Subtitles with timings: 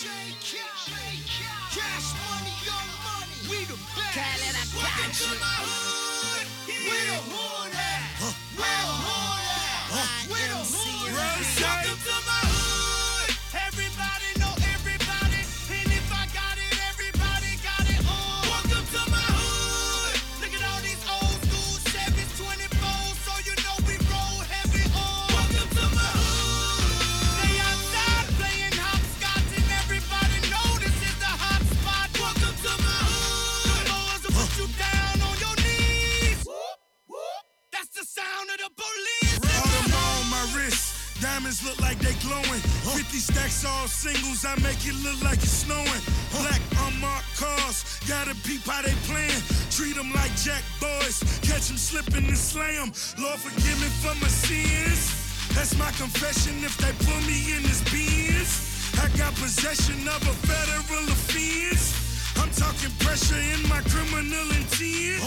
[0.00, 0.06] Cash
[2.14, 3.34] money, young money.
[3.50, 4.14] We the best.
[4.14, 5.40] Khaled, I got Welcome to you.
[5.40, 5.87] my hood.
[50.48, 52.90] Jack boys, catch them slipping and slay 'em.
[53.18, 55.00] Lord forgive me for my sins.
[55.54, 58.50] That's my confession if they put me in this Benz.
[59.02, 61.84] I got possession of a federal offense.
[62.40, 65.20] I'm talking pressure in my criminal intent.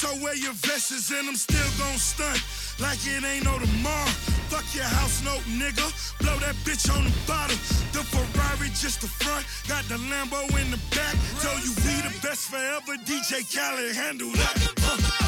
[0.00, 2.40] So wear your vests and I'm still gon' stunt
[2.80, 4.12] like it ain't no tomorrow.
[4.48, 5.86] Fuck your house note, nigga.
[6.18, 7.58] Blow that bitch on the bottom.
[7.92, 11.14] The Ferrari just the front, got the Lambo in the back.
[11.40, 12.96] Tell you we the best forever.
[13.04, 14.56] DJ Khaled handle that.
[14.56, 15.27] Everybody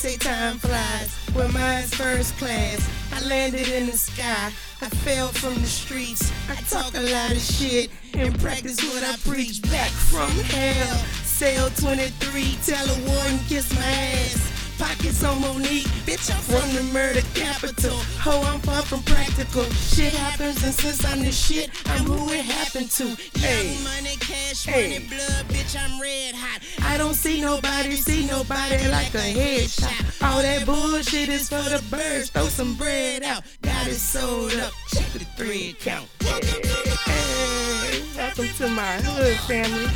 [0.00, 1.14] say time flies.
[1.34, 2.88] Well, mine's first class.
[3.12, 4.46] I landed in the sky.
[4.80, 6.32] I fell from the streets.
[6.48, 9.60] I talk a lot of shit and practice what I preach.
[9.60, 10.96] Back from hell.
[11.22, 14.40] Cell 23, tell a warden kiss my ass.
[14.78, 17.98] Pockets on Monique, bitch, I'm from the murder capital.
[18.22, 19.64] Ho, I'm far from practical.
[19.64, 23.16] Shit happens, and since I'm the shit, I'm who it happened to.
[23.38, 23.78] Hey.
[23.82, 24.98] Money, cash Hey.
[24.98, 26.60] money, blood, bitch, I'm red hot.
[26.82, 30.22] I don't see nobody, see nobody like a headshot.
[30.22, 32.28] All that bullshit is for the birds.
[32.28, 34.72] Throw some bread out, got it sold up.
[34.92, 36.06] Check the three account.
[36.20, 39.88] Hey, welcome to my hood family.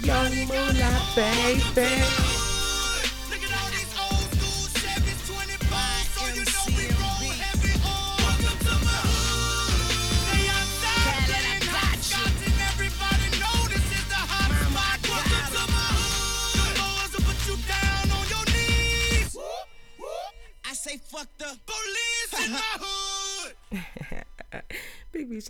[0.00, 2.35] Young Moolah, baby.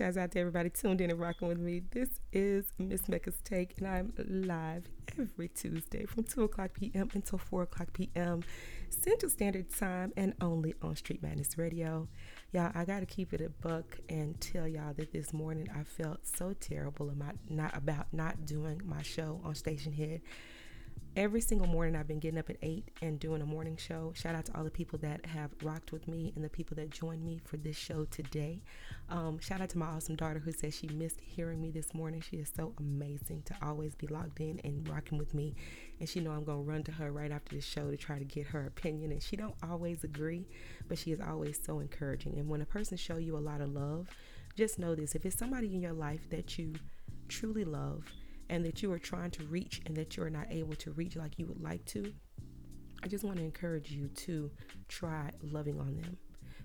[0.07, 1.83] Shouts out to everybody tuned in and rocking with me.
[1.91, 4.85] This is Miss Mecca's Take, and I'm live
[5.19, 7.11] every Tuesday from 2 o'clock p.m.
[7.15, 8.45] until 4 o'clock p.m.
[8.89, 12.07] Central Standard Time and only on Street Madness Radio.
[12.53, 15.83] Y'all, I got to keep it a buck and tell y'all that this morning I
[15.83, 20.21] felt so terrible about not, about not doing my show on Stationhead
[21.17, 24.13] every single morning I've been getting up at 8 and doing a morning show.
[24.15, 26.91] Shout out to all the people that have rocked with me and the people that
[26.91, 28.61] joined me for this show today.
[29.09, 32.21] Um, shout out to my awesome daughter who says she missed hearing me this morning.
[32.21, 35.55] She is so amazing to always be logged in and rocking with me.
[36.01, 38.19] And she know I'm going to run to her right after the show to try
[38.19, 39.11] to get her opinion.
[39.11, 40.47] And she don't always agree,
[40.87, 42.39] but she is always so encouraging.
[42.39, 44.09] And when a person show you a lot of love,
[44.55, 45.15] just know this.
[45.15, 46.75] If it's somebody in your life that you
[47.29, 48.05] truly love,
[48.49, 51.39] and that you are trying to reach and that you're not able to reach like
[51.39, 52.13] you would like to,
[53.03, 54.51] I just want to encourage you to
[54.89, 56.17] try loving on them.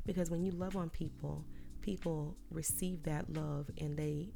[0.06, 1.46] Because when you love on people,
[1.82, 4.30] people receive that love and they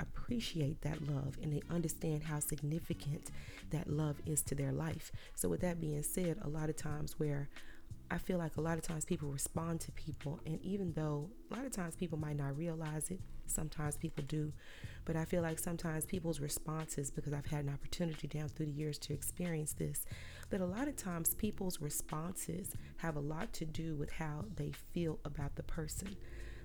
[0.00, 3.30] appreciate that love and they understand how significant
[3.70, 5.10] that love is to their life.
[5.34, 7.48] So, with that being said, a lot of times where
[8.10, 11.56] I feel like a lot of times people respond to people, and even though a
[11.56, 13.20] lot of times people might not realize it,
[13.50, 14.52] sometimes people do,
[15.04, 18.72] but I feel like sometimes people's responses, because I've had an opportunity down through the
[18.72, 20.04] years to experience this,
[20.50, 24.72] that a lot of times people's responses have a lot to do with how they
[24.92, 26.16] feel about the person.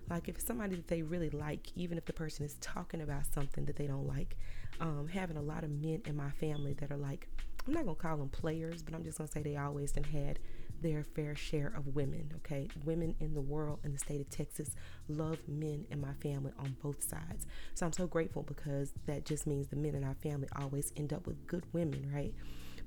[0.09, 3.65] Like if somebody that they really like, even if the person is talking about something
[3.65, 4.37] that they don't like,
[4.79, 7.27] um, having a lot of men in my family that are like,
[7.67, 10.39] I'm not gonna call them players, but I'm just gonna say they always done had
[10.81, 12.31] their fair share of women.
[12.37, 14.75] Okay, women in the world in the state of Texas
[15.07, 17.45] love men in my family on both sides.
[17.73, 21.13] So I'm so grateful because that just means the men in our family always end
[21.13, 22.33] up with good women, right?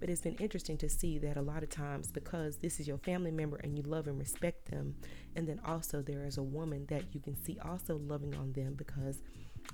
[0.01, 2.99] But it's been interesting to see that a lot of times, because this is your
[2.99, 4.97] family member and you love and respect them,
[5.37, 8.75] and then also there is a woman that you can see also loving on them
[8.75, 9.23] because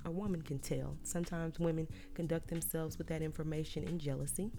[0.05, 0.95] a woman can tell.
[1.03, 4.51] Sometimes women conduct themselves with that information in jealousy,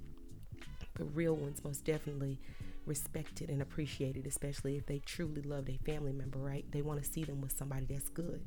[0.94, 2.38] but real ones most definitely
[2.86, 6.64] respected and appreciated, especially if they truly love a family member, right?
[6.70, 8.42] They want to see them with somebody that's good.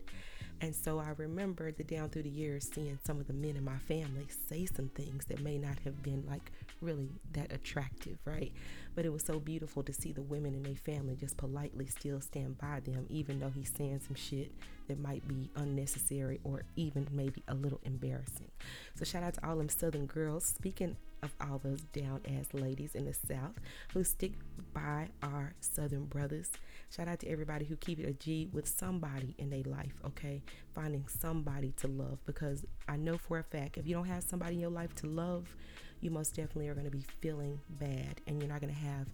[0.62, 3.64] And so I remember the down through the years seeing some of the men in
[3.64, 6.52] my family say some things that may not have been like
[6.82, 8.54] really that attractive, right?
[8.96, 12.22] But it was so beautiful to see the women in their family just politely still
[12.22, 14.52] stand by them, even though he's saying some shit
[14.88, 18.50] that might be unnecessary or even maybe a little embarrassing.
[18.96, 20.46] So shout out to all them southern girls.
[20.46, 20.96] Speaking
[21.26, 23.56] of all those down ass ladies in the South
[23.94, 24.34] who stick
[24.74, 26.52] by our Southern brothers.
[26.96, 30.44] Shout out to everybody who keep it a G with somebody in their life, okay?
[30.74, 34.54] Finding somebody to love because I know for a fact if you don't have somebody
[34.54, 35.56] in your life to love,
[36.02, 39.08] you most definitely are going to be feeling bad and you're not going to have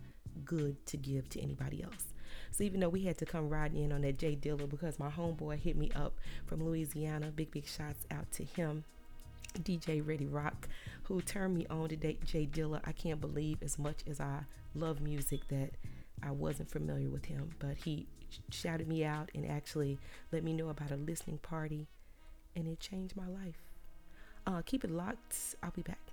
[0.46, 2.14] good to give to anybody else.
[2.52, 5.10] So even though we had to come riding in on that J Dilla because my
[5.10, 8.84] homeboy hit me up from Louisiana, big big shots out to him.
[9.60, 10.70] DJ Ready Rock,
[11.04, 12.80] who turned me on to J Dilla.
[12.86, 14.42] I can't believe as much as I
[14.76, 15.72] love music that
[16.24, 18.08] I wasn't familiar with him, but he
[18.50, 20.00] shouted me out and actually
[20.32, 21.88] let me know about a listening party,
[22.56, 23.58] and it changed my life.
[24.48, 25.36] Uh, keep it locked.
[25.62, 26.11] I'll be back.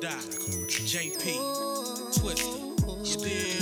[0.00, 0.08] Die.
[0.10, 1.24] JP.
[2.12, 2.76] Twista.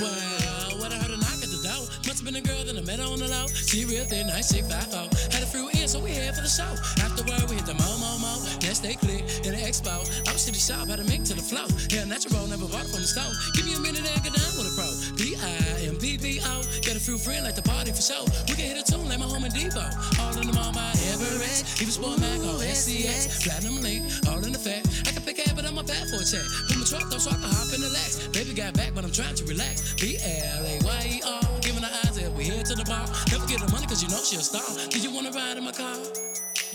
[0.00, 2.76] Well, when I heard a knock at the door, must have been a girl that
[2.76, 3.46] I met on the low.
[3.46, 5.06] She real thin, nice, chick, five four.
[5.30, 6.66] Had a few in, so we head for the show.
[7.04, 8.34] Afterward, we hit the mo mo mo.
[8.66, 9.94] Next day click in the expo.
[10.26, 11.70] I was to the shop, had a mink to the flow.
[11.94, 13.30] Yeah, natural, never bought from the stove.
[13.54, 14.90] Give me a minute and get down with a pro.
[15.14, 16.66] D I M B B O.
[16.82, 18.26] Got a few friends like the party for show.
[18.50, 19.86] We can hit a tune like my home in Depot.
[20.18, 21.78] All in the mall by Everest.
[21.78, 23.46] Even Sport Mac, all SCX.
[23.46, 24.88] Platinum link, all in the fact.
[25.06, 25.33] I can pick
[25.78, 26.44] ahead, but I'm a bad for a check.
[26.68, 28.28] Put my truck up so I can hop in the Lex.
[28.28, 29.94] Baby got back, but I'm trying to relax.
[29.94, 31.60] B L A Y E R.
[31.60, 33.06] Giving her eyes as we head to the bar.
[33.30, 34.64] Never get the money, cause you know she a star.
[34.90, 35.96] Do you wanna ride in my car?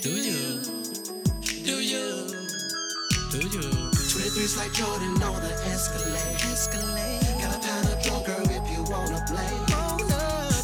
[0.02, 0.60] Do you?
[1.64, 2.28] Do you?
[3.30, 3.66] Do you?
[4.10, 6.36] 23's like Jordan on the Escalade.
[6.50, 7.20] Escalade.
[7.40, 9.54] Got a pound of dough, girl, if you wanna play.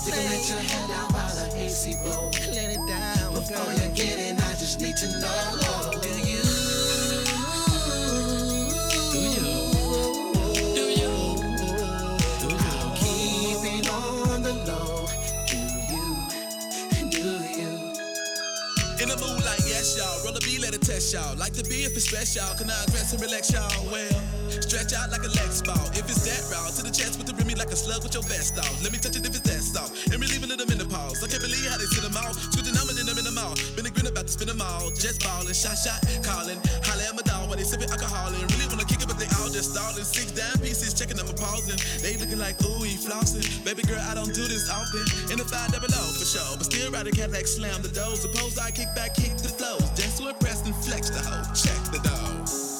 [0.06, 2.30] You can let your head out while the AC blow.
[2.52, 3.34] Let it down.
[3.34, 5.85] Before you get in, I just need to know.
[21.16, 21.36] Y'all.
[21.36, 22.44] Like the B if it's special.
[22.60, 23.72] Can I dress and relax y'all?
[23.88, 24.20] Well,
[24.60, 25.88] stretch out like a Lex ball.
[25.96, 28.22] If it's that route, to the chest with the rimmy like a slug with your
[28.28, 28.76] vest off.
[28.84, 30.12] Let me touch it if it's that soft.
[30.12, 31.24] And relieving it, them in the pause.
[31.24, 32.36] I can't believe how they sit them out.
[32.52, 33.56] Switching them and them in the mouth.
[33.74, 34.92] Been a grin about to spin them all.
[34.92, 36.60] Just ballin', shot, shot, callin'.
[36.84, 39.30] Holla at my dog while they sippin' alcohol and really wanna kick it, but they
[39.40, 40.04] all just stallin'.
[40.04, 41.80] Six down pieces, checking them and pausing.
[42.04, 43.40] They lookin' like, ooh, he flossin'.
[43.64, 45.04] Baby girl, I don't do this often.
[45.32, 46.52] In the five double O for sure.
[46.60, 48.20] But still ride a Cadillac, slam the doors.
[48.20, 49.88] Suppose I kick back, kick the flows.
[49.96, 50.55] Just to impress
[50.86, 51.42] flex the hoe.
[51.52, 52.75] Check the dog.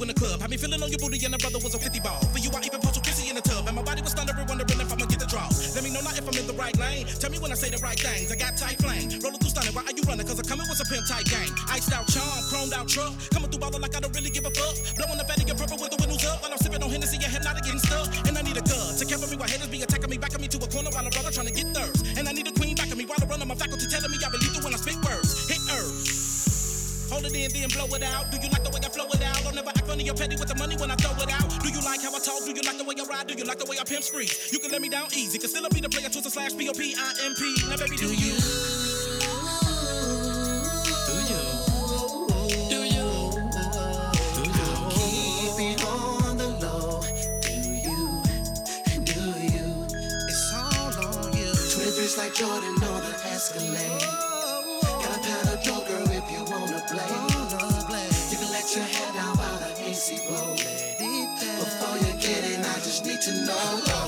[0.00, 0.40] You in the club.
[0.40, 2.20] Had me feeling on your booty and the brother was a 50 ball.
[2.32, 3.68] For you, I even posted kissy in the tub.
[3.68, 5.44] And my body was thundering, wondering if I'ma get the draw.
[5.76, 7.04] Let me know now if I'm in the right lane.
[7.20, 8.32] Tell me when I say the right things.
[8.32, 9.12] I got tight flame.
[9.20, 10.24] Rolling through stunning, why are you running?
[10.24, 11.52] Cause I coming with a pimp tight gang.
[11.68, 13.12] Iced out charm, chromed out truck.
[13.30, 14.74] Coming through ballin' like I don't really give a fuck.
[14.96, 16.40] Blowing the fatty and purple with the windows up.
[16.40, 18.08] While I'm sipping on Hennessy, your head not getting stuck.
[18.24, 20.16] And I need a gun to cover me while haters be attacking me.
[20.16, 22.16] Backing me to a corner while a brother trying to get thirst.
[22.16, 24.16] And I need a queen backing me while I run on my faculty telling me
[24.24, 25.29] I believe through when I spit words.
[27.20, 28.30] Hit it in, then blow it out.
[28.30, 29.44] Do you like the way I flow it out?
[29.44, 31.50] Don't never act funny or petty with the money when I throw it out.
[31.60, 32.44] Do you like how I talk?
[32.44, 33.26] Do you like the way I ride?
[33.26, 34.28] Do you like the way I pimp spree?
[34.50, 35.38] You can let me down easy.
[35.38, 37.56] Can still be the player, Twista slash P O P I M P.
[37.68, 38.08] Now, baby, do?
[38.08, 38.32] Do you?
[41.04, 41.44] Do you?
[42.72, 43.36] Do you?
[44.96, 47.04] Keep it on the low.
[47.44, 48.24] Do you?
[49.04, 49.68] Do you?
[50.24, 51.52] It's all on you.
[51.52, 54.09] Twin like Jordan on the Escalade.
[63.20, 63.99] To know.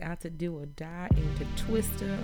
[0.00, 2.18] Out to Do or Die and to Twista,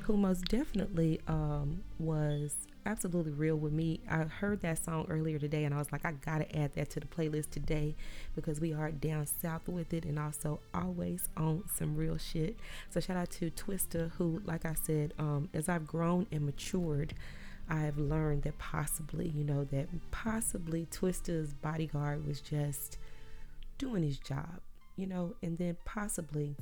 [0.00, 4.00] who most definitely um, was absolutely real with me.
[4.10, 7.00] I heard that song earlier today and I was like, I gotta add that to
[7.00, 7.94] the playlist today
[8.34, 12.56] because we are down south with it and also always on some real shit.
[12.90, 17.14] So, shout out to Twista, who, like I said, um, as I've grown and matured,
[17.68, 22.98] I've learned that possibly, you know, that possibly Twista's bodyguard was just
[23.78, 24.60] doing his job,
[24.96, 26.56] you know, and then possibly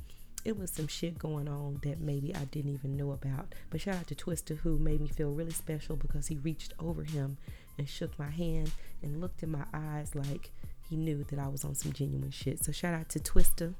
[0.45, 3.53] it was some shit going on that maybe I didn't even know about.
[3.69, 7.03] But shout out to Twista who made me feel really special because he reached over
[7.03, 7.37] him
[7.77, 10.51] and shook my hand and looked in my eyes like
[10.89, 12.63] he knew that I was on some genuine shit.
[12.63, 13.73] So shout out to Twista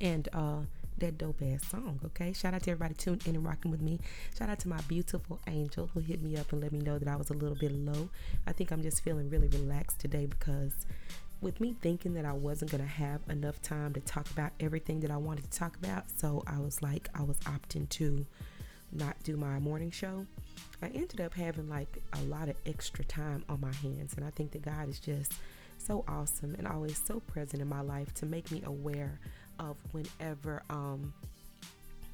[0.00, 0.60] and uh
[0.98, 2.32] that dope ass song, okay?
[2.32, 4.00] Shout out to everybody tuned in and rocking with me.
[4.38, 7.08] Shout out to my beautiful angel who hit me up and let me know that
[7.08, 8.08] I was a little bit low.
[8.46, 10.72] I think I'm just feeling really relaxed today because
[11.40, 15.00] with me thinking that I wasn't going to have enough time to talk about everything
[15.00, 18.26] that I wanted to talk about, so I was like, I was opting to
[18.92, 20.26] not do my morning show.
[20.82, 24.30] I ended up having like a lot of extra time on my hands, and I
[24.30, 25.34] think that God is just
[25.78, 29.20] so awesome and always so present in my life to make me aware
[29.58, 31.12] of whenever um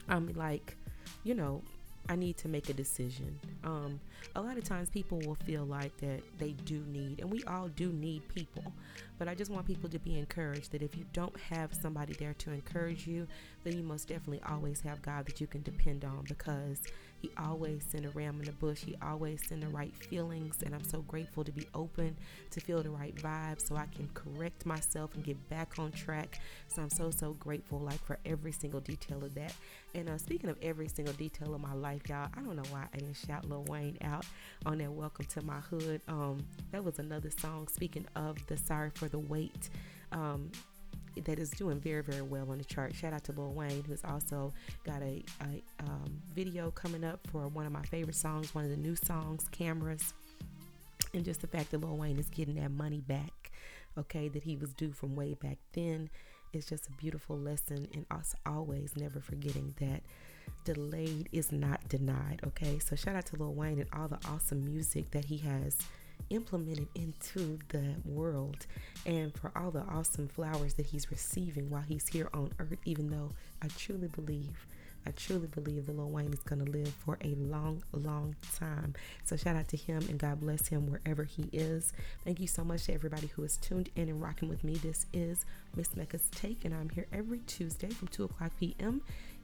[0.09, 0.77] I'm like,
[1.23, 1.63] you know,
[2.09, 3.39] I need to make a decision.
[3.65, 4.01] Um,
[4.35, 7.69] a lot of times people will feel like that they do need, and we all
[7.69, 8.65] do need people,
[9.19, 12.35] but I just want people to be encouraged that if you don't have somebody there
[12.35, 13.27] to encourage you,
[13.65, 16.81] then you most definitely always have God that you can depend on because
[17.23, 18.81] He always send a ram in the bush.
[18.81, 22.17] He always send the right feelings, and I'm so grateful to be open
[22.51, 26.41] to feel the right vibe so I can correct myself and get back on track.
[26.67, 29.55] So I'm so so grateful, like for every single detail of that.
[29.95, 32.87] And uh, speaking of every single detail of my life, y'all, I don't know why
[32.93, 34.27] I didn't shout Lil Wayne out
[34.67, 37.69] on that "Welcome to My Hood." Um, that was another song.
[37.69, 39.71] Speaking of the "Sorry for the Wait."
[40.11, 40.51] Um,
[41.25, 42.95] that is doing very very well on the chart.
[42.95, 44.53] Shout out to Lil Wayne, who's also
[44.85, 48.71] got a, a um, video coming up for one of my favorite songs, one of
[48.71, 50.15] the new songs, "Cameras,"
[51.15, 53.53] and just the fact that Lil Wayne is getting that money back,
[53.99, 56.11] okay, that he was due from way back then.
[56.53, 60.03] It's just a beautiful lesson, and us always never forgetting that
[60.65, 62.41] delayed is not denied.
[62.47, 65.79] Okay, so shout out to Lil Wayne and all the awesome music that he has
[66.33, 68.67] implemented into the world
[69.05, 73.11] and for all the awesome flowers that he's receiving while he's here on earth even
[73.11, 74.67] though I truly believe
[75.07, 78.95] I truly believe that Lil Wayne is going to live for a long, long time.
[79.25, 81.93] So shout out to him and God bless him wherever he is.
[82.25, 84.75] Thank you so much to everybody who is tuned in and rocking with me.
[84.75, 89.03] This is Miss Mecca's Take, and I'm here every Tuesday from 2 o'clock p.m.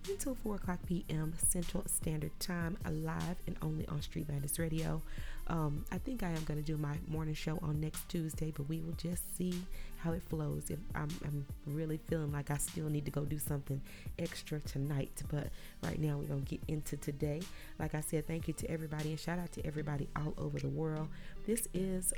[0.09, 1.35] until 4 o'clock p.m.
[1.37, 5.03] Central Standard Time, live and only on Street Madness Radio.
[5.49, 8.69] Um, I think I am going to do my morning show on next Tuesday, but
[8.69, 9.55] we will just see
[9.99, 10.65] how it flows.
[10.69, 13.81] If I'm, I'm really feeling like I still need to go do something
[14.19, 15.49] extra tonight, but
[15.83, 17.41] right now we're going to get into today.
[17.79, 20.69] Like I said, thank you to everybody and shout out to everybody all over the
[20.69, 21.09] world.
[21.47, 22.13] This is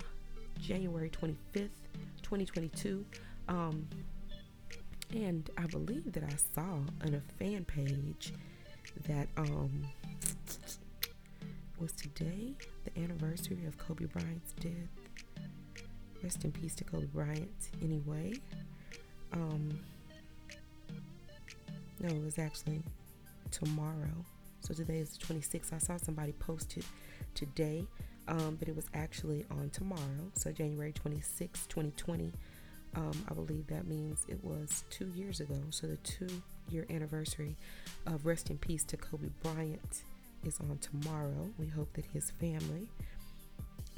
[0.60, 1.68] January 25th,
[2.22, 3.04] 2022.
[3.48, 3.86] Um,
[5.14, 8.32] and I believe that I saw on a fan page
[9.06, 9.84] that um
[11.80, 12.52] was today
[12.84, 14.74] the anniversary of Kobe Bryant's death.
[16.22, 18.34] Rest in peace to Kobe Bryant, anyway.
[19.32, 19.80] Um,
[22.00, 22.82] no, it was actually
[23.50, 24.24] tomorrow.
[24.60, 25.72] So today is the 26th.
[25.72, 26.84] I saw somebody posted
[27.34, 27.86] today,
[28.28, 30.30] um, but it was actually on tomorrow.
[30.34, 32.32] So January 26, 2020.
[32.96, 35.58] Um, I believe that means it was two years ago.
[35.70, 37.56] So the two year anniversary
[38.06, 40.02] of Rest in Peace to Kobe Bryant
[40.44, 41.50] is on tomorrow.
[41.58, 42.88] We hope that his family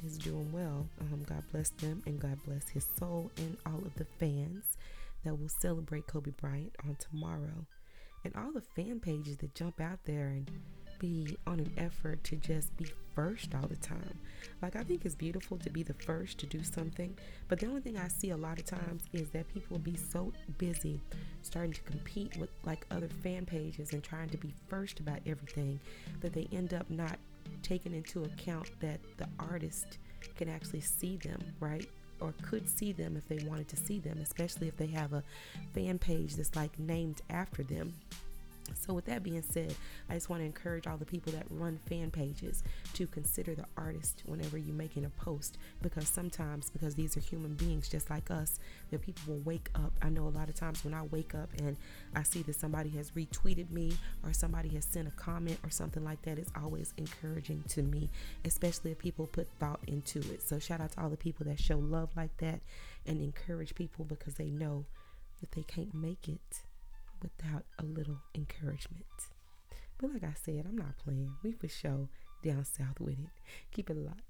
[0.05, 0.87] is doing well.
[1.01, 4.77] Um, God bless them and God bless his soul and all of the fans
[5.23, 7.65] that will celebrate Kobe Bryant on tomorrow.
[8.25, 10.49] And all the fan pages that jump out there and
[11.03, 14.17] be on an effort to just be first all the time.
[14.61, 17.17] Like, I think it's beautiful to be the first to do something,
[17.49, 20.31] but the only thing I see a lot of times is that people be so
[20.57, 21.01] busy
[21.41, 25.77] starting to compete with like other fan pages and trying to be first about everything
[26.21, 27.19] that they end up not
[27.63, 29.97] taking into account that the artist
[30.37, 31.89] can actually see them, right?
[32.21, 35.23] Or could see them if they wanted to see them, especially if they have a
[35.73, 37.93] fan page that's like named after them.
[38.75, 39.75] So, with that being said,
[40.09, 43.65] I just want to encourage all the people that run fan pages to consider the
[43.77, 48.31] artist whenever you're making a post because sometimes, because these are human beings just like
[48.31, 48.59] us,
[48.91, 49.93] that people will wake up.
[50.01, 51.77] I know a lot of times when I wake up and
[52.15, 56.03] I see that somebody has retweeted me or somebody has sent a comment or something
[56.03, 58.09] like that, it's always encouraging to me,
[58.45, 60.41] especially if people put thought into it.
[60.41, 62.61] So, shout out to all the people that show love like that
[63.05, 64.85] and encourage people because they know
[65.41, 66.63] that they can't make it
[67.23, 69.05] without a little encouragement.
[69.97, 71.33] But like I said, I'm not playing.
[71.43, 72.09] We for sure
[72.43, 73.29] down south with it.
[73.71, 74.21] Keep it locked.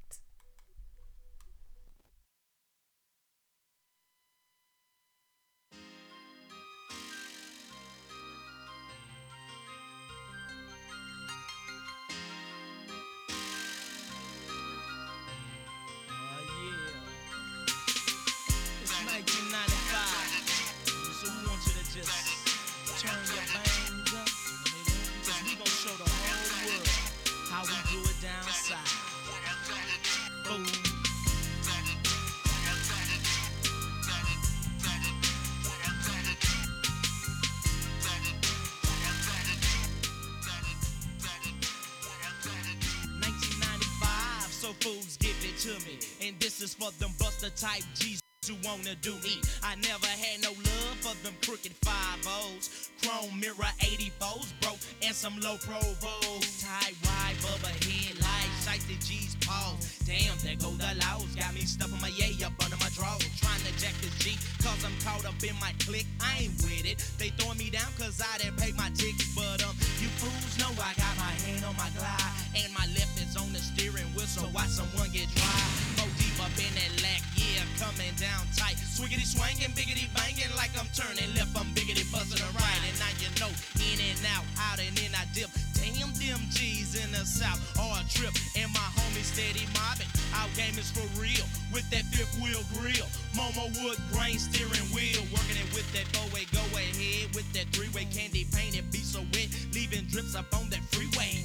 [47.64, 49.40] Type G's who wanna do me.
[49.64, 52.92] I never had no love for them crooked five O's.
[53.02, 56.44] Chrome mirror 84s, bro, and some low provos.
[56.60, 60.00] Tight wide bubba headlights, sight the G's pause.
[60.04, 61.32] Damn, there go the laws.
[61.40, 63.24] Got me stuffing my yay up under my drawers.
[63.40, 66.08] Trying to jack this G, cause I'm caught up in my clique.
[66.20, 67.00] I ain't with it.
[67.18, 69.32] They throwing me down cause I didn't pay my tickets.
[69.36, 72.44] But um, you fools know I got my hand on my glide.
[72.60, 75.64] And my left is on the steering wheel, so watch someone get dry.
[75.96, 77.24] Go deep up in that lack,
[77.64, 78.76] yeah, coming down tight.
[78.76, 82.82] Swiggity swangin', biggity bangin' like I'm turning left, I'm biggity buzzing to right.
[82.88, 85.50] And now you know, in and out, out and in I dip.
[85.76, 88.32] Damn, them G's in the south are a trip.
[88.56, 90.08] And my homies steady mobbing.
[90.32, 91.44] Our game is for real.
[91.74, 93.08] With that fifth wheel grill.
[93.36, 95.20] Momo wood grain steering wheel.
[95.36, 97.36] Working it with that four way go ahead.
[97.36, 99.52] With that three way candy painted be so wet.
[99.76, 101.43] Leaving drips up on that freeway.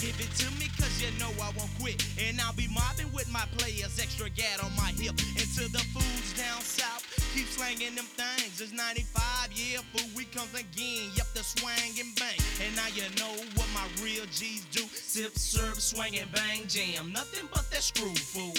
[0.00, 2.00] Give it to me, cause you know I won't quit.
[2.18, 5.12] And I'll be mobbing with my players, extra gat on my hip.
[5.36, 8.62] And to the fools down south, keep slanging them things.
[8.62, 11.12] It's 95, yeah, fool, we comes again.
[11.16, 12.40] Yep, the swang and bang.
[12.64, 14.88] And now you know what my real G's do.
[14.88, 17.12] Sip, serve, swing and bang, jam.
[17.12, 18.56] Nothing but that screw, fool.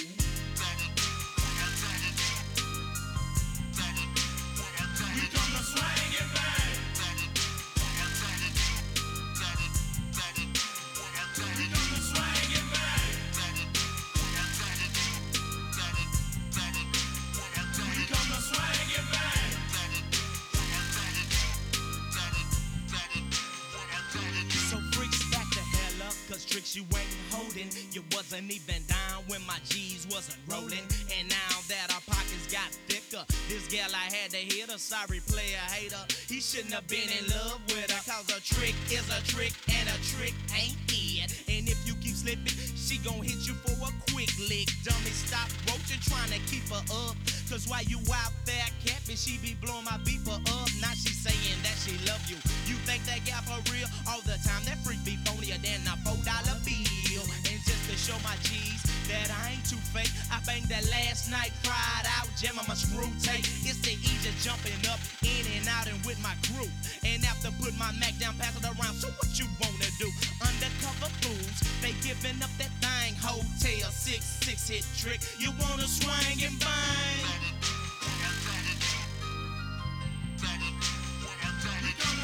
[36.51, 38.03] Shouldn't have been in love with her.
[38.03, 41.31] Cause a trick is a trick, and a trick ain't it.
[41.47, 44.67] And if you keep slipping, she gon' hit you for a quick lick.
[44.83, 47.15] Dummy, stop roaching, trying to keep her up.
[47.47, 50.67] Cause while you out there capping, she be blowing my beeper up.
[50.83, 52.35] Now she saying that she love you.
[52.67, 53.87] You think that gal for real?
[54.11, 57.23] All the time, that freak be phonier than a four dollar bill.
[57.47, 61.51] And just to show my G's I ain't too fake, I banged that last night,
[61.63, 63.43] fried out, jamming my screw tape.
[63.67, 66.69] It's the E just jumping up, in and out, and with my crew.
[67.03, 68.95] And after put my Mac down, pass it around.
[68.95, 70.07] So what you wanna do?
[70.41, 73.15] Undercover fools They giving up that thing.
[73.19, 75.19] Hotel six six hit trick.
[75.39, 77.25] You wanna swing and bang?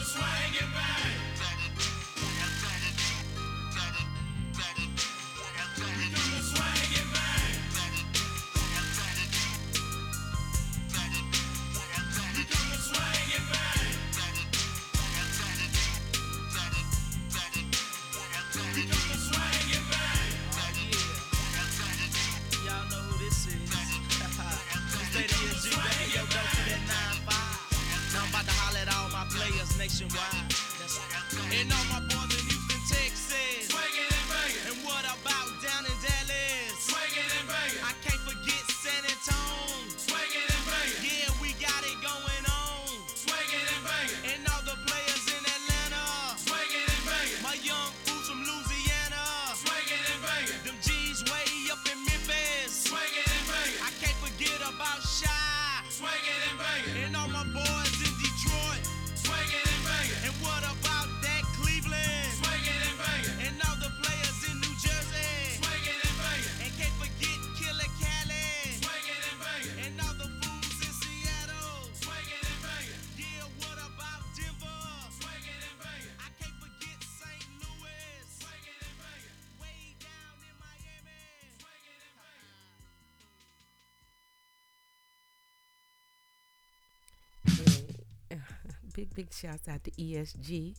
[0.07, 1.36] Swing and bang.
[89.17, 90.75] Big shouts out to ESG.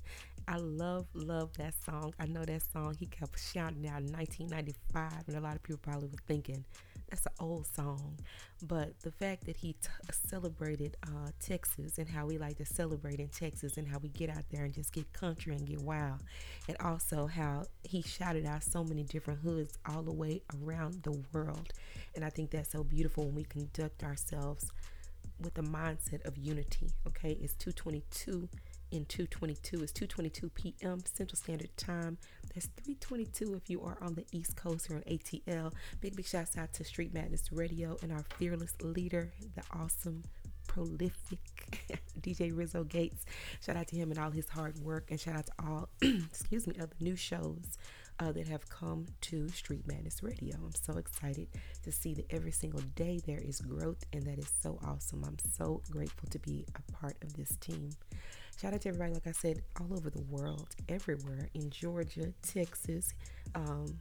[0.47, 2.15] I love love that song.
[2.21, 5.81] I know that song he kept shouting out in 1995, and a lot of people
[5.83, 6.65] probably were thinking
[7.11, 8.17] that's an old song.
[8.63, 13.19] But the fact that he t- celebrated uh, Texas and how we like to celebrate
[13.19, 16.21] in Texas and how we get out there and just get country and get wild,
[16.69, 21.21] and also how he shouted out so many different hoods all the way around the
[21.33, 21.73] world,
[22.15, 24.71] and I think that's so beautiful when we conduct ourselves
[25.41, 26.91] with the mindset of unity.
[27.07, 28.49] Okay, it's 222
[28.91, 29.83] in 222.
[29.83, 31.01] It's 222 p.m.
[31.05, 32.19] Central Standard Time.
[32.55, 35.73] That's 322 if you are on the East Coast or on ATL.
[36.01, 40.25] Big big shouts out to Street Madness Radio and our fearless leader, the awesome
[40.67, 41.39] prolific
[42.21, 43.25] DJ Rizzo Gates.
[43.61, 46.67] Shout out to him and all his hard work, and shout out to all, excuse
[46.67, 47.79] me, other new shows
[48.21, 50.57] uh, that have come to Street Madness Radio.
[50.57, 51.49] I'm so excited
[51.85, 55.25] to see that every single day there is growth, and that is so awesome.
[55.25, 57.91] I'm so grateful to be a part of this team.
[58.61, 63.15] Shout out to everybody, like I said, all over the world, everywhere in Georgia, Texas,
[63.55, 64.01] um,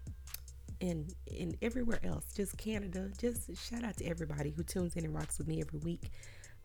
[0.81, 3.11] and and everywhere else, just Canada.
[3.19, 6.09] Just shout out to everybody who tunes in and rocks with me every week.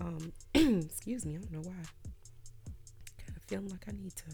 [0.00, 1.74] Um, excuse me, I don't know why.
[3.18, 4.24] Kind of feeling like I need to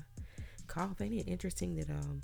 [0.69, 1.01] cough.
[1.01, 2.21] Ain't it interesting that um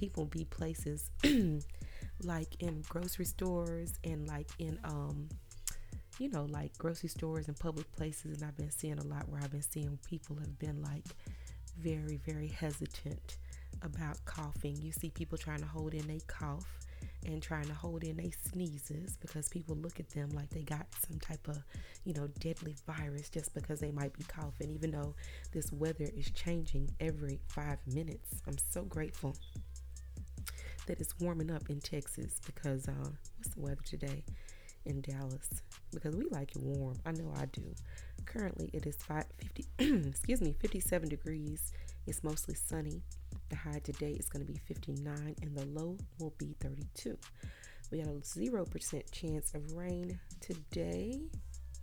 [0.00, 1.10] people be places
[2.24, 5.28] like in grocery stores and like in um
[6.18, 9.42] you know like grocery stores and public places and I've been seeing a lot where
[9.42, 11.04] I've been seeing people have been like
[11.78, 13.36] very very hesitant
[13.82, 14.76] about coughing.
[14.80, 16.66] You see people trying to hold in a cough
[17.26, 20.86] and trying to hold in they sneezes because people look at them like they got
[21.06, 21.58] some type of,
[22.04, 25.14] you know, deadly virus just because they might be coughing, even though
[25.52, 28.40] this weather is changing every five minutes.
[28.46, 29.36] I'm so grateful
[30.86, 34.24] that it's warming up in Texas because uh, what's the weather today
[34.86, 35.62] in Dallas?
[35.92, 36.96] Because we like it warm.
[37.06, 37.74] I know I do.
[38.26, 39.64] Currently, it is five, 50,
[40.08, 41.72] excuse me, 57 degrees.
[42.06, 43.02] It's mostly sunny.
[43.48, 47.16] The high today is going to be 59 and the low will be 32.
[47.90, 51.20] We got a 0% chance of rain today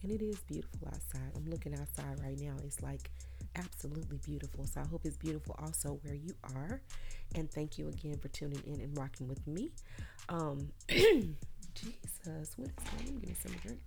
[0.04, 1.32] and it is beautiful outside.
[1.36, 2.56] I'm looking outside right now.
[2.64, 3.10] It's like
[3.58, 4.66] absolutely beautiful.
[4.66, 6.82] So I hope it's beautiful also where you are.
[7.36, 9.72] And thank you again for tuning in and rocking with me.
[10.30, 13.20] Um, Jesus, what is going?
[13.20, 13.80] Give me some drink.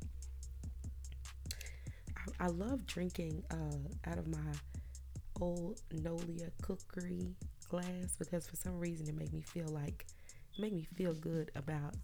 [2.17, 4.53] I, I love drinking uh, out of my
[5.41, 7.35] old Nolia cookery
[7.69, 10.07] glass because for some reason it made me feel like
[10.55, 11.95] it made me feel good about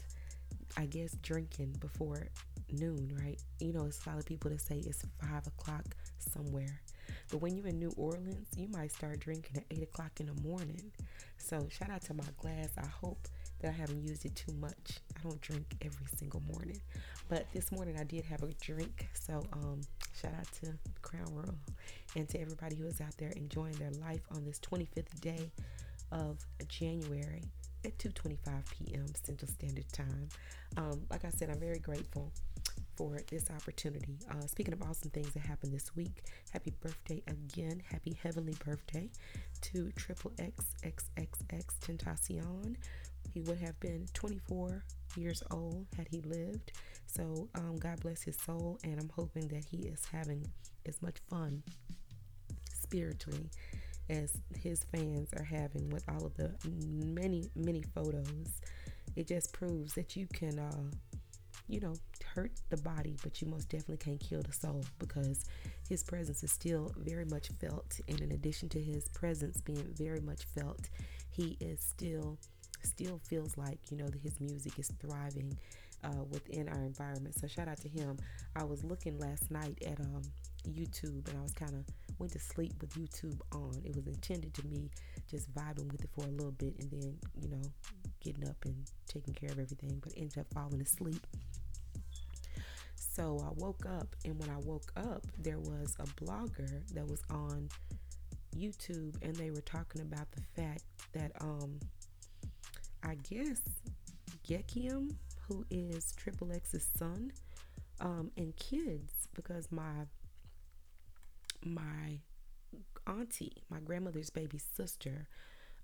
[0.76, 2.26] I guess drinking before
[2.70, 3.40] noon, right?
[3.61, 5.85] You know, it's a lot of people that say it's five o'clock
[6.18, 6.81] somewhere.
[7.30, 10.48] But when you're in New Orleans, you might start drinking at eight o'clock in the
[10.48, 10.92] morning.
[11.38, 12.70] So shout out to my glass.
[12.78, 13.28] I hope
[13.60, 15.00] that I haven't used it too much.
[15.16, 16.80] I don't drink every single morning.
[17.28, 19.08] But this morning I did have a drink.
[19.14, 19.80] So um
[20.20, 21.58] shout out to Crown Royal
[22.14, 25.50] and to everybody who is out there enjoying their life on this 25th day
[26.12, 27.42] of January
[27.84, 28.36] at 2:25
[28.70, 29.06] p.m.
[29.24, 30.28] Central Standard Time.
[30.76, 32.32] Um, like I said, I'm very grateful
[32.96, 34.18] for this opportunity.
[34.30, 39.09] Uh, speaking of awesome things that happened this week, happy birthday again, happy heavenly birthday
[39.61, 40.74] to Triple X
[41.80, 42.76] Tentacion.
[43.32, 44.85] He would have been 24
[45.16, 46.72] years old had he lived.
[47.06, 50.46] So um, God bless his soul, and I'm hoping that he is having
[50.87, 51.62] as much fun
[52.72, 53.50] spiritually
[54.09, 54.32] as
[54.62, 58.61] his fans are having with all of the many, many photos.
[59.16, 60.90] It just proves that you can, uh,
[61.68, 61.94] you know,
[62.35, 65.44] hurt the body, but you most definitely can't kill the soul because
[65.88, 67.98] his presence is still very much felt.
[68.09, 70.88] And in addition to his presence being very much felt,
[71.31, 72.38] he is still,
[72.83, 75.57] still feels like, you know, his music is thriving
[76.05, 77.35] uh, within our environment.
[77.38, 78.16] So shout out to him.
[78.55, 80.22] I was looking last night at um,
[80.68, 81.85] YouTube and I was kind of
[82.18, 83.83] went to sleep with YouTube on.
[83.85, 84.90] It was intended to me
[85.31, 87.62] just vibing with it for a little bit and then, you know,
[88.22, 88.76] getting up and
[89.09, 91.26] taking care of everything, but ended up falling asleep.
[93.16, 97.22] So I woke up, and when I woke up, there was a blogger that was
[97.31, 97.70] on
[98.55, 100.83] YouTube, and they were talking about the fact
[101.14, 101.81] that, um,
[103.02, 103.62] I guess
[104.46, 105.14] Gekyume,
[105.48, 107.33] who is Triple X's son,
[108.02, 110.05] um, and kids, because my
[111.64, 112.20] my
[113.07, 115.26] auntie, my grandmother's baby sister,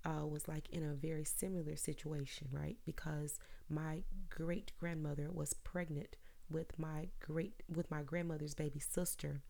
[0.05, 2.77] uh, was like in a very similar situation, right?
[2.85, 6.15] Because my great grandmother was pregnant
[6.53, 9.41] with my great with my grandmother's baby sister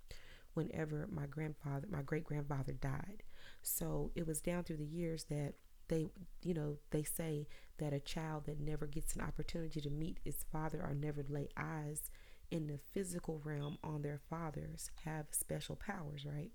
[0.53, 3.23] whenever my grandfather, my great grandfather died.
[3.61, 5.53] So it was down through the years that
[5.87, 6.07] they,
[6.43, 10.45] you know, they say that a child that never gets an opportunity to meet its
[10.51, 12.09] father or never lay eyes
[12.51, 16.51] in the physical realm on their fathers have special powers, right?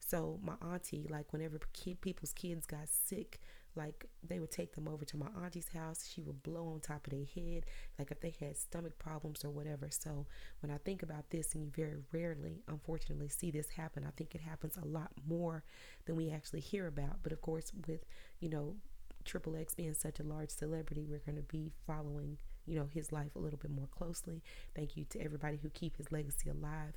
[0.00, 3.40] So my auntie, like whenever kid, people's kids got sick,
[3.76, 6.08] like they would take them over to my auntie's house.
[6.12, 7.66] She would blow on top of their head,
[7.98, 9.88] like if they had stomach problems or whatever.
[9.90, 10.26] So
[10.60, 14.34] when I think about this, and you very rarely, unfortunately, see this happen, I think
[14.34, 15.62] it happens a lot more
[16.06, 17.22] than we actually hear about.
[17.22, 18.04] But of course, with
[18.40, 18.76] you know
[19.24, 23.12] Triple X being such a large celebrity, we're going to be following, you know, his
[23.12, 24.42] life a little bit more closely.
[24.74, 26.94] Thank you to everybody who keep his legacy alive.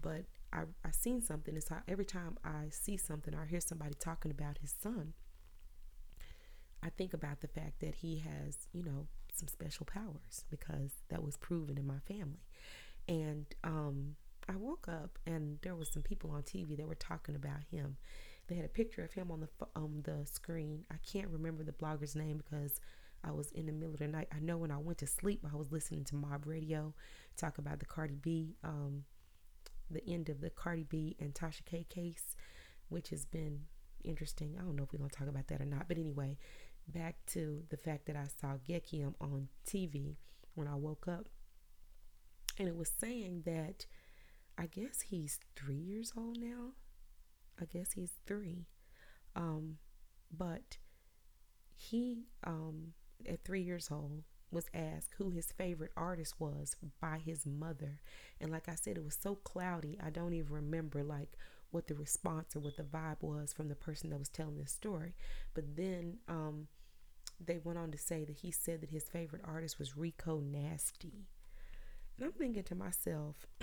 [0.00, 1.56] But I I seen something.
[1.56, 5.12] It's how every time I see something or hear somebody talking about his son,
[6.82, 11.22] I think about the fact that he has, you know, some special powers because that
[11.22, 12.44] was proven in my family.
[13.08, 14.16] And um,
[14.48, 17.96] I woke up and there was some people on TV that were talking about him.
[18.46, 20.84] They had a picture of him on the on the screen.
[20.90, 22.80] I can't remember the blogger's name because
[23.24, 24.28] I was in the middle of the night.
[24.34, 26.94] I know when I went to sleep, I was listening to Mob Radio
[27.36, 29.04] talk about the Cardi B, um,
[29.90, 32.36] the end of the Cardi B and Tasha K case,
[32.88, 33.62] which has been
[34.02, 34.56] interesting.
[34.58, 36.38] I don't know if we're gonna talk about that or not, but anyway,
[36.88, 40.16] back to the fact that I saw Gekyume on TV
[40.54, 41.26] when I woke up,
[42.58, 43.86] and it was saying that
[44.56, 46.72] I guess he's three years old now.
[47.60, 48.66] I guess he's three.
[49.36, 49.78] Um,
[50.36, 50.78] but
[51.74, 52.92] he, um,
[53.28, 54.22] at three years old,
[54.54, 58.00] was asked who his favorite artist was by his mother.
[58.40, 61.36] And like I said, it was so cloudy, I don't even remember like
[61.70, 64.72] what the response or what the vibe was from the person that was telling this
[64.72, 65.14] story.
[65.54, 66.68] But then um,
[67.44, 71.26] they went on to say that he said that his favorite artist was Rico Nasty.
[72.16, 73.46] And I'm thinking to myself,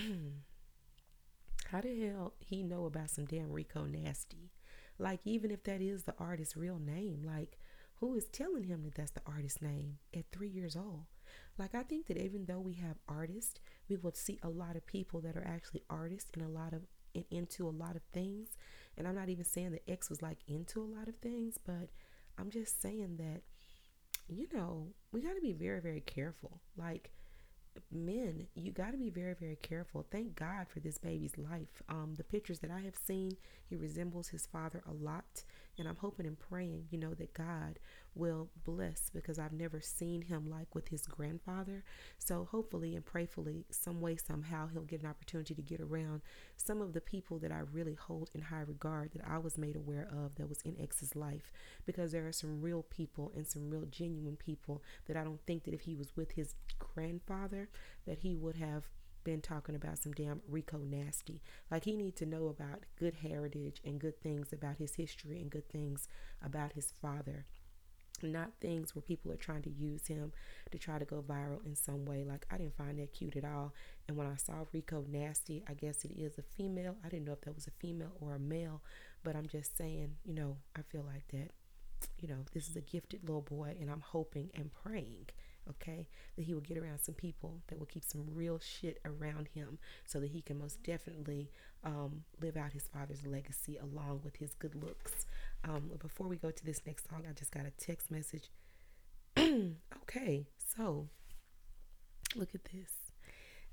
[1.71, 4.51] how the hell he know about some damn Rico Nasty?
[4.99, 7.58] Like, even if that is the artist's real name, like,
[8.01, 11.05] who is telling him that that's the artist's name at three years old?
[11.57, 14.85] Like, I think that even though we have artists, we will see a lot of
[14.87, 16.81] people that are actually artists and a lot of
[17.13, 18.57] and into a lot of things.
[18.97, 21.89] And I'm not even saying that X was like into a lot of things, but
[22.37, 23.41] I'm just saying that,
[24.27, 26.59] you know, we got to be very, very careful.
[26.75, 27.11] Like,
[27.91, 30.05] men, you got to be very, very careful.
[30.09, 31.83] Thank God for this baby's life.
[31.87, 33.33] Um, the pictures that I have seen,
[33.69, 35.43] he resembles his father a lot,
[35.82, 37.80] and I'm hoping and praying, you know, that God
[38.13, 41.84] will bless because I've never seen him like with his grandfather.
[42.20, 46.22] So hopefully and prayfully, some way, somehow, he'll get an opportunity to get around
[46.56, 49.76] some of the people that I really hold in high regard that I was made
[49.76, 51.52] aware of that was in X's life
[51.86, 55.63] because there are some real people and some real genuine people that I don't think
[55.63, 57.70] that if he was with his grandfather
[58.06, 58.86] that he would have
[59.23, 61.41] been talking about some damn Rico nasty.
[61.69, 65.49] Like he needs to know about good heritage and good things about his history and
[65.49, 66.07] good things
[66.43, 67.45] about his father.
[68.23, 70.31] Not things where people are trying to use him
[70.71, 72.23] to try to go viral in some way.
[72.23, 73.73] Like I didn't find that cute at all.
[74.07, 76.97] And when I saw Rico nasty, I guess it is a female.
[77.03, 78.81] I didn't know if that was a female or a male,
[79.23, 81.51] but I'm just saying, you know, I feel like that,
[82.19, 85.27] you know, this is a gifted little boy, and I'm hoping and praying
[85.69, 86.08] okay?
[86.36, 89.80] That he will get around some people that will keep some real shit around him
[90.06, 91.50] so that he can most definitely
[91.84, 95.26] um, live out his father's legacy along with his good looks.
[95.63, 98.50] Um, before we go to this next song, I just got a text message.
[99.38, 101.08] okay, so
[102.36, 102.89] look at this.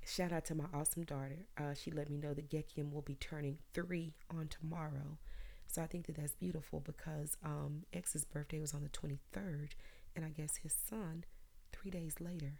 [0.05, 1.45] Shout out to my awesome daughter.
[1.57, 5.17] Uh, she let me know that Gekyume will be turning three on tomorrow.
[5.67, 9.69] So I think that that's beautiful because um, X's birthday was on the 23rd,
[10.15, 11.25] and I guess his son
[11.79, 12.59] three days later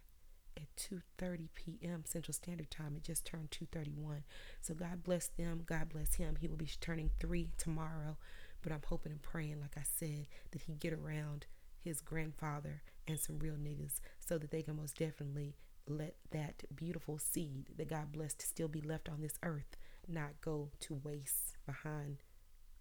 [0.58, 2.04] at 2.30 p.m.
[2.06, 2.96] Central Standard Time.
[2.96, 4.24] It just turned 2.31.
[4.62, 5.64] So God bless them.
[5.66, 6.38] God bless him.
[6.40, 8.18] He will be turning three tomorrow.
[8.62, 11.46] But I'm hoping and praying, like I said, that he get around
[11.82, 15.56] his grandfather and some real niggas so that they can most definitely
[15.88, 19.78] let that beautiful seed that God blessed to still be left on this earth
[20.08, 22.18] not go to waste behind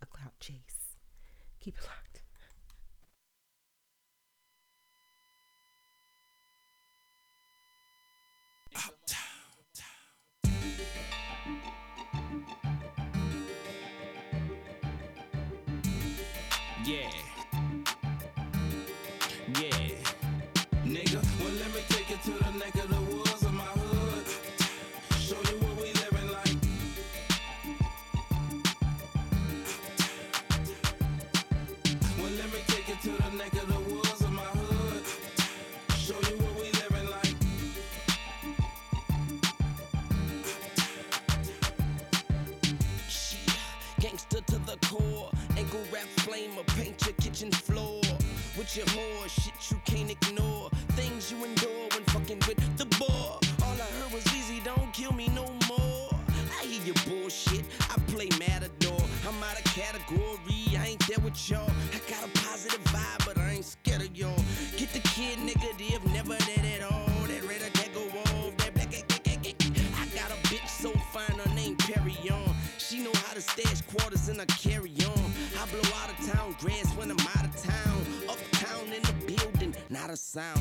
[0.03, 0.97] a cloud chase.
[1.61, 2.23] Keep it locked.
[8.79, 9.28] out.
[47.39, 48.01] dungeon floor.
[48.57, 50.71] With your horse, shit you can't ignore.
[50.97, 51.88] Things you endure
[80.19, 80.61] sound.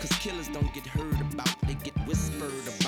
[0.00, 2.85] Cause killers don't get heard about, they get whispered about.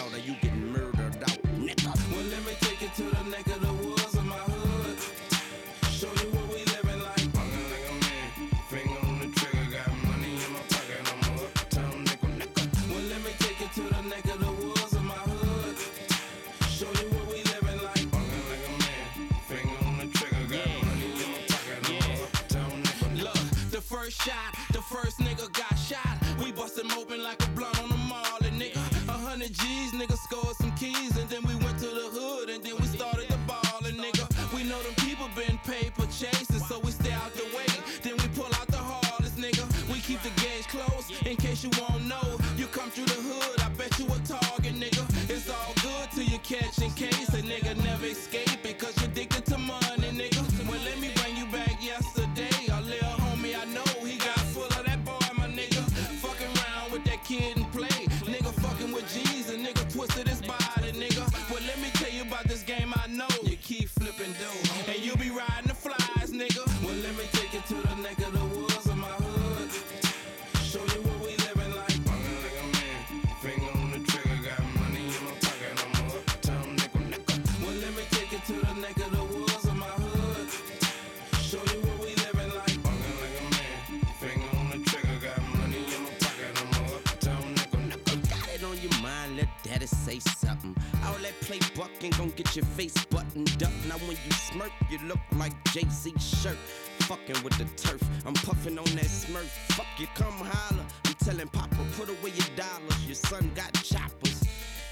[94.69, 96.57] work, you look like Jay Z shirt.
[97.01, 99.49] Fucking with the turf, I'm puffing on that smurf.
[99.73, 100.85] Fuck you, come holler.
[101.07, 103.07] I'm telling Papa, put away your dollars.
[103.07, 104.45] Your son got choppers.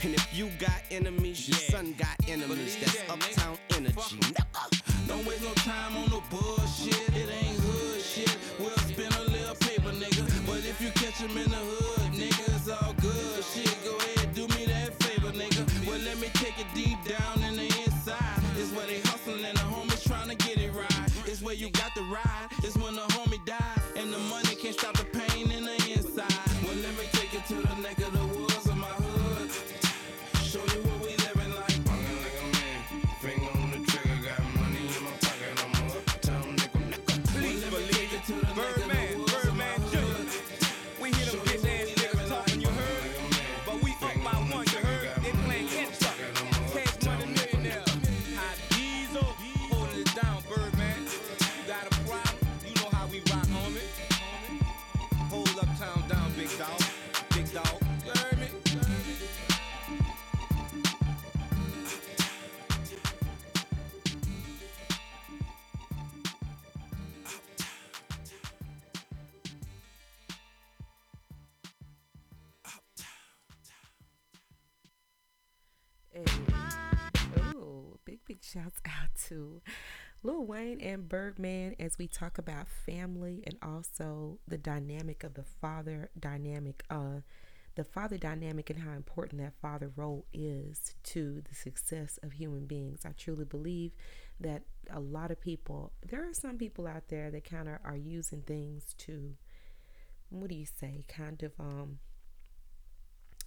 [0.02, 1.70] And if you got enemies, your yeah.
[1.70, 2.48] son got enemies.
[2.48, 3.76] Believe That's that, uptown nigga.
[3.76, 4.34] energy.
[4.52, 4.72] Fuck.
[5.08, 7.08] Don't waste no time on no bullshit.
[7.16, 8.36] It ain't hood shit.
[8.58, 10.46] We'll spend a little paper, nigga.
[10.46, 11.85] But if you catch him in the hood,
[80.26, 85.44] Lil Wayne and Birdman as we talk about family and also the dynamic of the
[85.44, 87.20] father dynamic, uh,
[87.76, 92.66] the father dynamic and how important that father role is to the success of human
[92.66, 93.06] beings.
[93.06, 93.92] I truly believe
[94.40, 97.96] that a lot of people, there are some people out there that kind of are
[97.96, 99.36] using things to,
[100.30, 102.00] what do you say, kind of um,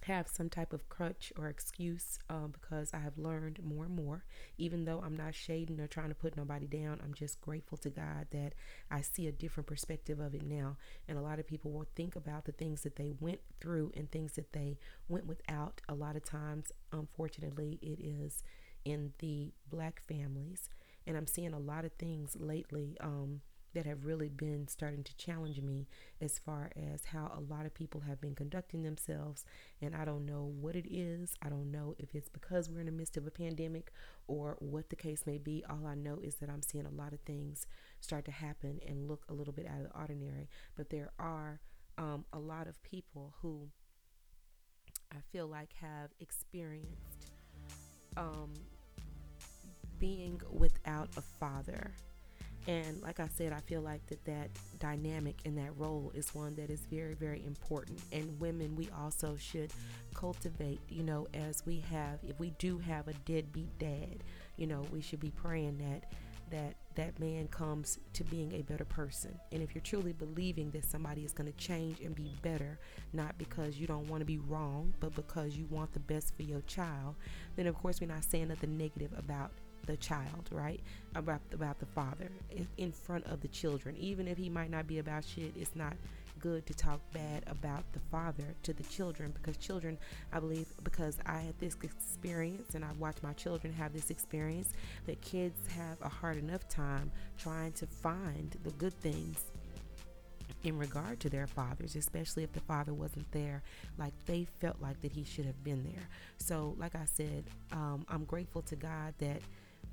[0.04, 4.24] have some type of crutch or excuse um, because I have learned more and more.
[4.58, 7.90] Even though I'm not shading or trying to put nobody down, I'm just grateful to
[7.90, 8.54] God that
[8.90, 10.76] I see a different perspective of it now.
[11.08, 14.10] And a lot of people will think about the things that they went through and
[14.10, 14.78] things that they
[15.08, 15.80] went without.
[15.88, 18.42] A lot of times, unfortunately, it is
[18.84, 20.68] in the black families.
[21.06, 22.96] And I'm seeing a lot of things lately.
[23.00, 23.40] Um,
[23.74, 25.86] that have really been starting to challenge me
[26.20, 29.44] as far as how a lot of people have been conducting themselves.
[29.80, 31.34] And I don't know what it is.
[31.42, 33.92] I don't know if it's because we're in the midst of a pandemic
[34.26, 35.64] or what the case may be.
[35.68, 37.66] All I know is that I'm seeing a lot of things
[38.00, 40.48] start to happen and look a little bit out of the ordinary.
[40.76, 41.60] But there are
[41.98, 43.68] um, a lot of people who
[45.12, 47.32] I feel like have experienced
[48.16, 48.52] um,
[49.98, 51.92] being without a father
[52.66, 56.54] and like I said, I feel like that that dynamic in that role is one
[56.56, 58.00] that is very, very important.
[58.12, 59.72] And women, we also should
[60.14, 64.22] cultivate, you know, as we have, if we do have a deadbeat dad,
[64.56, 66.04] you know, we should be praying that
[66.50, 69.38] that that man comes to being a better person.
[69.52, 72.78] And if you're truly believing that somebody is going to change and be better,
[73.12, 76.42] not because you don't want to be wrong, but because you want the best for
[76.42, 77.14] your child,
[77.56, 79.52] then of course we're not saying nothing negative about
[79.86, 80.80] the child, right?
[81.14, 82.30] About about the father
[82.76, 83.96] in, front of the children.
[83.96, 85.94] Even if he might not be about shit, it's not
[86.40, 89.98] good to talk bad about the father to the children because children,
[90.32, 94.72] I believe, because I had this experience and I've watched my children have this experience,
[95.06, 99.44] that kids have a hard enough time trying to find the good things
[100.64, 103.62] in regard to their fathers, especially if the father wasn't there,
[103.98, 106.08] like they felt like that he should have been there.
[106.38, 109.40] So, like I said, um, I'm grateful to God that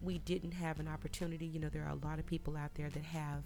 [0.01, 1.45] we didn't have an opportunity.
[1.45, 3.43] You know, there are a lot of people out there that have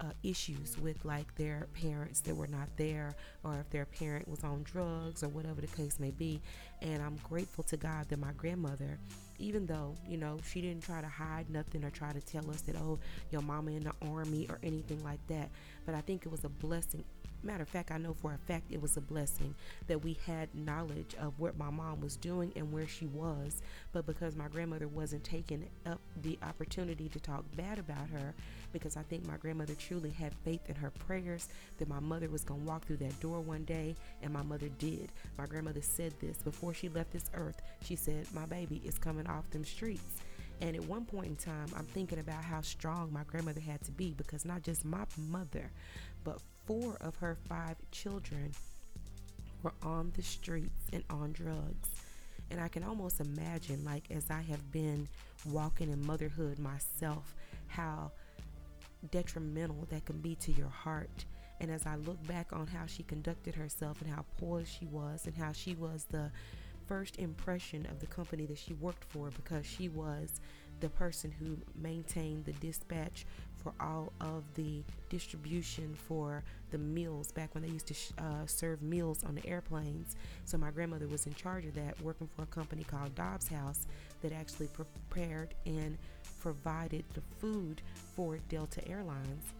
[0.00, 4.44] uh, issues with like their parents that were not there, or if their parent was
[4.44, 6.40] on drugs, or whatever the case may be.
[6.82, 8.98] And I'm grateful to God that my grandmother,
[9.38, 12.60] even though you know she didn't try to hide nothing or try to tell us
[12.62, 12.98] that oh
[13.30, 15.50] your mama in the army or anything like that,
[15.84, 17.04] but I think it was a blessing
[17.42, 19.54] Matter of fact, I know for a fact it was a blessing
[19.86, 23.62] that we had knowledge of what my mom was doing and where she was.
[23.92, 28.34] But because my grandmother wasn't taking up the opportunity to talk bad about her,
[28.72, 32.44] because I think my grandmother truly had faith in her prayers that my mother was
[32.44, 35.12] going to walk through that door one day, and my mother did.
[35.38, 37.62] My grandmother said this before she left this earth.
[37.84, 40.16] She said, My baby is coming off them streets.
[40.60, 43.92] And at one point in time, I'm thinking about how strong my grandmother had to
[43.92, 45.70] be because not just my mother,
[46.24, 48.52] but four of her five children
[49.62, 51.88] were on the streets and on drugs.
[52.50, 55.08] And I can almost imagine, like, as I have been
[55.46, 57.34] walking in motherhood myself,
[57.68, 58.12] how
[59.10, 61.24] detrimental that can be to your heart.
[61.60, 65.26] And as I look back on how she conducted herself and how poised she was,
[65.26, 66.30] and how she was the
[66.86, 70.40] first impression of the company that she worked for because she was
[70.80, 73.26] the person who maintained the dispatch
[73.62, 78.46] for all of the distribution for the meals back when they used to sh- uh,
[78.46, 80.16] serve meals on the airplanes.
[80.44, 83.86] So my grandmother was in charge of that, working for a company called Dobbs House
[84.22, 85.96] that actually prepared and
[86.40, 87.80] provided the food
[88.14, 89.52] for Delta Airlines.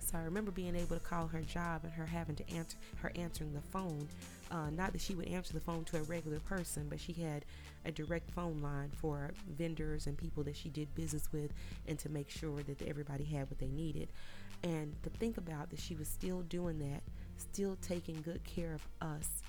[0.00, 3.12] So I remember being able to call her job and her having to answer her
[3.14, 4.08] answering the phone.
[4.50, 7.44] Uh, not that she would answer the phone to a regular person, but she had
[7.84, 11.52] a direct phone line for vendors and people that she did business with,
[11.86, 14.08] and to make sure that everybody had what they needed.
[14.62, 17.02] And to think about that she was still doing that,
[17.36, 19.42] still taking good care of us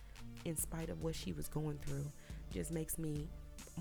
[0.45, 2.05] in spite of what she was going through,
[2.51, 3.27] just makes me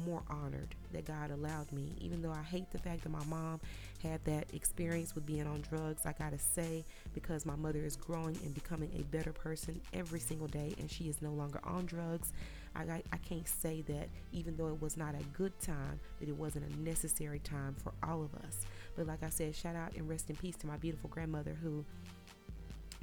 [0.07, 1.95] more honored that God allowed me.
[2.01, 3.61] Even though I hate the fact that my mom
[4.03, 6.85] had that experience with being on drugs, I gotta say,
[7.15, 11.05] because my mother is growing and becoming a better person every single day and she
[11.05, 12.33] is no longer on drugs.
[12.75, 16.37] I, I, can't say that even though it was not a good time, that it
[16.37, 18.67] wasn't a necessary time for all of us.
[18.97, 21.85] But like I said, shout out and rest in peace to my beautiful grandmother who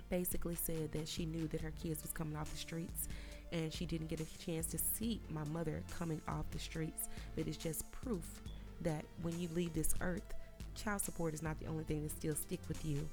[0.09, 3.07] basically said that she knew that her kids was coming off the streets
[3.51, 7.09] and she didn't get a chance to see my mother coming off the streets.
[7.35, 8.41] But it's just proof
[8.81, 10.33] that when you leave this earth,
[10.75, 13.07] child support is not the only thing that still stick with you.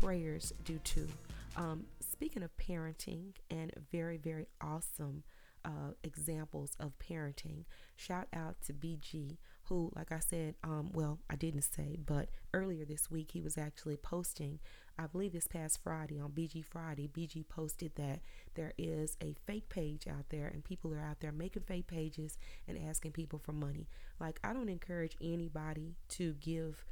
[0.00, 1.08] Prayers do too.
[1.56, 5.22] Um, speaking of parenting and very, very awesome
[5.66, 7.64] uh, examples of parenting,
[7.96, 12.84] shout out to BG who, like I said, um, well, I didn't say, but earlier
[12.84, 14.60] this week he was actually posting,
[14.96, 18.20] I believe this past Friday on BG Friday, BG posted that
[18.54, 22.38] there is a fake page out there and people are out there making fake pages
[22.68, 23.88] and asking people for money.
[24.20, 26.84] Like, I don't encourage anybody to give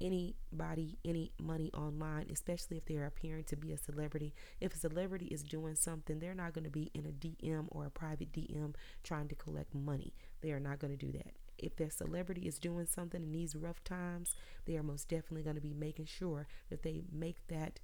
[0.00, 4.34] anybody any money online, especially if they're appearing to be a celebrity.
[4.60, 7.86] If a celebrity is doing something, they're not going to be in a DM or
[7.86, 10.14] a private DM trying to collect money.
[10.40, 11.34] They are not going to do that.
[11.58, 14.34] If their celebrity is doing something in these rough times,
[14.66, 17.80] they are most definitely going to be making sure that they make that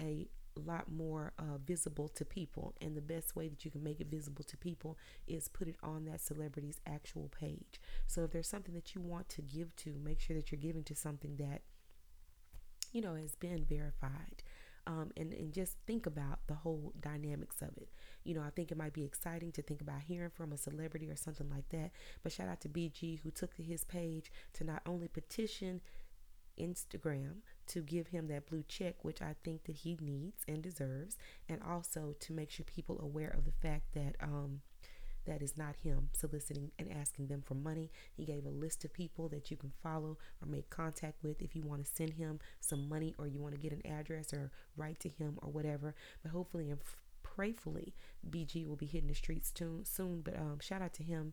[0.00, 0.28] a
[0.60, 2.74] lot more uh, visible to people.
[2.80, 5.76] And the best way that you can make it visible to people is put it
[5.82, 7.80] on that celebrity's actual page.
[8.06, 10.84] So if there's something that you want to give to, make sure that you're giving
[10.84, 11.62] to something that,
[12.92, 14.42] you know, has been verified.
[14.86, 17.88] Um, and, and just think about the whole dynamics of it.
[18.22, 21.08] You know, I think it might be exciting to think about hearing from a celebrity
[21.08, 21.90] or something like that.
[22.22, 25.80] But shout out to BG who took to his page to not only petition
[26.60, 27.36] Instagram
[27.68, 31.16] to give him that blue check, which I think that he needs and deserves,
[31.48, 34.60] and also to make sure people are aware of the fact that um,
[35.26, 37.90] that is not him soliciting and asking them for money.
[38.14, 41.56] He gave a list of people that you can follow or make contact with if
[41.56, 44.50] you want to send him some money or you want to get an address or
[44.76, 45.94] write to him or whatever.
[46.22, 46.80] But hopefully and
[47.22, 47.92] prayfully,
[48.28, 49.84] BG will be hitting the streets soon.
[49.84, 50.20] soon.
[50.20, 51.32] But um, shout out to him,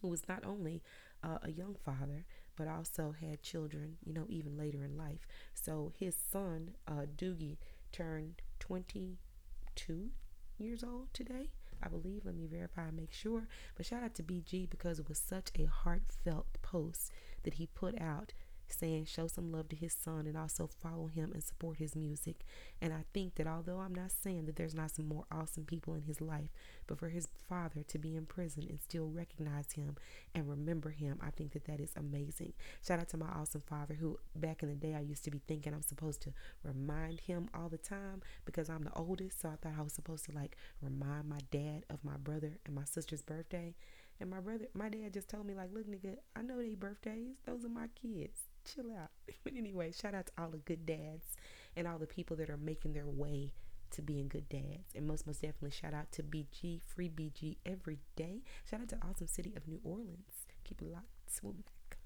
[0.00, 0.82] who is not only
[1.22, 2.24] uh, a young father
[2.56, 5.26] but also had children, you know, even later in life.
[5.54, 7.58] So his son, uh, Doogie,
[7.92, 10.10] turned 22
[10.58, 11.50] years old today,
[11.82, 12.24] I believe.
[12.24, 13.46] Let me verify and make sure.
[13.76, 17.12] But shout out to BG because it was such a heartfelt post
[17.44, 18.32] that he put out
[18.72, 22.44] saying show some love to his son and also follow him and support his music.
[22.80, 25.94] And I think that although I'm not saying that there's not some more awesome people
[25.94, 26.48] in his life,
[26.86, 29.96] but for his father to be in prison and still recognize him
[30.34, 32.52] and remember him, I think that that is amazing.
[32.86, 35.40] Shout out to my awesome father who back in the day I used to be
[35.46, 39.56] thinking I'm supposed to remind him all the time because I'm the oldest, so I
[39.56, 43.22] thought I was supposed to like remind my dad of my brother and my sister's
[43.22, 43.74] birthday.
[44.20, 47.36] And my brother, my dad just told me, like, look, nigga, I know they birthdays.
[47.44, 48.40] Those are my kids.
[48.66, 49.10] Chill out.
[49.44, 51.36] But anyway, shout out to all the good dads
[51.76, 53.52] and all the people that are making their way
[53.92, 54.94] to being good dads.
[54.94, 58.42] And most, most definitely shout out to BG, free BG every day.
[58.68, 60.46] Shout out to awesome city of New Orleans.
[60.64, 61.30] Keep it locked.
[61.30, 61.98] Swoop back.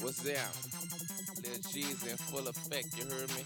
[0.00, 0.48] What's down?
[1.44, 3.44] Lil G's in full effect, you heard me?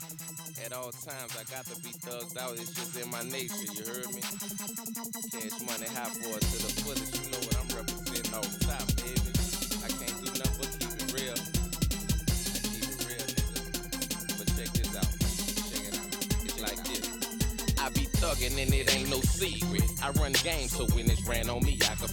[0.64, 3.82] At all times, I got to be thugged out, it's just in my nature, you
[3.82, 4.22] heard me?
[5.34, 8.38] Cash money, hot boy to the fullest, you know what I'm representing the
[8.70, 9.34] top, baby.
[9.82, 11.34] I can't do nothing but keep it real.
[11.34, 14.38] I keep it real, nigga.
[14.38, 15.10] But check this out,
[15.74, 16.06] check it out.
[16.46, 17.02] It's like this.
[17.82, 19.90] I be thuggin' and it ain't no secret.
[20.00, 22.08] I run games, so when it's ran on me, I can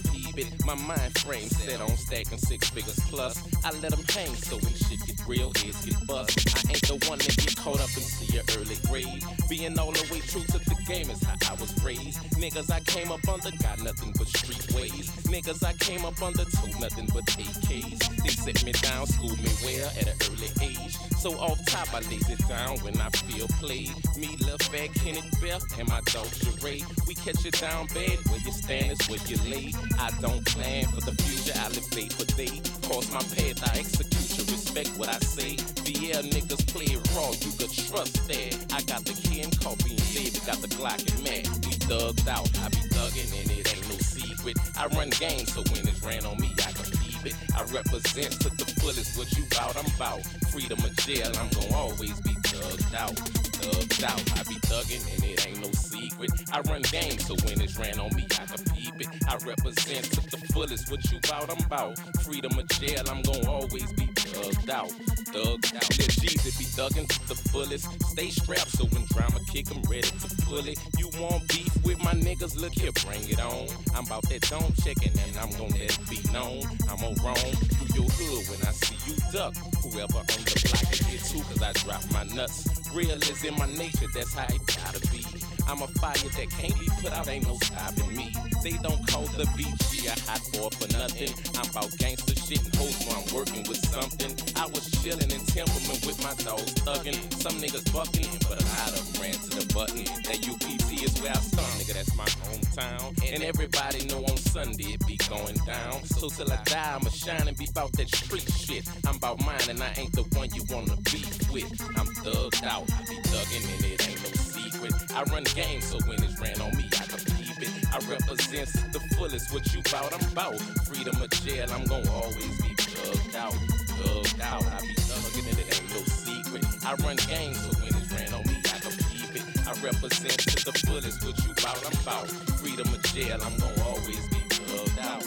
[0.64, 3.36] My mind frame set on stacking six figures plus.
[3.64, 6.38] I let them hang, so when shit get real, heads get bust.
[6.56, 9.22] I ain't the one that get caught up and see your early grade.
[9.50, 12.18] Being all the way true to the game is how I was raised.
[12.40, 15.10] Niggas I came up under got nothing but street ways.
[15.28, 18.11] Niggas I came up under told nothing but AKs.
[18.22, 20.96] They set me down, schooled me well at an early age.
[21.18, 23.92] So off top, I lays it down when I feel played.
[24.16, 26.82] Me, Lil Fat, Kenneth Bell, and my dog Sheree.
[27.06, 29.72] We catch it down bad, where you stand is where you lay.
[29.98, 32.60] I don't plan for the future, I live day for day.
[32.86, 35.56] Cross my path, I execute you respect what I say.
[35.86, 38.52] VL niggas play it raw, you could trust that.
[38.72, 41.44] I got the and coffee and baby, got the Glock and man.
[41.66, 44.56] We thugged out, I be thugging and it ain't no secret.
[44.78, 46.91] I run games, so when it's ran on me, I can
[47.26, 47.34] it.
[47.56, 50.22] I represent to the fullest what you bout, I'm bout.
[50.50, 53.16] Freedom of jail, I'm gon' always be thugged out.
[53.62, 56.30] Thugged out, I be thugging and it ain't no secret.
[56.52, 59.08] I run games, so when it's ran on me, I can keep it.
[59.28, 61.98] I represent to the fullest what you bout, I'm bout.
[62.22, 64.90] Freedom of jail, I'm gon' always be thugged out.
[65.34, 65.98] Thugged out.
[65.98, 67.86] Let Jesus be thugging to the fullest.
[68.10, 70.78] Stay strapped so when drama kick, I'm ready to pull it.
[70.98, 72.56] You want beef with my niggas?
[72.60, 73.68] Look here, bring it on.
[73.94, 76.62] I'm about that dome checking and I'm gon' let it be known.
[76.90, 79.54] I'm roam through your hood when I see you duck.
[79.82, 82.68] Whoever on the block can get too, cause I drop my nuts.
[82.94, 85.41] Real is in my nature, that's how it gotta be.
[85.68, 88.34] I'm a fire that can't be put out, ain't no stopping me.
[88.62, 91.30] They don't call the BG a hot boy for nothing.
[91.58, 94.32] I'm about gangster shit and hoes when I'm working with something.
[94.56, 97.18] I was chillin' in Timberman with my dogs thuggin'.
[97.42, 100.04] Some niggas buckin', but a lot of ran to the button.
[100.26, 101.70] That UPC is where I start.
[101.78, 103.32] Nigga, that's my hometown.
[103.32, 106.04] And everybody know on Sunday it be going down.
[106.04, 108.86] So till I die, I'ma shine and be about that street shit.
[109.06, 111.70] I'm about mine and I ain't the one you wanna be with.
[111.98, 114.51] I'm thugged out, I be thugging and it ain't no
[114.82, 115.16] secret.
[115.16, 117.70] I run the game, so when it's ran on me, I can keep it.
[117.92, 120.60] I represent the fullest what you bout, I'm bout.
[120.86, 123.54] Freedom of jail, I'm gonna always be thugged out,
[123.98, 124.64] thugged out.
[124.64, 126.64] I be thugging it ain't no secret.
[126.84, 129.44] I run game, so when it's ran on me, I can keep it.
[129.66, 132.28] I represent the fullest what you bout, I'm bout.
[132.60, 135.24] Freedom of jail, I'm gonna always be thugged out,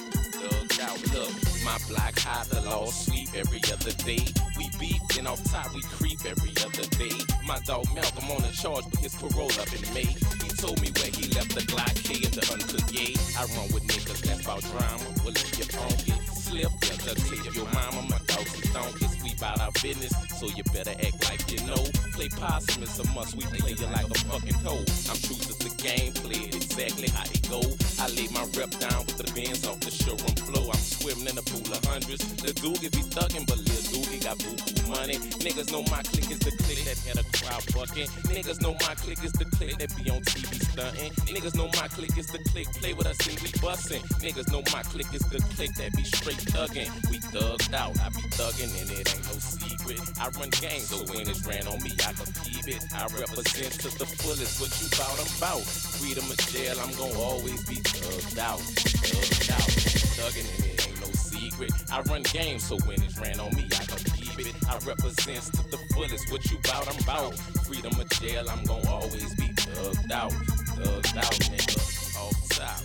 [0.48, 1.00] thugged out.
[1.14, 1.34] Look,
[1.64, 4.26] my block high, the law sweep every other day.
[4.58, 7.18] We beef, then off top we creep every other day.
[7.46, 10.10] My dog Malcolm on a charge, but his parole up in May.
[10.44, 13.16] He told me where he left the Glock K and the uncooked yay.
[13.38, 15.06] I run with niggas that's about drama.
[15.24, 18.02] Well, if you funky, slip, yeah, just tell your mama.
[18.10, 21.84] My dogs is donkeys, we bout our business, so you better act like you know.
[22.14, 24.84] Play possum is a must, we play you like a fucking hoe.
[25.10, 27.62] I'm true to the game, play it exactly how it go.
[28.00, 30.72] I lay my rep down with the bins off the showroom floor.
[30.72, 32.24] I'm swimming in a pool of hundreds.
[32.42, 35.18] The Doogie be thuggin', but Lil Doogie got boo boo money.
[35.44, 38.08] Niggas know my clique is the clique that had a crowd bucking.
[38.32, 41.12] Niggas know my clique is the clique that be on TV stunting.
[41.28, 44.02] Niggas know my clique is the clique, play with us and we bustin'.
[44.24, 46.90] Niggas know my clique is the clique that be straight thuggin'.
[47.10, 50.00] We thugged out, I be thuggin' and it ain't no secret.
[50.20, 52.84] I run games, so when it's ran on me, I can keep it.
[52.94, 55.66] I represent to the fullest what you bout, I'm bout.
[55.98, 59.70] Freedom of jail, I'm gonna always be thugged out, thugged out.
[60.16, 61.72] Thuggin' and it ain't no secret.
[61.92, 64.56] I run games, so when it's ran on me, I can keep it.
[64.70, 67.36] I represent to the fullest what you bout, I'm bout.
[67.66, 70.34] Freedom of jail, I'm gonna always be thugged out,
[70.78, 71.78] thugged out, nigga.
[72.22, 72.82] Off top,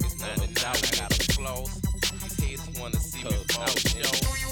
[0.00, 1.80] it's 99, I got a floss.
[2.22, 4.43] These haters wanna see me fall, yo.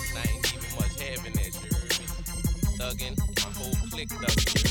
[2.83, 4.62] Thuggin', my whole clique thuggin',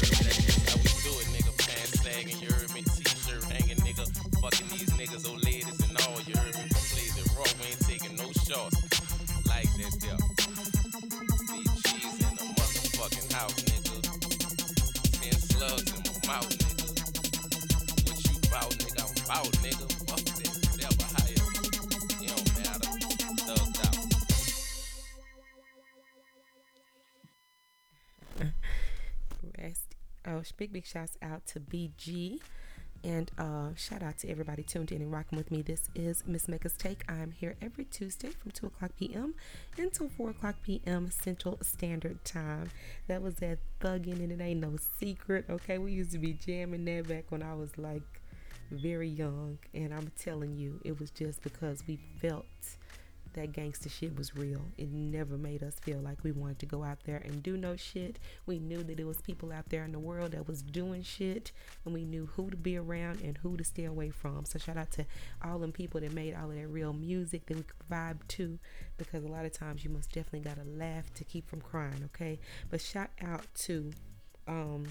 [30.26, 32.40] Oh, big big shouts out to BG.
[33.04, 35.64] And uh, shout out to everybody tuned in and rocking with me.
[35.64, 37.04] This is Miss Mecca's Take.
[37.10, 39.34] I'm here every Tuesday from 2 o'clock p.m.
[39.76, 41.10] until 4 o'clock p.m.
[41.10, 42.70] Central Standard Time.
[43.08, 45.46] That was that thugging and it ain't no secret.
[45.50, 48.22] Okay, we used to be jamming that back when I was like
[48.70, 49.58] very young.
[49.74, 52.46] And I'm telling you, it was just because we felt
[53.34, 54.62] that gangster shit was real.
[54.78, 57.76] It never made us feel like we wanted to go out there and do no
[57.76, 58.20] shit.
[58.46, 61.52] We knew that it was people out there in the world that was doing shit,
[61.86, 64.46] and we knew who to be around and who to stay away from.
[64.46, 65.06] So shout out to
[65.44, 68.60] all them people that made all of that real music that we could vibe to,
[68.98, 72.02] because a lot of times you most definitely gotta laugh to keep from crying.
[72.06, 73.92] Okay, but shout out to
[74.48, 74.88] um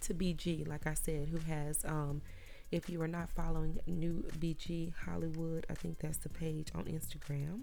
[0.00, 2.22] to BG, like I said, who has um
[2.70, 7.62] if you are not following New BG Hollywood, I think that's the page on Instagram.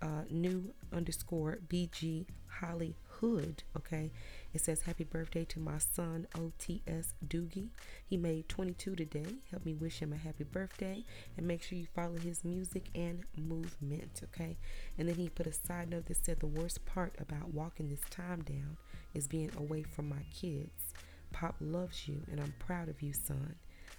[0.00, 3.62] Uh, new underscore BG Hollywood.
[3.76, 4.10] Okay,
[4.54, 7.68] it says happy birthday to my son OTS Doogie.
[8.06, 9.26] He made 22 today.
[9.50, 11.04] Help me wish him a happy birthday
[11.36, 14.20] and make sure you follow his music and movement.
[14.24, 14.56] Okay,
[14.96, 18.08] and then he put a side note that said the worst part about walking this
[18.08, 18.76] time down
[19.14, 20.94] is being away from my kids.
[21.32, 23.56] Pop loves you, and I'm proud of you, son.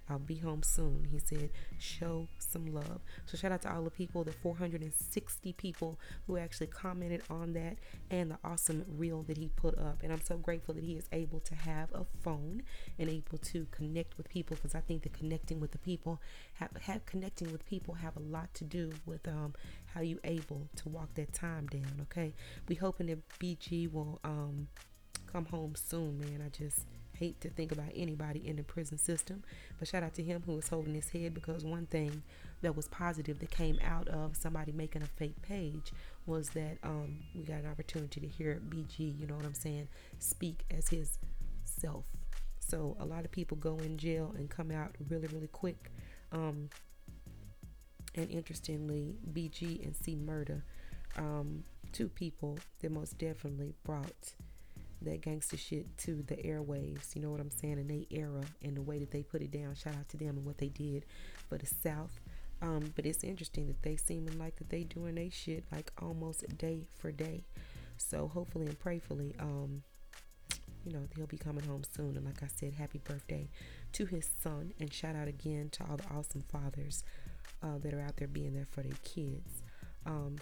[0.10, 1.08] I'll be home soon.
[1.12, 3.02] He said, show some love.
[3.26, 7.78] So shout out to all the people, the 460 people who actually commented on that
[8.10, 10.00] and the awesome reel that he put up.
[10.04, 12.64] And I'm so grateful that he is able to have a phone
[12.98, 16.20] and able to connect with people because I think that connecting with the people,
[16.56, 19.54] have, have connecting with people have a lot to do with um,
[19.94, 22.00] how you able to walk that time down.
[22.04, 22.34] Okay.
[22.68, 24.68] We hoping that BG will um,
[25.32, 26.42] come home soon, man.
[26.46, 26.86] I just
[27.20, 29.44] hate to think about anybody in the prison system.
[29.78, 32.24] But shout out to him who was holding his head because one thing
[32.62, 35.92] that was positive that came out of somebody making a fake page
[36.26, 39.88] was that um, we got an opportunity to hear BG, you know what I'm saying,
[40.20, 41.18] speak as his
[41.64, 42.06] self.
[42.60, 45.92] So a lot of people go in jail and come out really, really quick.
[46.32, 46.70] Um,
[48.16, 50.64] and interestingly, BG and C Murder,
[51.18, 54.34] um, two people that most definitely brought
[55.02, 57.16] that gangster shit to the airwaves.
[57.16, 57.80] You know what I'm saying?
[57.80, 59.76] In they era and the way that they put it down.
[59.76, 61.06] Shout out to them and what they did
[61.48, 62.20] for the South.
[62.62, 66.58] Um, but it's interesting that they seeming like that they doing they shit like almost
[66.58, 67.46] day for day.
[67.98, 69.84] So hopefully and prayfully, um,
[70.86, 72.16] you know, he'll be coming home soon.
[72.18, 73.50] And like I said, happy birthday
[73.94, 74.74] to his son.
[74.80, 77.04] And shout out again to all the awesome fathers
[77.64, 79.64] uh, that are out there being there for their kids.
[80.06, 80.38] Um,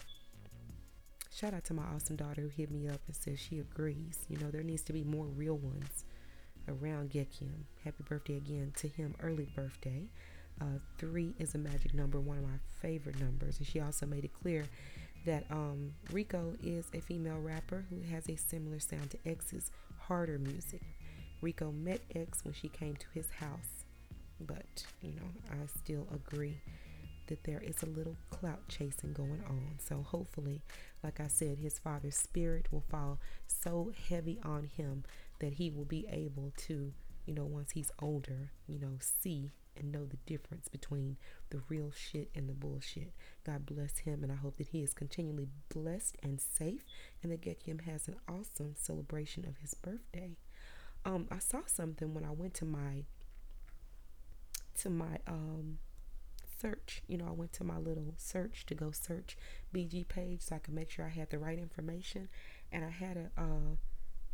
[1.34, 4.26] shout out to my awesome daughter who hit me up and says she agrees.
[4.28, 6.04] You know, there needs to be more real ones
[6.68, 7.64] around Gekyume.
[7.84, 10.04] Happy birthday again to him, early birthday.
[10.60, 13.58] Uh, three is a magic number, one of my favorite numbers.
[13.58, 14.64] And she also made it clear
[15.26, 19.70] that um, Rico is a female rapper who has a similar sound to X's
[20.00, 20.82] harder music.
[21.40, 23.84] Rico met X when she came to his house,
[24.40, 26.58] but you know, I still agree
[27.28, 29.76] that there is a little clout chasing going on.
[29.78, 30.62] So hopefully,
[31.02, 35.04] like I said, his father's spirit will fall so heavy on him
[35.40, 36.92] that he will be able to,
[37.26, 41.16] you know, once he's older, you know, see and know the difference between
[41.50, 43.12] the real shit and the bullshit.
[43.44, 46.84] God bless him, and I hope that he is continually blessed and safe,
[47.22, 50.36] and that Gekyume has an awesome celebration of his birthday.
[51.04, 53.04] Um, I saw something when I went to my
[54.80, 55.78] to my um
[56.58, 57.02] search.
[57.06, 59.36] You know, I went to my little search to go search
[59.74, 62.28] BG page so I could make sure I had the right information,
[62.72, 63.76] and I had a uh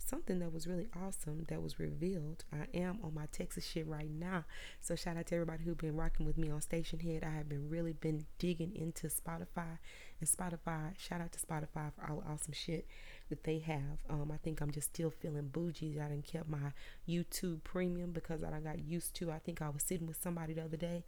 [0.05, 2.45] something that was really awesome that was revealed.
[2.53, 4.45] I am on my Texas shit right now.
[4.81, 7.25] So shout out to everybody who's been rocking with me on Stationhead.
[7.25, 9.79] I have been really been digging into Spotify
[10.21, 10.99] and Spotify.
[10.99, 12.87] Shout out to Spotify for all the awesome shit
[13.31, 13.99] that they have.
[14.11, 16.01] Um, I think I'm just still feeling bougie.
[16.01, 16.73] I didn't kept my
[17.09, 19.31] YouTube premium because I got used to.
[19.31, 21.05] I think I was sitting with somebody the other day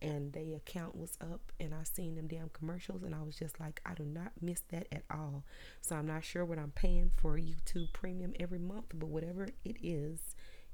[0.00, 3.58] and their account was up and I seen them damn commercials and I was just
[3.58, 5.44] like, I do not miss that at all.
[5.80, 9.76] So I'm not sure what I'm paying for YouTube premium every month, but whatever it
[9.82, 10.20] is,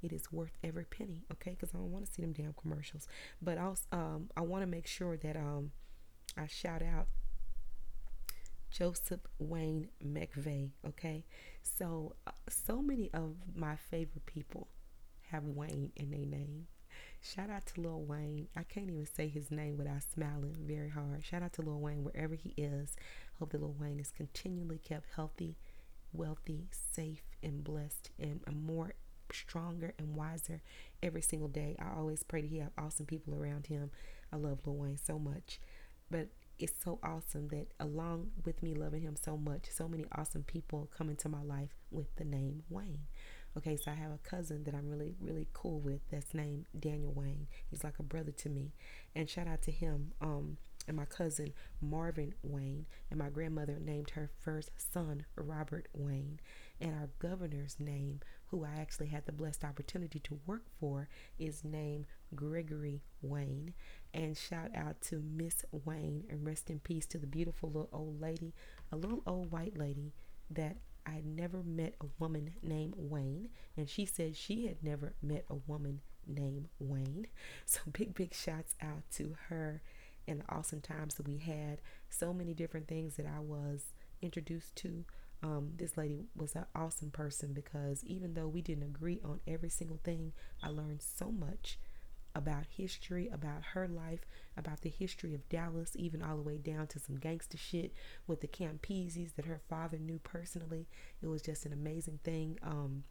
[0.03, 1.53] it is worth every penny, okay?
[1.53, 3.09] Because I don't want to see them damn commercials.
[3.41, 5.72] But also, um, I want to make sure that um,
[6.37, 7.07] I shout out
[8.70, 11.25] Joseph Wayne McVey, okay?
[11.62, 14.68] So, uh, so many of my favorite people
[15.31, 16.66] have Wayne in their name.
[17.27, 18.49] Shout out to Lil Wayne.
[18.55, 21.25] I can't even say his name without smiling very hard.
[21.25, 22.97] Shout out to Lil Wayne wherever he is.
[23.39, 25.57] Hope that Lil Wayne is continually kept healthy,
[26.12, 28.93] wealthy, safe, and blessed, and more
[29.33, 30.61] stronger and wiser
[31.03, 31.77] every single day.
[31.79, 33.91] I always pray that he have awesome people around him.
[34.31, 35.59] I love Lil Wayne so much.
[36.11, 40.43] But it's so awesome that along with me loving him so much, so many awesome
[40.43, 43.07] people come into my life with the name Wayne.
[43.57, 47.12] Okay, so I have a cousin that I'm really, really cool with that's named Daniel
[47.14, 47.46] Wayne.
[47.70, 48.72] He's like a brother to me.
[49.14, 50.12] And shout out to him.
[50.20, 56.40] Um, and my cousin Marvin Wayne, and my grandmother named her first son Robert Wayne,
[56.80, 61.64] and our governor's name, who I actually had the blessed opportunity to work for, is
[61.64, 63.72] named Gregory Wayne.
[64.12, 68.20] And shout out to Miss Wayne, and rest in peace to the beautiful little old
[68.20, 68.52] lady,
[68.92, 70.12] a little old white lady
[70.50, 70.76] that
[71.07, 75.44] I had never met a woman named Wayne, and she said she had never met
[75.50, 77.26] a woman named Wayne.
[77.66, 79.82] So big, big shouts out to her
[80.26, 81.80] and the awesome times that we had.
[82.09, 83.92] So many different things that I was
[84.22, 85.05] introduced to.
[85.42, 89.68] Um, this lady was an awesome person because even though we didn't agree on every
[89.68, 90.32] single thing,
[90.62, 91.78] I learned so much
[92.35, 94.26] about history, about her life,
[94.57, 97.93] about the history of Dallas, even all the way down to some gangster shit
[98.26, 100.89] with the Campisis that her father knew personally.
[101.22, 102.59] It was just an amazing thing.
[102.62, 103.05] Um,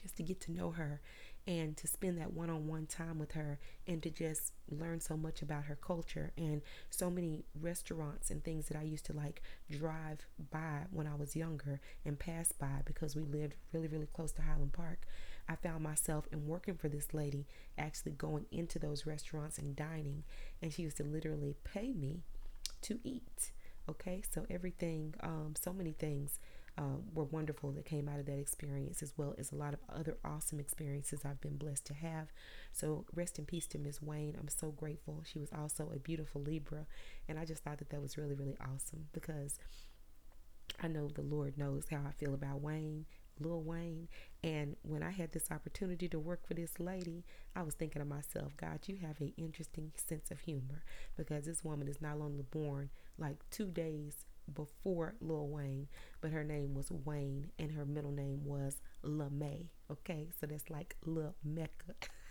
[0.00, 1.00] just to get to know her
[1.46, 5.64] and to spend that one-on-one time with her and to just learn so much about
[5.64, 10.84] her culture and so many restaurants and things that I used to like drive by
[10.90, 14.72] when I was younger and pass by because we lived really really close to Highland
[14.72, 15.06] Park.
[15.48, 20.24] I found myself in working for this lady actually going into those restaurants and dining
[20.60, 22.22] and she used to literally pay me
[22.82, 23.52] to eat.
[23.88, 24.22] Okay?
[24.30, 26.38] So everything um so many things
[26.78, 29.80] uh, were wonderful that came out of that experience, as well as a lot of
[29.94, 32.28] other awesome experiences I've been blessed to have.
[32.72, 34.36] So, rest in peace to Miss Wayne.
[34.38, 35.22] I'm so grateful.
[35.24, 36.86] She was also a beautiful Libra,
[37.28, 39.58] and I just thought that that was really, really awesome because
[40.82, 43.04] I know the Lord knows how I feel about Wayne,
[43.42, 44.08] Lil Wayne.
[44.42, 47.24] And when I had this opportunity to work for this lady,
[47.54, 50.82] I was thinking to myself, God, you have an interesting sense of humor
[51.16, 54.24] because this woman is not only born like two days
[54.54, 55.88] before Lil Wayne,
[56.20, 59.68] but her name was Wayne and her middle name was LaMay.
[59.90, 61.94] Okay, so that's like Lil Mecca.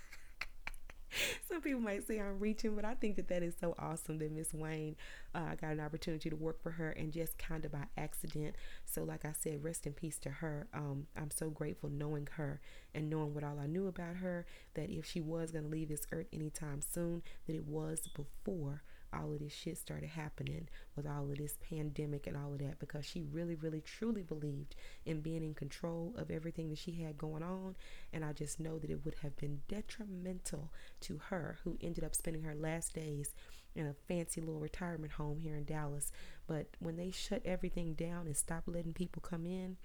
[1.49, 4.31] Some people might say I'm reaching, but I think that that is so awesome that
[4.31, 4.95] Miss Wayne
[5.35, 8.55] uh, got an opportunity to work for her and just kind of by accident.
[8.85, 10.67] So, like I said, rest in peace to her.
[10.73, 12.59] Um, I'm so grateful knowing her
[12.93, 14.45] and knowing what all I knew about her.
[14.75, 18.83] That if she was going to leave this earth anytime soon, that it was before
[19.13, 22.79] all of this shit started happening with all of this pandemic and all of that
[22.79, 27.17] because she really, really, truly believed in being in control of everything that she had
[27.17, 27.75] going on.
[28.13, 32.15] And I just know that it would have been detrimental to her, who ended up
[32.15, 33.33] spending her last days
[33.75, 36.11] in a fancy little retirement home here in Dallas.
[36.47, 39.77] But when they shut everything down and stopped letting people come in,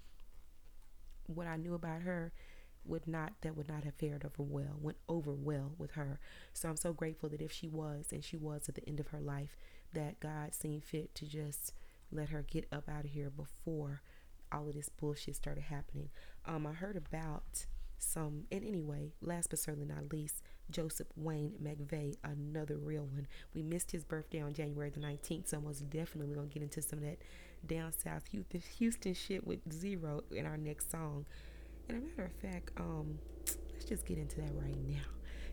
[1.27, 2.33] what I knew about her
[2.89, 6.19] would not that would not have fared over well went over well with her.
[6.53, 9.09] So i'm so grateful that if she was and she was at the end of
[9.09, 9.57] her life
[9.93, 11.73] that god seemed fit to just
[12.13, 14.03] let her get up out of here before
[14.53, 16.09] all of this bullshit started happening.
[16.45, 17.67] Um i heard about
[17.99, 23.27] some and anyway last but certainly not least joseph wayne mcvey another real one.
[23.55, 26.99] We missed his birthday on january the 19th so most definitely gonna get into some
[26.99, 27.19] of that
[27.67, 31.25] down south houston, houston shit with Z-Ro in our next song
[31.89, 33.19] and a matter of fact, um,
[33.73, 35.03] let's just get into that right now.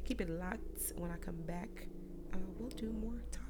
[0.05, 0.93] Keep it locked.
[0.97, 1.87] When I come back,
[2.33, 3.42] uh, we'll do more talking.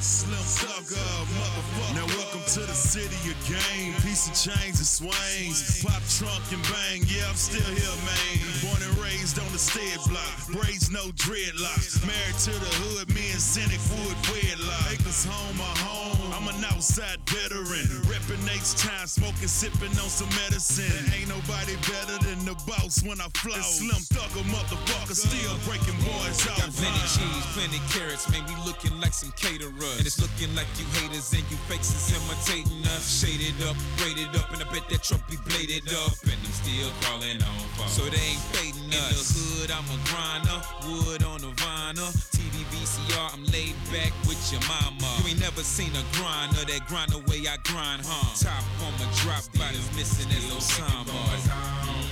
[0.00, 1.94] Slim motherfucker.
[1.94, 3.92] Now welcome to the city of game.
[4.06, 5.82] Piece of chains and swings.
[5.82, 7.02] Pop trunk and bang.
[7.10, 8.38] Yeah, I'm still here, man.
[8.62, 10.38] Born and raised on the stead block.
[10.54, 11.98] Braids, no dreadlocks.
[12.06, 14.92] Married to the hood, me and Cynic Wood wedlock.
[14.92, 16.07] Acres home, my home.
[16.38, 17.82] I'm an outside veteran.
[18.06, 20.86] Reppin' H time, smoking, sipping on some medicine.
[21.10, 23.58] Ain't nobody better than the boss when I flow.
[23.58, 25.18] Slim Thugger, motherfucker.
[25.18, 26.62] Still breaking boys out.
[26.62, 28.46] Got plenty cheese, plenty carrots, man.
[28.46, 29.98] We looking like some caterers.
[29.98, 33.02] And it's looking like you haters and you fakes is imitating us.
[33.02, 36.14] Shaded up, braided up, and I bet that truck be bladed up.
[36.22, 37.90] And I'm still crawling on phone.
[37.90, 39.10] So they ain't fading us.
[39.10, 40.58] In the hood, I'm a grinder.
[40.86, 42.14] Wood on the vinyl.
[42.30, 45.10] TV VCR, I'm laid back with your mama.
[45.18, 48.34] You ain't never seen a grinder that grind the way I grind, huh?
[48.36, 51.16] Top on my drop, body's missing as Osama.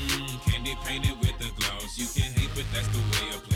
[0.09, 1.99] Mm, candy painted with the gloss.
[1.99, 3.56] You can hate, but that's the way I play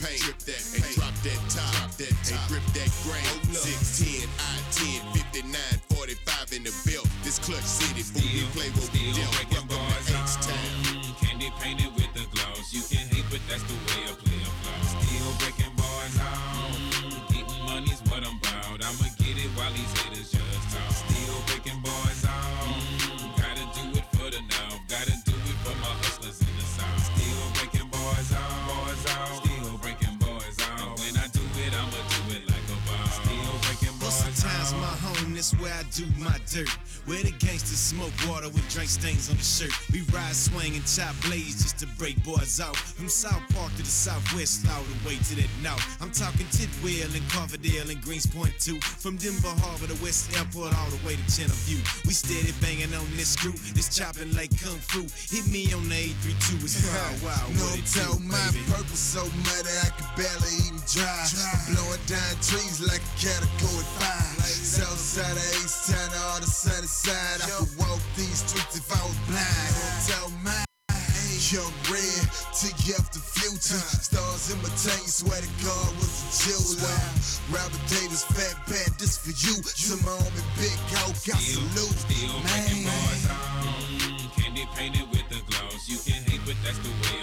[0.00, 2.40] drip that paint, that and drop that top, drop that top.
[2.40, 3.52] and grip that grain.
[3.52, 5.60] 610, I-10, 59,
[5.92, 7.08] 45 in the belt.
[7.22, 8.99] This clutch city, fool, we play what we
[35.60, 36.68] where I do my dirt.
[37.10, 39.74] Where the gangsters smoke water with drink stains on the shirt.
[39.90, 42.78] We ride, swing, and chop blades just to break boys out.
[42.78, 45.82] From South Park to the Southwest, all the way to that north.
[45.98, 48.78] I'm talking Tidwell and Coverdale and Greenspoint too.
[49.02, 51.58] From Denver Harbor to West Airport, all the way to Channel
[52.06, 53.58] We steady banging on this screw.
[53.74, 55.02] It's chopping like kung fu.
[55.34, 56.62] Hit me on the 832.
[56.62, 57.50] It's wild, wild.
[57.58, 58.38] No, tell my
[58.70, 61.26] purpose so muddy I can barely even drive.
[61.26, 64.30] I'm blowing down trees like a category five.
[64.70, 67.40] South side of East Town, all the sunny side.
[67.40, 69.72] I could walk these streets if I was blind.
[70.06, 70.64] Tell my
[71.50, 73.82] Young red, take you off the future.
[73.98, 77.00] Stars in my tank, swear to God was a jeweler.
[77.50, 79.58] Robert Davis, fat bat, this for you.
[79.58, 81.96] To my homie Big Go, got salute.
[82.06, 83.66] Still breaking boys out.
[83.66, 85.88] Mm, candy painted with the gloss.
[85.90, 87.19] You can hate, but that's the way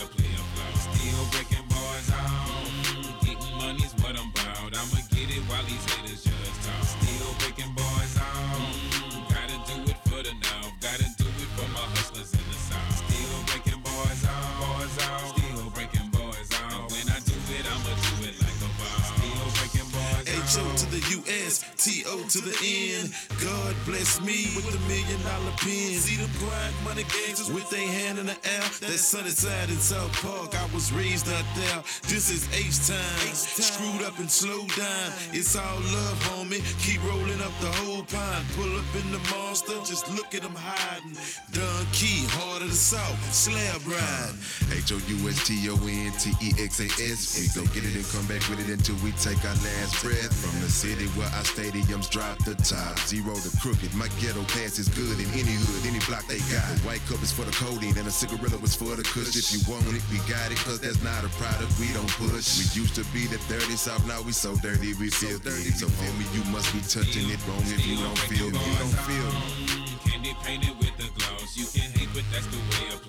[22.09, 23.13] O to the end.
[23.43, 25.95] God bless me with the million dollar pen.
[25.99, 28.65] See them grind money gangsters with their hand in the air.
[28.81, 30.55] That's sunny side in South Park.
[30.55, 31.83] I was raised out there.
[32.07, 33.33] This is H time.
[33.33, 35.11] Screwed up and slowed down.
[35.33, 36.63] It's all love, homie.
[36.83, 38.45] Keep rolling up the whole pond.
[38.55, 39.75] Pull up in the monster.
[39.85, 41.17] Just look at them hiding.
[41.51, 43.17] Don Key, heart of the South.
[43.33, 44.33] Slab ride.
[44.71, 47.37] H O U S T O N T E X A S.
[47.39, 50.33] We go get it and come back with it until we take our last breath.
[50.33, 52.97] From the city where our stadiums drop the top.
[53.07, 53.93] Zero to crooked.
[53.95, 56.63] My ghetto pass is good in any hood, any block they got.
[56.63, 59.35] A white cup is for the codeine and a cigarette was for the kush.
[59.35, 62.59] If you want it, we got it, cause that's not a product we don't push.
[62.59, 65.71] We used to be the dirty south, now we so dirty we feel dirty.
[65.75, 68.59] So homie, you must be touching it wrong if you don't feel me.
[68.59, 69.97] You don't feel me.
[70.07, 71.55] Candy painted with the gloss.
[71.55, 73.06] You can hate, but that's the way I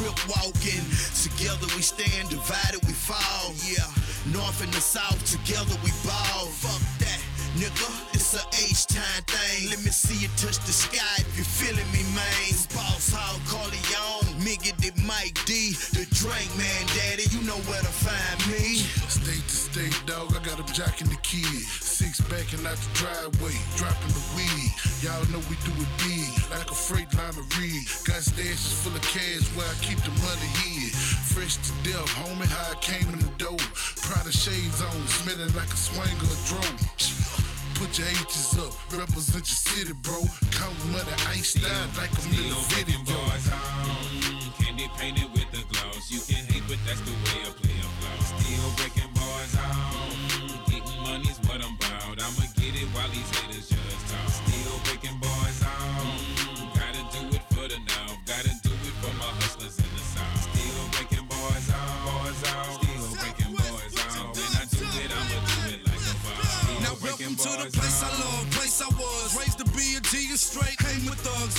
[0.00, 0.84] crip walking.
[1.12, 3.52] Together we stand, divided we fall.
[3.68, 3.84] Yeah,
[4.32, 6.48] north and the south, together we ball.
[6.64, 7.20] Fuck that,
[7.60, 9.68] nigga, it's a H time thing.
[9.68, 12.28] Let me see you touch the sky if you feeling me, man.
[12.72, 17.92] Boss Hall, Corleone, Miggy, the Mike D, the drink man, daddy, you know where to
[17.92, 18.80] find me.
[19.08, 21.44] State to state, dog, I got them jacking the kid.
[21.68, 24.72] Six backing out the driveway, dropping the weed.
[25.00, 27.88] Y'all know we do it big, like a freight line of reed.
[28.04, 30.92] Got stashes full of cash where I keep the money hid.
[31.32, 33.56] Fresh to death, homie, how I came in the door.
[34.04, 36.76] Prada shades on, smelling like a swanger of drone.
[37.80, 40.20] Put your H's up, represent your city, bro.
[40.52, 42.60] Count money, iced out like a video.
[43.08, 44.60] boys out.
[44.60, 46.12] Candy painted with the gloss.
[46.12, 47.29] You can hate, but that's the way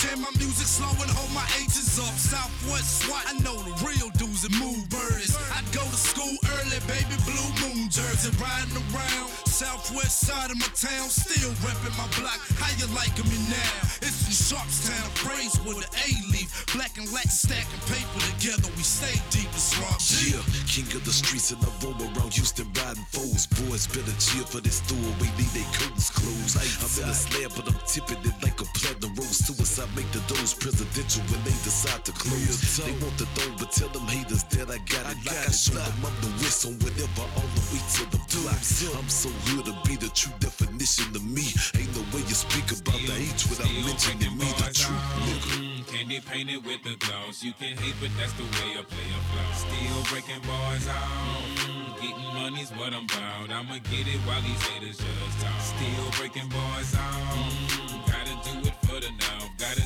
[0.09, 2.17] my music slow and hold my H's up.
[2.17, 5.37] Southwest SWAT, I know the real dudes and move birds.
[5.53, 9.30] I'd go to school early, baby blue moon jersey, riding around.
[9.61, 12.41] Southwest side of my town, still repping my block.
[12.57, 13.73] How you liking me now?
[14.01, 16.49] It's in Sharpstown, a phrase with an A leaf.
[16.73, 20.01] Black and Latin stacking paper together, we stay deep as rock.
[20.25, 23.45] Yeah, king of the streets and I roam around Houston riding foes.
[23.69, 26.57] Boys better cheer for this throwaway, leave they curtains closed.
[26.57, 29.45] I'm in a slab, but I'm tipping it like a platinum rose.
[29.45, 32.81] Suicide make the doors presidential when they decide to close.
[32.81, 35.21] They want the throne, but tell them haters that I got it.
[35.21, 38.57] Like I show them I'm the whistle on whatever, all the way to the block.
[38.57, 41.43] I'm so good to be the true definition of me.
[41.75, 44.95] Ain't no way you speak about the H without mentioning me, the true
[45.25, 45.51] nigga.
[45.59, 47.43] Mm, Candy painted with the gloss.
[47.43, 49.49] You can hate, but that's the way I play a flow.
[49.59, 51.43] Still breaking boys out.
[51.67, 53.51] Mm, Getting money's what I'm about.
[53.51, 55.59] I'ma get it while these haters just talk.
[55.59, 57.35] Still breaking boys out.
[57.35, 59.41] Mm, Gotta do it for the now.
[59.59, 59.85] Gotta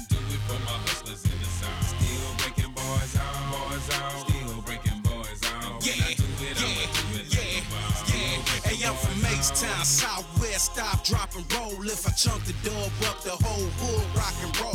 [9.46, 11.86] From H-Town, Southwest, stop, drop, and roll.
[11.86, 14.75] If I chunk the dub up, the whole hood rock and roll.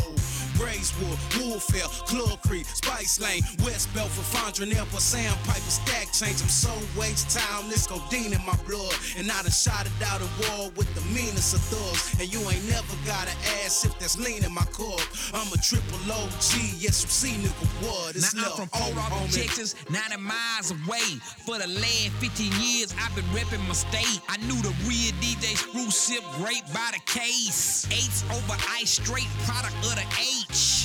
[0.81, 6.41] Braeswood, Woolfield, Club Creek, Spice Lane, West Belfort, Fondren, Airport, Sandpiper, Stack Change.
[6.41, 8.95] I'm so H-Town, this codeine in my blood.
[9.19, 12.17] And I done shot it out in war with the meanest of thugs.
[12.19, 15.05] And you ain't never gotta ask if that's lean in my cup.
[15.37, 18.17] I'm a triple OG, yes, you see, nigga, what?
[18.17, 19.37] It's now I'm from Arthur, homie.
[19.37, 21.21] Texas, 90 miles away.
[21.45, 24.21] For the last 15 years, I've been repping my state.
[24.33, 27.85] I knew the real DJ Screw Sip great by the case.
[27.93, 30.80] Eights over ice, straight product of the H.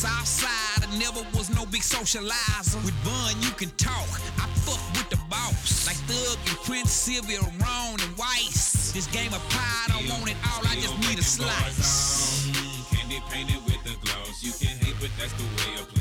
[0.00, 2.82] Southside, I never was no big socializer.
[2.86, 4.08] With Bun, you can talk.
[4.40, 5.86] I fuck with the boss.
[5.86, 8.92] Like Thug and Prince, Sylvia, Ron, and Weiss.
[8.92, 12.48] This game of pie, I don't want it all, I just need a slice.
[12.88, 14.40] Candy painted with the gloss.
[14.42, 15.99] You can hate, but that's the way I play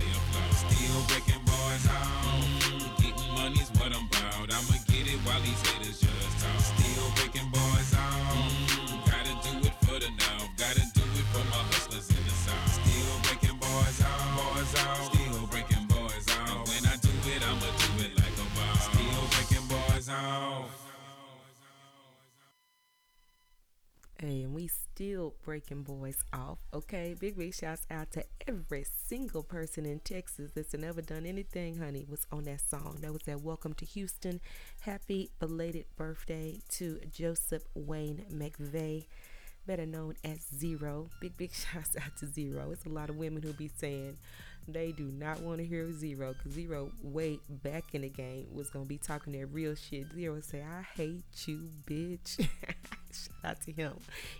[24.21, 26.57] Hey, and we still breaking boys off.
[26.73, 31.77] Okay, big big shouts out to every single person in Texas that's never done anything,
[31.77, 32.05] honey.
[32.09, 32.97] Was on that song.
[32.99, 34.41] That was that Welcome to Houston.
[34.81, 39.05] Happy belated birthday to Joseph Wayne McVey
[39.65, 41.09] better known as Z-Ro.
[41.21, 42.71] Big, big shouts out to Z-Ro.
[42.71, 44.17] It's a lot of women who be saying
[44.67, 48.69] they do not want to hear Z-Ro because Z-Ro, way back in the game, was
[48.69, 50.07] going to be talking that real shit.
[50.13, 52.37] Z-Ro would say, I hate you, bitch.
[53.11, 53.93] Shout out to him.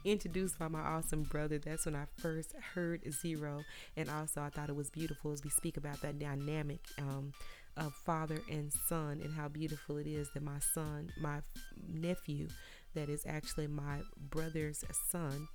[0.06, 1.58] Introduced by my awesome brother.
[1.58, 3.62] That's when I first heard Z-Ro.
[3.98, 6.80] And also, I thought it was beautiful as we speak about that dynamic.
[7.00, 7.34] Um,
[7.78, 11.40] of father and son, and how beautiful it is that my son, my
[11.88, 12.50] nephew,
[12.94, 14.00] that is actually my
[14.30, 15.48] brother's son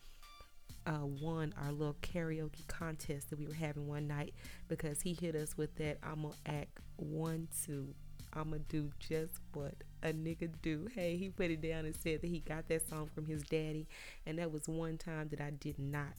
[0.86, 4.34] uh, won our little karaoke contest that we were having one night
[4.68, 7.94] because he hit us with that I'm gonna act one, two,
[8.32, 10.88] I'm gonna do just what a nigga do.
[10.94, 13.86] Hey, he put it down and said that he got that song from his daddy,
[14.26, 16.14] and that was one time that I did not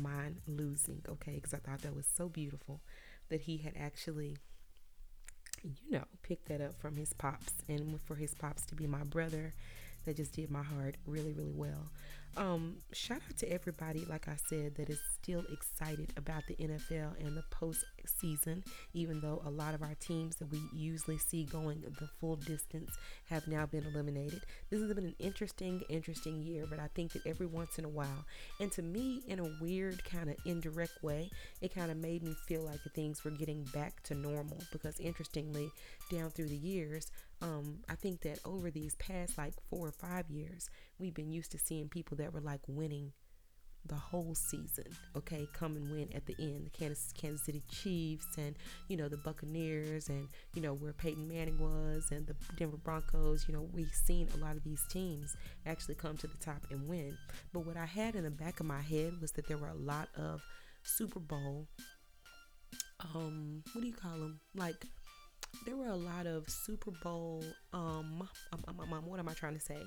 [0.00, 2.80] mind losing, okay, because I thought that was so beautiful
[3.28, 4.36] that he had actually
[5.62, 9.04] you know, picked that up from his pops and for his pops to be my
[9.04, 9.54] brother
[10.04, 11.90] that just did my heart really, really well.
[12.34, 17.20] Um, shout out to everybody, like I said, that is still excited about the NFL
[17.20, 21.82] and the postseason, even though a lot of our teams that we usually see going
[22.00, 22.90] the full distance
[23.28, 24.40] have now been eliminated.
[24.70, 27.88] This has been an interesting, interesting year, but I think that every once in a
[27.90, 28.24] while,
[28.60, 31.30] and to me, in a weird, kind of indirect way,
[31.60, 35.70] it kind of made me feel like things were getting back to normal because, interestingly,
[36.10, 37.10] down through the years,
[37.42, 41.52] um, I think that over these past like four or five years, we've been used
[41.52, 43.12] to seeing people that were like winning
[43.86, 44.84] the whole season,
[45.16, 46.66] okay, come and win at the end.
[46.66, 48.54] The Kansas, Kansas City Chiefs and,
[48.88, 53.46] you know, the Buccaneers and, you know, where Peyton Manning was and the Denver Broncos,
[53.48, 55.36] you know, we've seen a lot of these teams
[55.66, 57.18] actually come to the top and win.
[57.52, 59.74] But what I had in the back of my head was that there were a
[59.74, 60.40] lot of
[60.84, 61.66] Super Bowl,
[63.14, 64.38] um, what do you call them?
[64.54, 64.86] Like
[65.64, 67.42] there were a lot of Super Bowl,
[67.72, 69.78] um, um, um, um, what am I trying to say?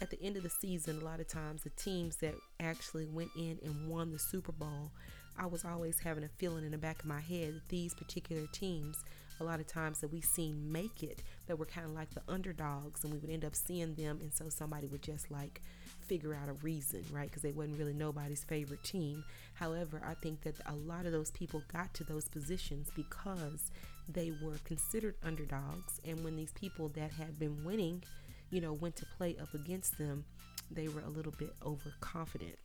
[0.00, 3.30] At the end of the season, a lot of times the teams that actually went
[3.36, 4.90] in and won the Super Bowl,
[5.38, 8.46] I was always having a feeling in the back of my head that these particular
[8.52, 9.02] teams,
[9.40, 12.22] a lot of times that we seen make it, that were kind of like the
[12.28, 15.62] underdogs, and we would end up seeing them, and so somebody would just like
[16.00, 17.28] figure out a reason, right?
[17.28, 19.24] Because they wasn't really nobody's favorite team.
[19.54, 23.70] However, I think that a lot of those people got to those positions because
[24.08, 26.00] they were considered underdogs.
[26.04, 28.02] And when these people that had been winning,
[28.50, 30.24] you know, went to play up against them,
[30.70, 32.56] they were a little bit overconfident.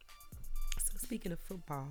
[0.79, 1.87] So, speaking of football,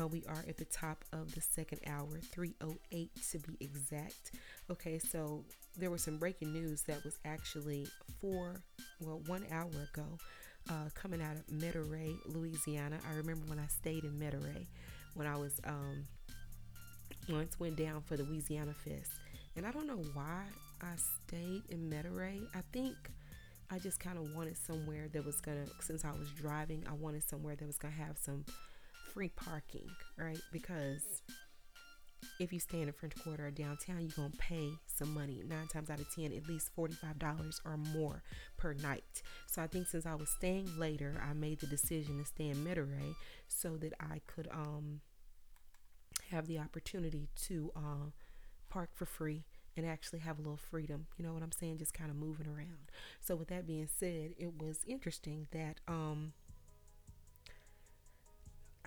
[0.00, 4.32] uh, we are at the top of the second hour, 308 to be exact.
[4.70, 5.44] Okay, so
[5.76, 7.86] there was some breaking news that was actually
[8.20, 8.62] four,
[9.00, 10.06] well, one hour ago,
[10.70, 12.98] uh, coming out of Metairie, Louisiana.
[13.10, 14.66] I remember when I stayed in Metairie
[15.14, 16.04] when I was um,
[17.32, 19.10] once went down for the Louisiana Fest.
[19.56, 20.44] And I don't know why
[20.80, 22.46] I stayed in Metairie.
[22.54, 22.96] I think
[23.70, 27.22] I just kind of wanted somewhere that was gonna, since I was driving, I wanted
[27.28, 28.44] somewhere that was gonna have some
[29.12, 29.88] free parking,
[30.18, 30.40] right?
[30.52, 31.22] Because
[32.38, 35.42] if you stay in the French Quarter or downtown, you're gonna pay some money.
[35.44, 38.22] Nine times out of ten, at least forty-five dollars or more
[38.56, 39.22] per night.
[39.48, 42.64] So I think since I was staying later, I made the decision to stay in
[42.64, 43.14] Metairie
[43.48, 45.00] so that I could um
[46.32, 48.10] have the opportunity to uh,
[48.70, 49.44] park for free
[49.76, 51.06] and actually have a little freedom.
[51.16, 51.78] You know what I'm saying?
[51.78, 52.90] Just kind of moving around.
[53.20, 56.32] So with that being said, it was interesting that um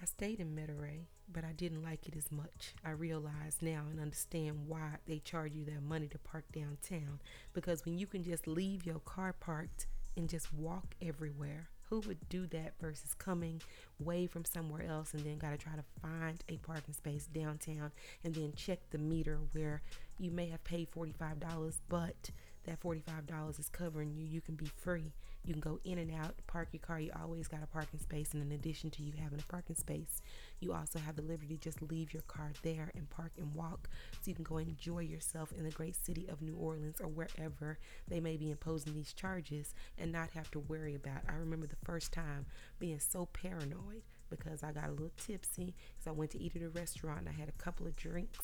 [0.01, 2.73] I stayed in Metairie, but I didn't like it as much.
[2.83, 7.19] I realize now and understand why they charge you that money to park downtown
[7.53, 12.29] because when you can just leave your car parked and just walk everywhere who would
[12.29, 13.61] do that versus coming
[13.99, 17.91] way from somewhere else and then got to try to find a parking space downtown
[18.23, 19.81] and then check the meter where
[20.17, 22.31] you may have paid $45 but
[22.65, 24.25] that $45 is covering you.
[24.25, 25.13] You can be free
[25.45, 26.99] you can go in and out park your car.
[26.99, 28.33] You always got a parking space.
[28.33, 30.21] And in addition to you having a parking space
[30.59, 33.89] you also have the liberty to just leave your car there and park and walk.
[34.21, 37.77] So you can go enjoy yourself in the great city of new orleans or wherever
[38.07, 41.75] they may be imposing these charges and not have to worry about i remember the
[41.85, 42.45] first time
[42.79, 45.73] being so paranoid because i got a little tipsy.
[46.03, 48.39] So i went to eat at a restaurant and i had a couple of drinks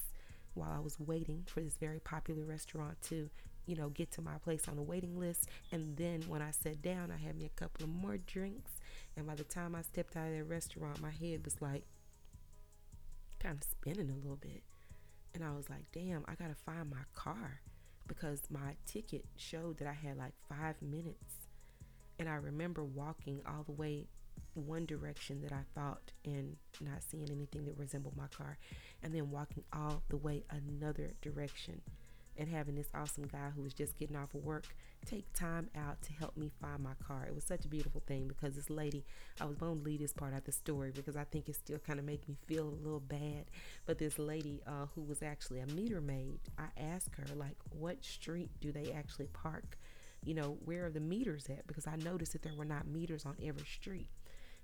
[0.54, 3.30] while I was waiting for this very popular restaurant to
[3.66, 5.48] you know, get to my place on the waiting list.
[5.72, 8.72] And then when I sat down, I had me a couple of more drinks.
[9.16, 11.84] And by the time I stepped out of that restaurant, my head was like
[13.40, 14.64] kind of spinning a little bit.
[15.34, 17.62] And I was like, damn, I got to find my car
[18.08, 21.48] because my ticket showed that I had like five minutes.
[22.20, 24.08] And I remember walking all the way
[24.54, 28.58] one direction that I thought and not seeing anything that resembled my car,
[29.02, 31.82] and then walking all the way another direction
[32.38, 34.66] and having this awesome guy who was just getting off of work
[35.06, 37.26] take time out to help me find my car.
[37.28, 39.04] It was such a beautiful thing because this lady,
[39.40, 41.80] I was going to leave this part out the story because I think it still
[41.80, 43.46] kind of make me feel a little bad.
[43.86, 48.04] But this lady uh, who was actually a meter maid, I asked her like, what
[48.04, 49.78] street do they actually park?
[50.24, 51.66] You know, where are the meters at?
[51.66, 54.08] Because I noticed that there were not meters on every street.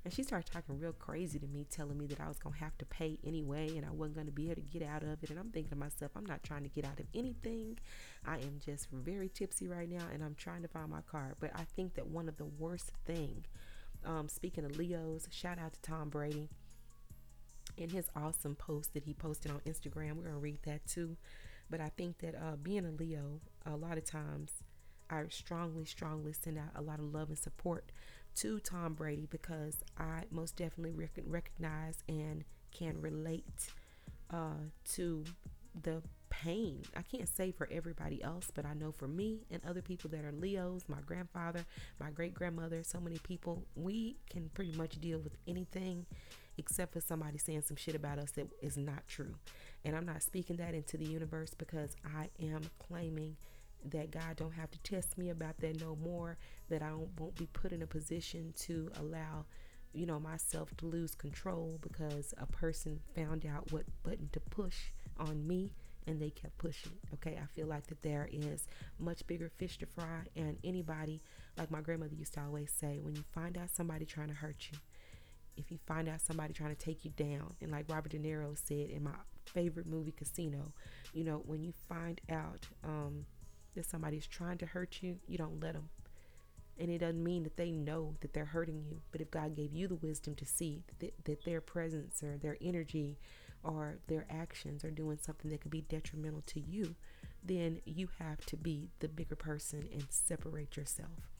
[0.07, 2.63] And she started talking real crazy to me, telling me that I was going to
[2.63, 5.21] have to pay anyway and I wasn't going to be able to get out of
[5.21, 5.29] it.
[5.29, 7.77] And I'm thinking to myself, I'm not trying to get out of anything.
[8.25, 11.35] I am just very tipsy right now and I'm trying to find my car.
[11.41, 13.43] But I think that one of the worst thing,
[14.05, 16.47] um, speaking of Leos, shout out to Tom Brady
[17.75, 20.13] in his awesome post that he posted on Instagram.
[20.13, 21.17] We're going to read that too.
[21.69, 24.53] But I think that uh, being a Leo, a lot of times
[25.09, 27.91] I strongly, strongly send out a lot of love and support
[28.37, 33.71] to Tom Brady because I most definitely rec- recognize and can relate
[34.31, 35.23] uh, to
[35.83, 36.83] the pain.
[36.95, 40.23] I can't say for everybody else, but I know for me and other people that
[40.23, 41.65] are Leos, my grandfather,
[41.99, 46.05] my great grandmother, so many people, we can pretty much deal with anything
[46.57, 49.33] except for somebody saying some shit about us that is not true.
[49.85, 53.37] And I'm not speaking that into the universe because I am claiming
[53.85, 56.37] that God don't have to test me about that no more,
[56.69, 59.45] that I won't be put in a position to allow,
[59.93, 64.91] you know, myself to lose control because a person found out what button to push
[65.17, 65.73] on me
[66.07, 66.93] and they kept pushing.
[67.15, 68.67] Okay, I feel like that there is
[68.97, 71.21] much bigger fish to fry, and anybody,
[71.57, 74.69] like my grandmother used to always say, when you find out somebody trying to hurt
[74.71, 74.77] you,
[75.57, 78.57] if you find out somebody trying to take you down, and like Robert De Niro
[78.57, 79.11] said in my
[79.45, 80.71] favorite movie, Casino,
[81.13, 83.25] you know, when you find out um,
[83.77, 85.89] that somebody's trying to hurt you, you don't let them.
[86.79, 89.01] And it doesn't mean that they know that they're hurting you.
[89.11, 92.57] But if God gave you the wisdom to see that, that their presence or their
[92.61, 93.17] energy
[93.63, 96.95] or their actions are doing something that could be detrimental to you,
[97.43, 101.31] then you have to be the bigger person and separate yourself.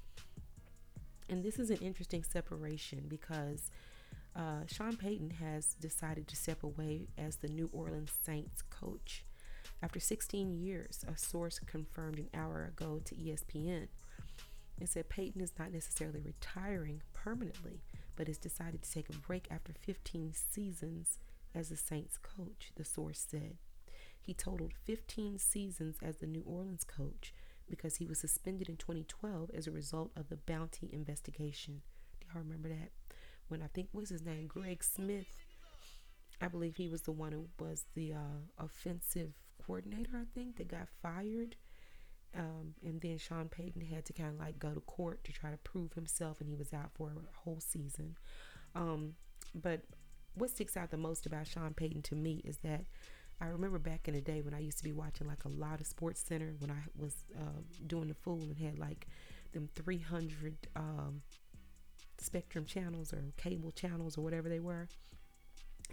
[1.30, 3.69] And this is an interesting separation because
[4.35, 9.23] uh, Sean Payton has decided to step away as the New Orleans Saints coach.
[9.81, 13.87] After 16 years, a source confirmed an hour ago to ESPN.
[14.79, 17.81] It said Payton is not necessarily retiring permanently,
[18.15, 21.19] but has decided to take a break after 15 seasons
[21.53, 23.57] as the Saints coach, the source said.
[24.19, 27.33] He totaled 15 seasons as the New Orleans coach
[27.69, 31.81] because he was suspended in 2012 as a result of the Bounty investigation.
[32.19, 32.91] Do y'all remember that?
[33.47, 35.27] When I think was his name, Greg Smith.
[36.41, 39.33] I believe he was the one who was the uh, offensive
[39.68, 40.11] coordinator.
[40.15, 41.56] I think that got fired,
[42.35, 45.52] um, and then Sean Payton had to kind of like go to court to try
[45.52, 48.15] to prove himself, and he was out for a whole season.
[48.73, 49.14] Um,
[49.53, 49.81] but
[50.35, 52.85] what sticks out the most about Sean Payton to me is that
[53.39, 55.80] I remember back in the day when I used to be watching like a lot
[55.80, 59.07] of Sports Center when I was uh, doing the fool and had like
[59.53, 61.22] them 300 um,
[62.19, 64.88] Spectrum channels or cable channels or whatever they were.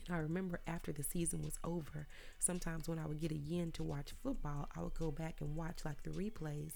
[0.06, 2.06] And I remember after the season was over,
[2.38, 5.56] sometimes when I would get a yen to watch football, I would go back and
[5.56, 6.74] watch like the replays.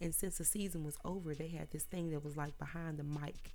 [0.00, 3.04] And since the season was over, they had this thing that was like behind the
[3.04, 3.54] mic.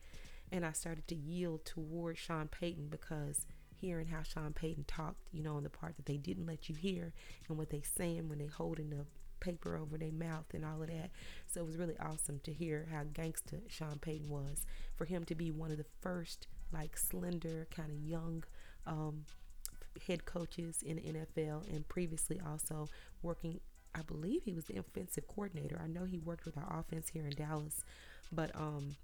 [0.51, 3.45] And I started to yield toward Sean Payton because
[3.75, 6.75] hearing how Sean Payton talked, you know, in the part that they didn't let you
[6.75, 7.13] hear
[7.47, 9.05] and what they saying when they holding the
[9.39, 11.11] paper over their mouth and all of that.
[11.47, 14.65] So it was really awesome to hear how gangster Sean Payton was.
[14.95, 18.43] For him to be one of the first like slender, kind of young
[18.87, 19.25] um,
[20.07, 22.89] head coaches in the NFL and previously also
[23.21, 23.59] working
[23.95, 25.79] I believe he was the offensive coordinator.
[25.81, 27.83] I know he worked with our offense here in Dallas,
[28.31, 28.95] but um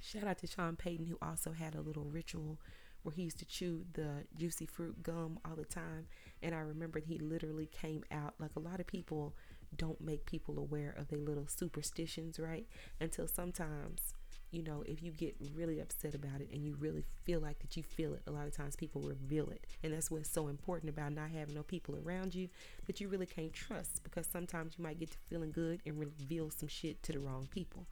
[0.00, 2.58] shout out to Sean Payton who also had a little ritual
[3.02, 6.06] where he used to chew the juicy fruit gum all the time.
[6.42, 9.34] And I remember he literally came out like a lot of people
[9.76, 12.66] don't make people aware of their little superstitions, right?
[13.00, 14.14] Until sometimes,
[14.50, 17.76] you know, if you get really upset about it and you really feel like that
[17.76, 19.64] you feel it, a lot of times people reveal it.
[19.82, 22.48] And that's what's so important about not having no people around you
[22.86, 26.50] that you really can't trust because sometimes you might get to feeling good and reveal
[26.50, 27.86] some shit to the wrong people.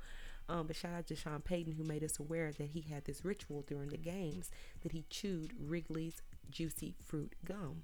[0.48, 3.24] Um, but shout out to Sean Payton who made us aware that he had this
[3.24, 4.50] ritual during the games
[4.82, 7.82] that he chewed Wrigley's juicy fruit gum.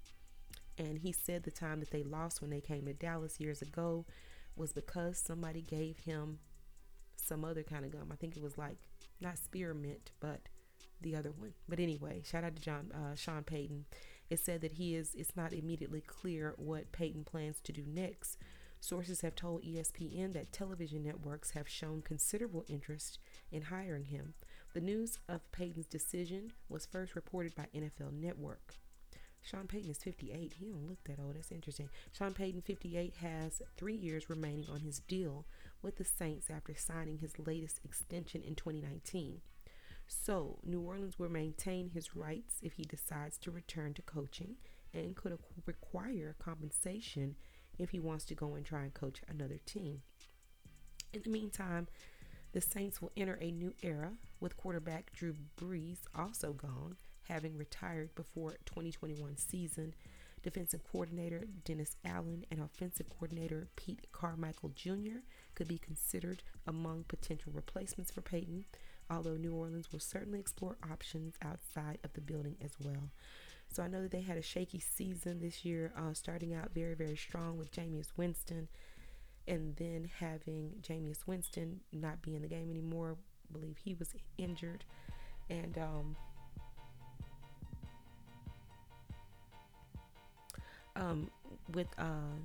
[0.79, 4.07] And he said the time that they lost when they came to Dallas years ago
[4.57, 6.39] was because somebody gave him
[7.25, 8.11] some other kind of gum.
[8.13, 8.79] I think it was like
[9.21, 10.41] not spearmint, but
[11.01, 11.55] the other one.
[11.69, 13.87] But anyway, shout out to John uh, Sean Payton.
[14.31, 15.15] It said that he is.
[15.15, 18.39] It's not immediately clear what Payton plans to do next.
[18.81, 23.19] Sources have told ESPN that television networks have shown considerable interest
[23.51, 24.35] in hiring him.
[24.75, 28.75] The news of Payton's decision was first reported by NFL Network.
[29.41, 30.55] Sean Payton is 58.
[30.59, 31.37] He don't look that old.
[31.37, 31.91] That's interesting.
[32.13, 35.47] Sean Payton, 58, has three years remaining on his deal
[35.85, 39.43] with the Saints after signing his latest extension in 2019.
[40.07, 44.57] So, New Orleans will maintain his rights if he decides to return to coaching
[44.93, 47.37] and could require compensation
[47.79, 50.03] if he wants to go and try and coach another team.
[51.13, 51.89] In the meantime,
[52.53, 56.97] the Saints will enter a new era with quarterback Drew Brees also gone,
[57.29, 59.95] having retired before 2021 season.
[60.45, 65.25] Defensive coordinator Dennis Allen and offensive coordinator Pete Carmichael Jr.
[65.55, 68.67] could be considered among potential replacements for Payton,
[69.11, 73.11] although New Orleans will certainly explore options outside of the building as well.
[73.73, 76.93] So I know that they had a shaky season this year, uh, starting out very,
[76.93, 78.69] very strong with Jameis Winston,
[79.49, 83.17] and then having Jameis Winston not be in the game anymore.
[83.49, 84.85] I believe he was injured,
[85.49, 86.17] and um,
[90.97, 91.31] um,
[91.73, 92.39] with uh,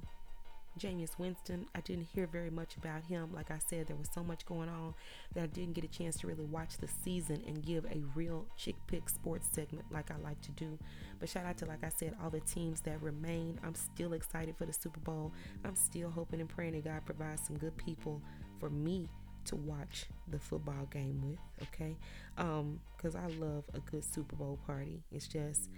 [0.80, 3.34] Jameis Winston, I didn't hear very much about him.
[3.34, 4.94] Like I said, there was so much going on
[5.34, 8.46] that I didn't get a chance to really watch the season and give a real
[8.58, 10.78] chick pick sports segment like I like to do.
[11.20, 13.60] But shout out to, like I said, all the teams that remain.
[13.64, 15.34] I'm still excited for the Super Bowl.
[15.66, 18.22] I'm still hoping and praying that God provides some good people
[18.60, 19.10] for me
[19.46, 21.96] to watch the football game with, okay?
[22.38, 25.02] Um, because I love a good Super Bowl party.
[25.12, 25.70] It's just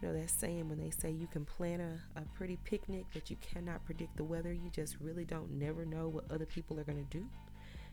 [0.00, 3.30] you know that saying when they say you can plan a, a pretty picnic but
[3.30, 6.84] you cannot predict the weather you just really don't never know what other people are
[6.84, 7.24] going to do.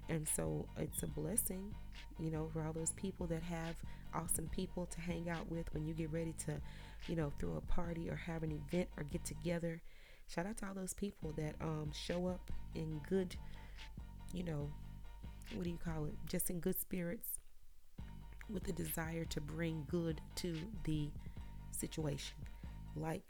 [0.09, 1.73] And so it's a blessing
[2.19, 3.75] you know for all those people that have
[4.13, 6.53] awesome people to hang out with when you get ready to
[7.07, 9.81] you know throw a party or have an event or get together.
[10.27, 13.35] Shout out to all those people that um, show up in good
[14.33, 14.69] you know
[15.53, 16.13] what do you call it?
[16.27, 17.39] Just in good spirits
[18.49, 21.09] with a desire to bring good to the
[21.73, 22.37] situation.
[22.95, 23.23] Like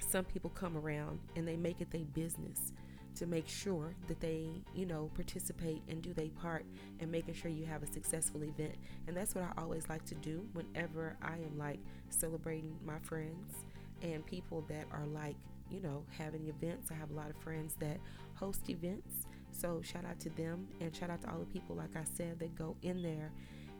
[0.00, 2.72] some people come around and they make it their business
[3.16, 6.64] to make sure that they, you know, participate and do their part
[7.00, 8.74] in making sure you have a successful event.
[9.06, 13.64] And that's what I always like to do whenever I am like celebrating my friends
[14.02, 15.36] and people that are like,
[15.70, 16.90] you know, having events.
[16.90, 17.98] I have a lot of friends that
[18.34, 19.26] host events.
[19.52, 22.38] So shout out to them and shout out to all the people, like I said,
[22.38, 23.32] that go in there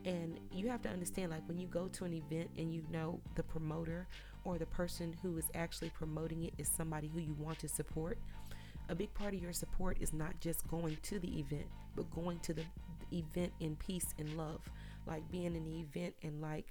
[0.05, 3.21] and you have to understand, like, when you go to an event and you know
[3.35, 4.07] the promoter
[4.45, 8.19] or the person who is actually promoting it is somebody who you want to support,
[8.89, 12.39] a big part of your support is not just going to the event, but going
[12.41, 12.65] to the
[13.13, 14.61] event in peace and love.
[15.07, 16.67] Like being in the event and, like,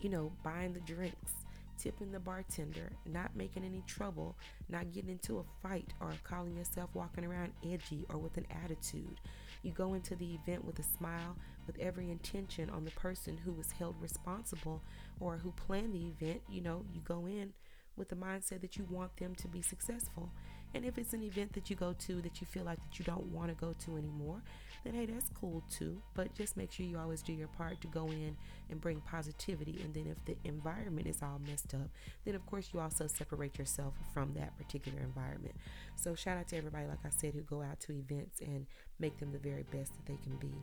[0.00, 1.32] you know, buying the drinks,
[1.78, 4.36] tipping the bartender, not making any trouble,
[4.68, 9.20] not getting into a fight, or calling yourself walking around edgy or with an attitude.
[9.62, 13.52] You go into the event with a smile, with every intention on the person who
[13.52, 14.82] was held responsible
[15.18, 16.42] or who planned the event.
[16.48, 17.52] You know, you go in
[17.96, 20.30] with the mindset that you want them to be successful.
[20.72, 23.04] And if it's an event that you go to that you feel like that you
[23.04, 24.40] don't want to go to anymore,
[24.84, 26.00] then hey, that's cool too.
[26.14, 28.36] But just make sure you always do your part to go in
[28.70, 29.80] and bring positivity.
[29.84, 31.90] And then if the environment is all messed up,
[32.24, 35.56] then of course you also separate yourself from that particular environment.
[35.96, 38.66] So shout out to everybody, like I said, who go out to events and
[38.98, 40.54] make them the very best that they can be.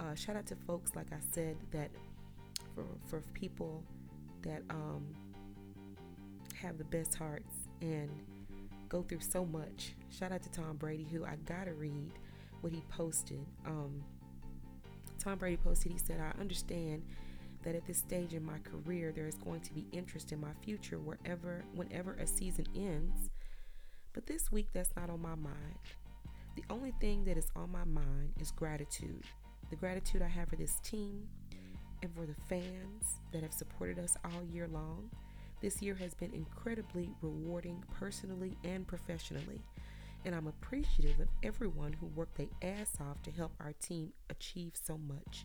[0.00, 1.90] Uh, shout out to folks, like I said, that
[2.74, 3.84] for for people
[4.42, 5.06] that um,
[6.54, 8.08] have the best hearts and
[8.88, 9.94] go through so much.
[10.08, 12.12] Shout out to Tom Brady, who I gotta read
[12.62, 13.44] what he posted.
[13.66, 14.02] Um,
[15.18, 17.02] Tom Brady posted, he said, I understand
[17.62, 20.52] that at this stage in my career, there is going to be interest in my
[20.62, 23.28] future wherever, whenever a season ends.
[24.14, 25.78] But this week, that's not on my mind.
[26.56, 29.24] The only thing that is on my mind is gratitude.
[29.70, 31.28] The gratitude I have for this team
[32.02, 35.10] and for the fans that have supported us all year long
[35.60, 39.60] this year has been incredibly rewarding personally and professionally,
[40.24, 44.72] and I'm appreciative of everyone who worked their ass off to help our team achieve
[44.72, 45.44] so much.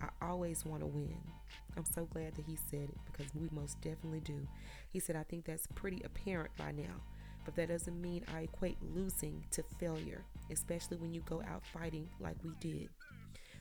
[0.00, 1.18] I always want to win.
[1.76, 4.46] I'm so glad that he said it because we most definitely do.
[4.90, 7.02] He said, I think that's pretty apparent by now,
[7.44, 12.08] but that doesn't mean I equate losing to failure, especially when you go out fighting
[12.18, 12.88] like we did.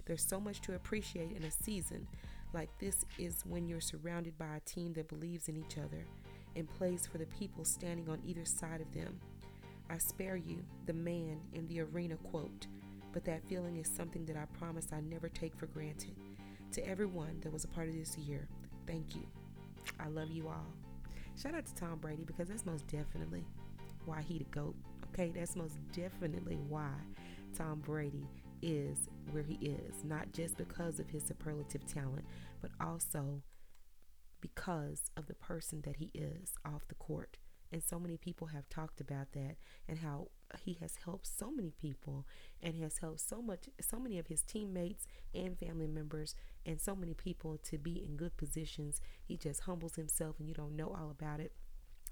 [0.07, 2.07] There's so much to appreciate in a season
[2.53, 6.05] like this is when you're surrounded by a team that believes in each other
[6.55, 9.19] and plays for the people standing on either side of them.
[9.89, 12.67] I spare you the man in the arena quote,
[13.11, 16.15] but that feeling is something that I promise I never take for granted.
[16.71, 18.47] To everyone that was a part of this year,
[18.87, 19.27] thank you.
[19.99, 20.67] I love you all.
[21.41, 23.43] Shout out to Tom Brady because that's most definitely
[24.05, 24.75] why he the GOAT.
[25.13, 26.91] Okay, that's most definitely why
[27.57, 28.25] Tom Brady
[28.61, 32.25] is where he is, not just because of his superlative talent,
[32.61, 33.41] but also
[34.41, 37.37] because of the person that he is off the court.
[37.71, 39.57] And so many people have talked about that
[39.87, 40.29] and how
[40.63, 42.25] he has helped so many people
[42.61, 45.05] and has helped so much so many of his teammates
[45.35, 46.33] and family members
[46.65, 49.01] and so many people to be in good positions.
[49.25, 51.51] He just humbles himself and you don't know all about it.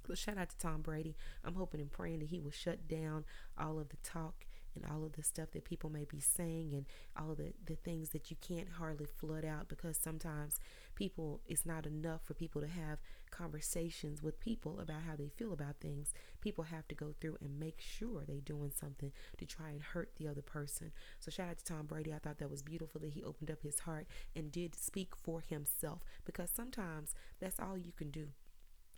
[0.08, 1.16] But shout out to Tom Brady.
[1.44, 3.26] I'm hoping and praying that he will shut down
[3.58, 4.46] all of the talk
[4.76, 6.86] and all of the stuff that people may be saying and
[7.20, 10.60] all of the, the things that you can't hardly flood out because sometimes
[10.96, 13.00] people it's not enough for people to have
[13.32, 16.14] conversations with people about how they feel about things.
[16.42, 20.12] People have to go through and make sure they're doing something to try and hurt
[20.18, 20.92] the other person.
[21.20, 22.14] So shout out to tom brady.
[22.14, 25.42] I thought that was beautiful that he opened up his heart and did speak for
[25.42, 28.28] himself because sometimes that's all you can do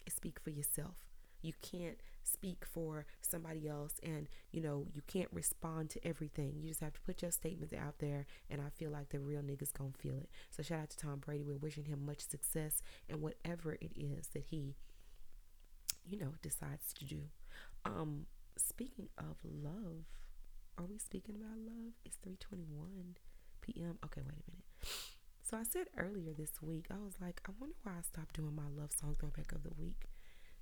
[0.06, 0.96] is speak for yourself.
[1.42, 1.98] You can't
[2.28, 6.54] speak for somebody else and you know you can't respond to everything.
[6.60, 9.42] You just have to put your statements out there and i feel like the real
[9.42, 10.30] niggas gonna feel it.
[10.52, 11.44] So shout out to tom brady.
[11.44, 14.76] We're wishing him much success and whatever it is that he
[16.06, 17.22] you know decides to do.
[17.86, 18.26] Um
[18.58, 20.06] speaking of love
[20.78, 21.94] are we speaking about love?
[22.06, 23.16] It's 321
[23.62, 24.66] p.m okay wait a minute.
[25.44, 28.56] So i said earlier this week i was like i wonder why i stopped doing
[28.56, 30.10] my love song throwback of the week.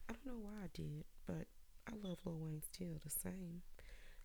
[0.10, 1.48] I don't know why I did, but
[1.88, 3.62] I love Lil Wayne still the same.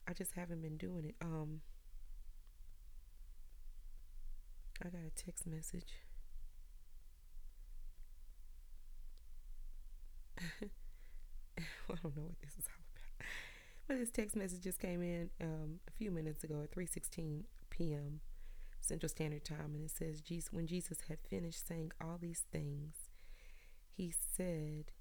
[0.08, 1.14] I just haven't been doing it.
[1.20, 1.60] Um,
[4.82, 5.92] I got a text message.
[10.40, 10.44] I
[11.88, 13.26] don't know what this is all about.
[13.86, 18.20] But this text message just came in um, a few minutes ago at 3:16 p.m.
[18.80, 22.94] Central Standard Time, and it says, "Jesus, when Jesus had finished saying all these things,
[23.92, 24.92] he said."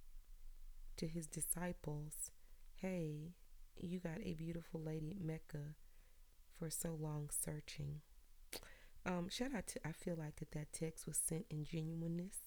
[0.99, 2.31] to his disciples,
[2.81, 3.33] Hey,
[3.75, 5.75] you got a beautiful lady Mecca
[6.57, 7.99] for so long searching.
[9.05, 12.37] Um, shout out to, I feel like that that text was sent in genuineness.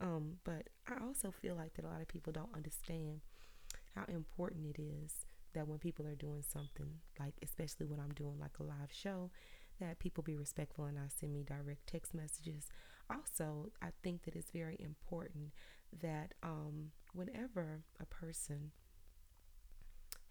[0.00, 3.20] Um, but I also feel like that a lot of people don't understand
[3.94, 8.40] how important it is that when people are doing something, like especially when I'm doing
[8.40, 9.30] like a live show,
[9.78, 12.66] that people be respectful and not send me direct text messages.
[13.08, 15.52] Also, I think that it's very important
[16.02, 18.72] that um, whenever a person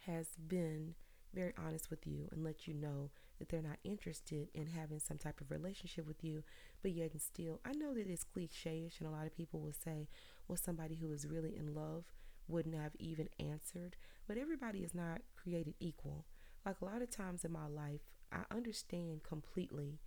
[0.07, 0.95] has been
[1.33, 5.17] very honest with you and let you know that they're not interested in having some
[5.17, 6.43] type of relationship with you,
[6.81, 9.73] but yet and still, I know that it's cliche-ish and a lot of people will
[9.73, 10.07] say,
[10.47, 12.05] well, somebody who is really in love
[12.47, 13.97] wouldn't have even answered,
[14.27, 16.25] but everybody is not created equal.
[16.65, 18.01] Like a lot of times in my life,
[18.31, 19.99] I understand completely,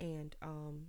[0.00, 0.86] and um,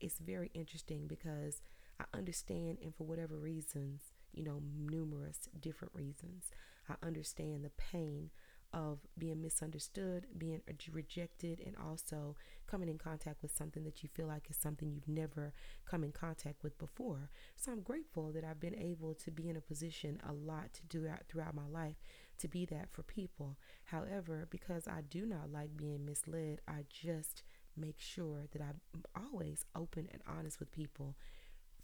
[0.00, 1.62] it's very interesting because
[2.00, 6.50] I understand, and for whatever reasons, you know, numerous different reasons,
[6.90, 8.30] I understand the pain
[8.72, 10.60] of being misunderstood, being
[10.92, 12.36] rejected, and also
[12.68, 15.52] coming in contact with something that you feel like is something you've never
[15.84, 17.30] come in contact with before.
[17.56, 20.86] So I'm grateful that I've been able to be in a position a lot to
[20.86, 21.96] do throughout my life
[22.38, 23.56] to be that for people.
[23.84, 27.42] However, because I do not like being misled, I just
[27.76, 31.16] make sure that I'm always open and honest with people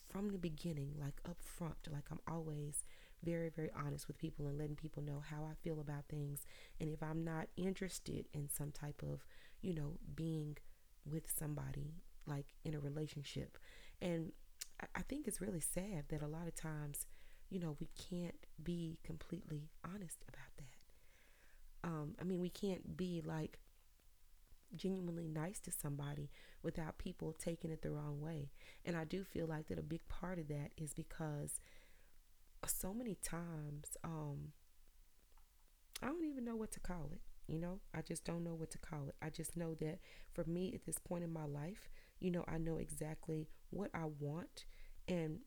[0.08, 1.76] from the beginning, like up front.
[1.90, 2.84] Like I'm always
[3.26, 6.46] very, very honest with people and letting people know how I feel about things.
[6.80, 9.24] And if I'm not interested in some type of,
[9.60, 10.56] you know, being
[11.04, 11.94] with somebody,
[12.26, 13.58] like in a relationship.
[14.00, 14.32] And
[14.94, 17.06] I think it's really sad that a lot of times,
[17.50, 21.88] you know, we can't be completely honest about that.
[21.88, 23.58] Um, I mean, we can't be like
[24.74, 26.30] genuinely nice to somebody
[26.62, 28.50] without people taking it the wrong way.
[28.84, 31.60] And I do feel like that a big part of that is because
[32.68, 34.52] so many times um
[36.02, 37.20] I don't even know what to call it.
[37.46, 39.14] You know, I just don't know what to call it.
[39.22, 39.98] I just know that
[40.34, 41.88] for me at this point in my life,
[42.18, 44.64] you know, I know exactly what I want
[45.08, 45.38] and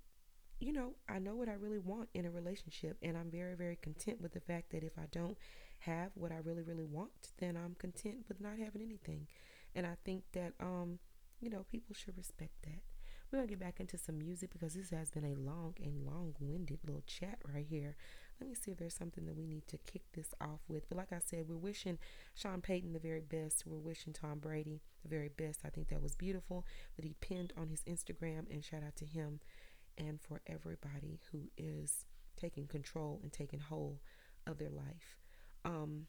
[0.60, 3.78] you know, I know what I really want in a relationship and I'm very very
[3.78, 5.38] content with the fact that if I don't
[5.80, 9.28] have what I really really want, then I'm content with not having anything.
[9.76, 11.00] And I think that um
[11.42, 12.82] you know, people should respect that.
[13.32, 16.80] We're gonna get back into some music because this has been a long and long-winded
[16.84, 17.96] little chat right here.
[18.40, 20.90] Let me see if there's something that we need to kick this off with.
[20.90, 22.00] But like I said, we're wishing
[22.34, 23.66] Sean Payton the very best.
[23.68, 25.60] We're wishing Tom Brady the very best.
[25.64, 26.66] I think that was beautiful
[26.96, 29.42] that he pinned on his Instagram and shout out to him
[29.98, 34.00] and for everybody who is taking control and taking hold
[34.48, 35.18] of their life.
[35.66, 36.08] Um,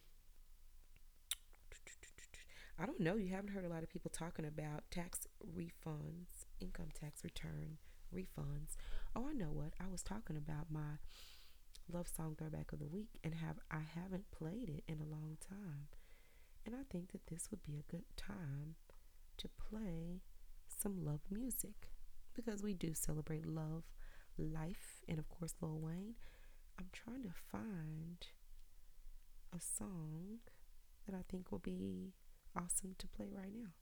[2.79, 3.17] I don't know.
[3.17, 7.79] You haven't heard a lot of people talking about tax refunds, income tax return
[8.15, 8.77] refunds.
[9.15, 9.73] Oh, I know what.
[9.81, 10.99] I was talking about my
[11.93, 15.37] love song throwback of the week and have I haven't played it in a long
[15.49, 15.89] time.
[16.65, 18.77] And I think that this would be a good time
[19.39, 20.23] to play
[20.69, 21.89] some love music
[22.35, 23.85] because we do celebrate love,
[24.39, 26.15] life, and of course, Lil Wayne.
[26.79, 28.27] I'm trying to find
[29.55, 30.39] a song
[31.07, 32.15] that I think will be
[32.57, 33.73] awesome to play right now.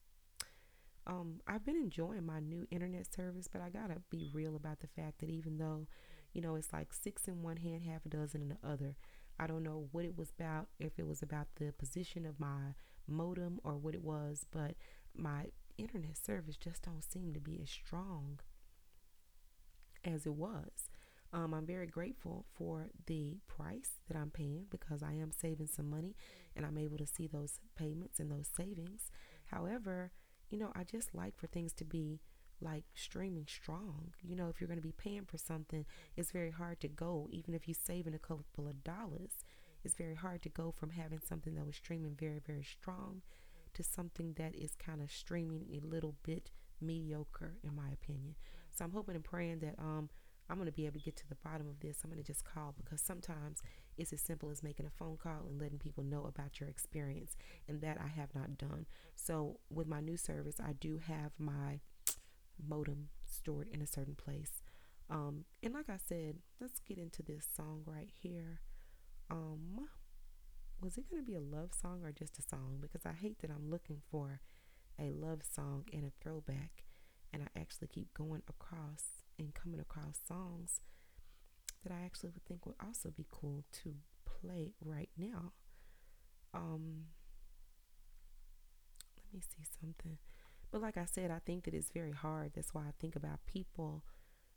[1.08, 4.86] Um, I've been enjoying my new internet service, but I gotta be real about the
[4.88, 5.86] fact that even though,
[6.34, 8.94] you know, it's like six in one hand, half a dozen in the other,
[9.38, 12.74] I don't know what it was about, if it was about the position of my
[13.06, 14.74] modem or what it was, but
[15.16, 15.46] my
[15.78, 18.40] internet service just don't seem to be as strong
[20.04, 20.90] as it was.
[21.32, 25.90] Um, I'm very grateful for the price that I'm paying because I am saving some
[25.90, 26.16] money
[26.56, 29.10] and I'm able to see those payments and those savings.
[29.46, 30.10] However,
[30.50, 32.20] you know, I just like for things to be
[32.60, 34.12] like streaming strong.
[34.22, 35.84] You know, if you're going to be paying for something,
[36.16, 39.44] it's very hard to go, even if you're saving a couple of dollars,
[39.84, 43.22] it's very hard to go from having something that was streaming very, very strong
[43.74, 46.50] to something that is kind of streaming a little bit
[46.80, 48.34] mediocre, in my opinion.
[48.70, 50.08] So I'm hoping and praying that um,
[50.48, 51.98] I'm going to be able to get to the bottom of this.
[52.02, 53.62] I'm going to just call because sometimes
[53.98, 57.36] it's as simple as making a phone call and letting people know about your experience,
[57.66, 58.86] and that I have not done.
[59.14, 61.80] So with my new service, I do have my
[62.66, 64.62] modem stored in a certain place.
[65.10, 68.60] Um, and like I said, let's get into this song right here.
[69.30, 69.88] Um,
[70.80, 72.78] was it going to be a love song or just a song?
[72.80, 74.40] Because I hate that I'm looking for
[74.98, 76.84] a love song and a throwback,
[77.32, 80.80] and I actually keep going across and coming across songs
[81.82, 83.94] that I actually would think would also be cool to
[84.24, 85.52] play right now.
[86.54, 87.06] Um,
[89.16, 90.18] let me see something.
[90.70, 92.52] But like I said, I think that it's very hard.
[92.54, 94.04] That's why I think about people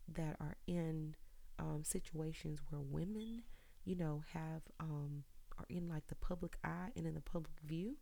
[0.08, 1.16] that are in
[1.60, 3.44] um, situations where women,
[3.86, 5.24] you know, have um,
[5.58, 7.98] are in like the public eye and in the public view.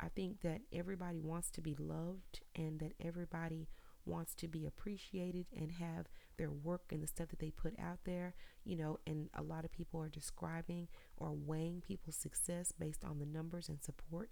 [0.00, 3.68] I think that everybody wants to be loved and that everybody
[4.04, 6.06] wants to be appreciated and have
[6.42, 9.64] their work and the stuff that they put out there, you know, and a lot
[9.64, 14.28] of people are describing or weighing people's success based on the numbers and support.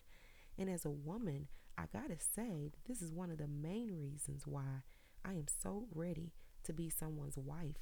[0.59, 1.47] And as a woman,
[1.79, 4.83] I gotta say this is one of the main reasons why
[5.25, 6.33] I am so ready
[6.65, 7.77] to be someone's wife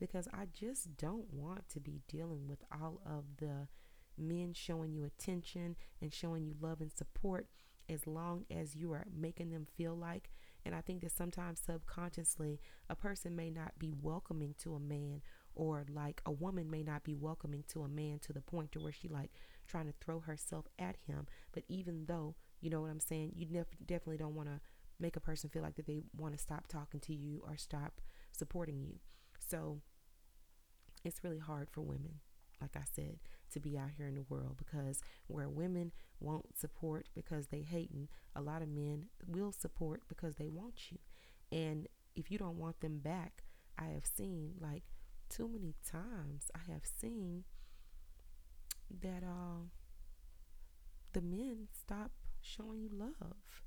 [0.00, 3.68] because I just don't want to be dealing with all of the
[4.16, 7.48] men showing you attention and showing you love and support
[7.90, 10.30] as long as you are making them feel like
[10.64, 15.22] and I think that sometimes subconsciously a person may not be welcoming to a man
[15.54, 18.80] or like a woman may not be welcoming to a man to the point to
[18.80, 19.30] where she like
[19.66, 21.26] trying to throw herself at him.
[21.52, 24.60] But even though you know what I'm saying you def- definitely don't want to
[24.98, 28.00] make a person feel like that they want to stop talking to you or stop
[28.32, 29.00] supporting you.
[29.38, 29.80] So
[31.04, 32.20] it's really hard for women
[32.60, 33.18] like I said,
[33.52, 38.08] to be out here in the world because where women won't support because they hating,
[38.34, 40.98] a lot of men will support because they want you.
[41.52, 41.86] And
[42.16, 43.44] if you don't want them back,
[43.78, 44.84] I have seen like
[45.28, 47.44] too many times I have seen
[49.02, 49.66] that uh
[51.12, 52.10] the men stop
[52.40, 53.62] showing you love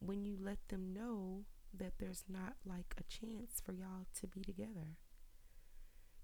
[0.00, 1.44] when you let them know
[1.76, 4.96] that there's not like a chance for y'all to be together.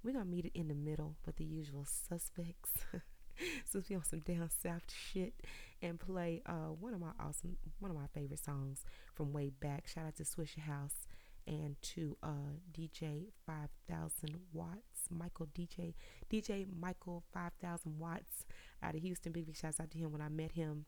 [0.05, 2.73] We're gonna meet it in the middle with the usual suspects.
[3.65, 5.35] Since we on some down south shit
[5.81, 8.85] and play uh one of my awesome one of my favorite songs
[9.15, 9.87] from way back.
[9.87, 11.07] Shout out to Swishahouse
[11.47, 15.95] and to uh DJ 5000 Watts, Michael DJ
[16.31, 18.45] DJ Michael 5000 Watts
[18.83, 19.33] out of Houston.
[19.33, 20.87] Big big shouts out to him when I met him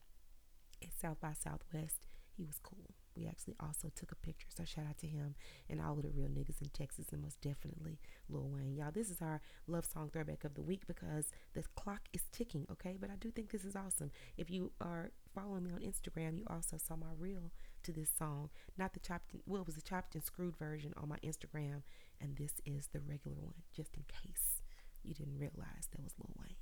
[0.83, 2.05] at South by Southwest.
[2.35, 4.47] He was cool we actually also took a picture.
[4.55, 5.35] So shout out to him
[5.69, 8.75] and all of the real niggas in Texas and most definitely Lil Wayne.
[8.75, 12.65] Y'all, this is our love song throwback of the week because the clock is ticking,
[12.71, 12.97] okay?
[12.99, 14.11] But I do think this is awesome.
[14.37, 17.51] If you are following me on Instagram, you also saw my reel
[17.83, 18.49] to this song.
[18.77, 21.83] Not the chopped, well, it was the chopped and screwed version on my Instagram,
[22.19, 24.61] and this is the regular one, just in case
[25.03, 26.55] you didn't realize that was Lil Wayne.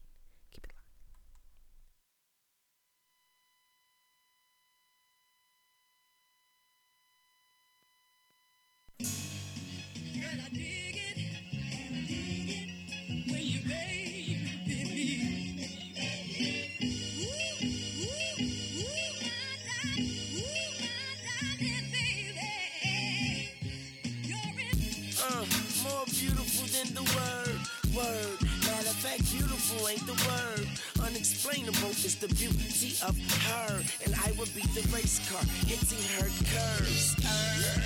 [27.16, 27.60] Word,
[27.96, 28.38] word.
[28.66, 30.68] Matter of fact, beautiful ain't the word.
[31.06, 33.18] Unexplainable is the beauty of
[33.48, 33.82] her.
[34.06, 37.16] And I would beat the race car, hitting her curves.
[37.24, 37.82] Uh,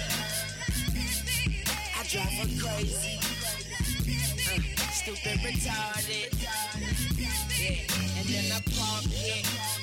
[1.96, 3.20] I drive her crazy.
[4.48, 6.32] Uh, stupid, retarded.
[7.58, 9.77] Yeah, and then I park it.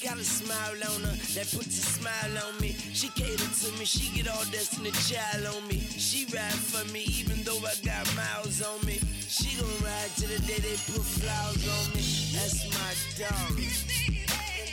[0.00, 2.72] Got a smile on her that puts a smile on me.
[2.94, 5.80] She cater to me, she get all Destiny Child on me.
[5.80, 9.00] She ride for me even though I got miles on me.
[9.28, 12.02] She gon' ride to the day they put flowers on me.
[12.32, 13.58] That's my dog.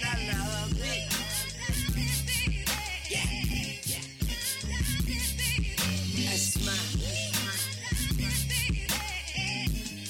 [0.06, 1.10] And I love it.
[3.10, 3.26] Yeah.
[6.30, 6.78] That's my.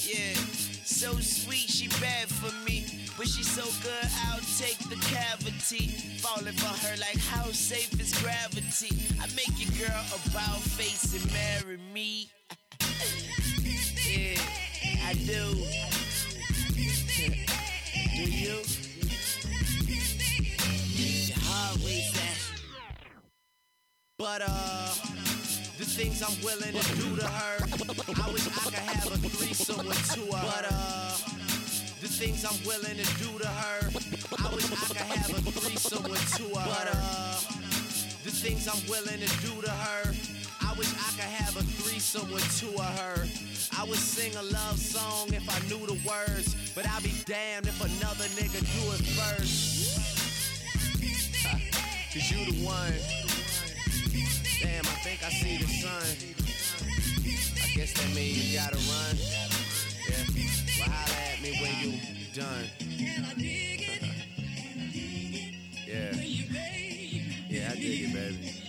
[0.03, 0.35] Yeah,
[0.83, 2.84] so sweet, she bad for me.
[3.17, 5.87] But she so good, I'll take the cavity.
[6.19, 8.91] Falling for her like how safe is gravity.
[9.21, 12.29] I make your girl a bow face and marry me.
[14.05, 14.37] yeah,
[15.07, 15.55] I do.
[18.15, 18.61] do you?
[20.99, 22.37] Your heart waits that.
[24.19, 24.93] But uh,
[25.77, 27.65] the things I'm willing to do to her, I
[28.31, 30.47] wish I could have a threesome with two of her.
[30.47, 31.34] But uh,
[32.15, 33.79] things I'm willing to do to her,
[34.39, 36.95] I wish I could have a threesome with two of her.
[38.23, 40.13] The things I'm willing to do to her,
[40.61, 43.27] I wish I could have a threesome with two of her.
[43.77, 47.67] I would sing a love song if I knew the words, but I'd be damned
[47.67, 49.99] if another nigga do it first.
[52.13, 52.95] Cause you the one.
[54.63, 56.15] Damn, I think I see the sun.
[57.61, 59.17] I guess that means you gotta run.
[60.07, 60.54] Yeah.
[60.87, 61.99] Well, at me when you
[62.33, 62.69] done.
[65.87, 66.11] yeah.
[67.49, 68.65] Yeah, I dig it, baby.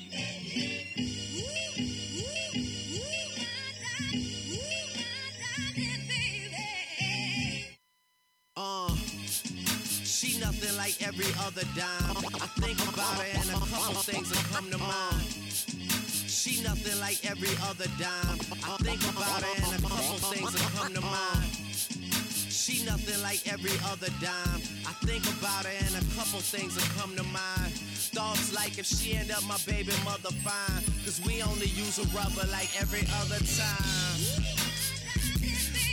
[10.47, 12.17] Nothing like every other dime.
[12.41, 15.23] I think about her and a couple things will come to mind.
[16.29, 18.39] She nothing like every other dime.
[18.65, 21.66] I think about her and a couple things will come to mind.
[22.67, 24.61] She nothing like every other dime.
[24.83, 27.71] I think about her and a couple things will come to mind.
[28.11, 30.83] Thoughts like if she end up my baby mother fine.
[31.05, 34.19] Cause we only use a rubber like every other time.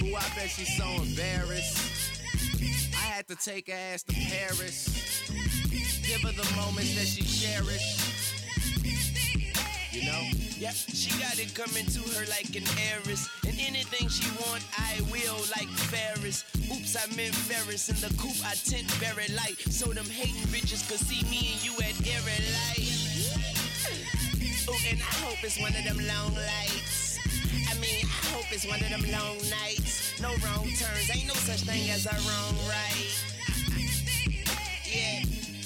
[0.01, 1.77] Ooh, I bet she's so embarrassed.
[2.95, 4.89] I had to take her ass to Paris.
[6.01, 8.01] Give her the moments that she cherished.
[9.91, 10.42] You know?
[10.59, 13.27] Yep, she got it coming to her like an heiress.
[13.45, 16.45] And anything she want, I will, like Ferris.
[16.71, 17.89] Oops, I meant Ferris.
[17.89, 19.59] In the coop, I tint very light.
[19.69, 23.03] So them hating bitches could see me and you at every light.
[24.69, 27.19] Ooh, and I hope it's one of them long lights.
[27.69, 30.19] I mean, I hope it's one of them long nights.
[30.21, 33.11] No wrong turns, ain't no such thing as a wrong right.
[34.85, 35.23] Yeah.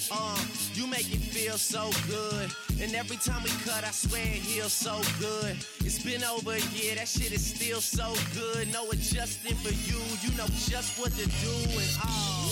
[0.09, 2.51] Uh, you make it feel so good.
[2.79, 5.57] And every time we cut, I swear it heals so good.
[5.79, 8.71] It's been over a year, that shit is still so good.
[8.71, 12.51] No adjusting for you, you know just what to do and all.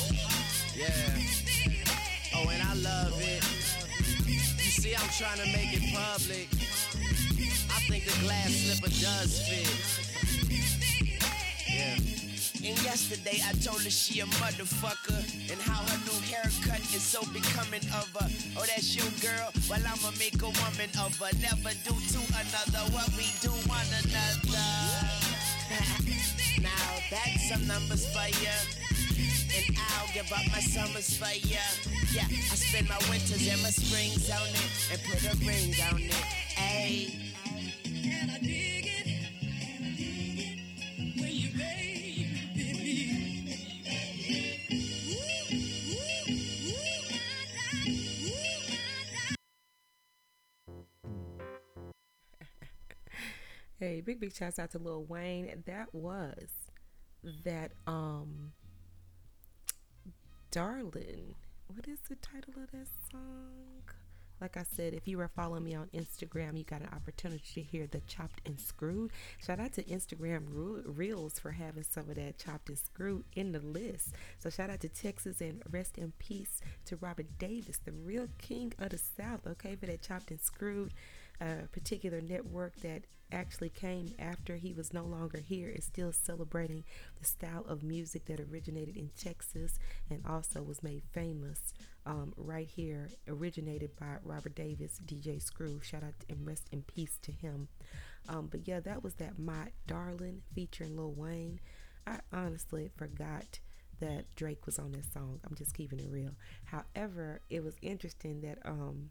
[0.75, 0.89] Yeah.
[2.33, 3.43] Oh, and I love it.
[4.27, 6.49] You see, I'm trying to make it public.
[7.69, 9.69] I think the glass slipper does fit.
[11.69, 12.24] Yeah.
[12.65, 15.21] And yesterday I told her she a motherfucker
[15.51, 18.25] and how her new haircut is so becoming of her.
[18.57, 19.53] Oh, that's your girl.
[19.69, 21.29] Well, I'ma make a woman of her.
[21.37, 24.65] Never do to another what we do one another.
[26.65, 28.57] now that's some numbers for ya.
[29.53, 31.61] And I'll give up my summers for ya.
[32.17, 36.01] Yeah, I spend my winters and my springs on it and put a ring on
[36.01, 36.17] it.
[36.57, 37.29] Ayy.
[37.85, 38.84] And I dig
[53.77, 55.63] Hey, big big shouts out to Lil Wayne.
[55.65, 56.47] That was
[57.43, 58.53] that um
[60.49, 61.35] Darling.
[61.67, 63.83] What is the title of that song?
[64.39, 67.61] Like I said, if you were following me on Instagram, you got an opportunity to
[67.61, 69.11] hear the chopped and screwed.
[69.45, 70.43] Shout out to Instagram
[70.85, 74.13] Reels for having some of that chopped and screwed in the list.
[74.39, 78.73] So shout out to Texas and rest in peace to Robert Davis, the real king
[78.79, 79.47] of the South.
[79.47, 80.93] Okay, for that chopped and screwed
[81.41, 86.83] uh, particular network that actually came after he was no longer here is still celebrating
[87.19, 89.79] the style of music that originated in Texas
[90.09, 91.73] and also was made famous
[92.05, 95.79] um, right here, originated by Robert Davis, DJ Screw.
[95.81, 97.67] Shout out and rest in peace to him.
[98.29, 101.59] Um, but yeah, that was that My Darling featuring Lil Wayne.
[102.07, 103.59] I honestly forgot
[103.99, 105.39] that Drake was on this song.
[105.47, 106.31] I'm just keeping it real.
[106.65, 109.09] However, it was interesting that um,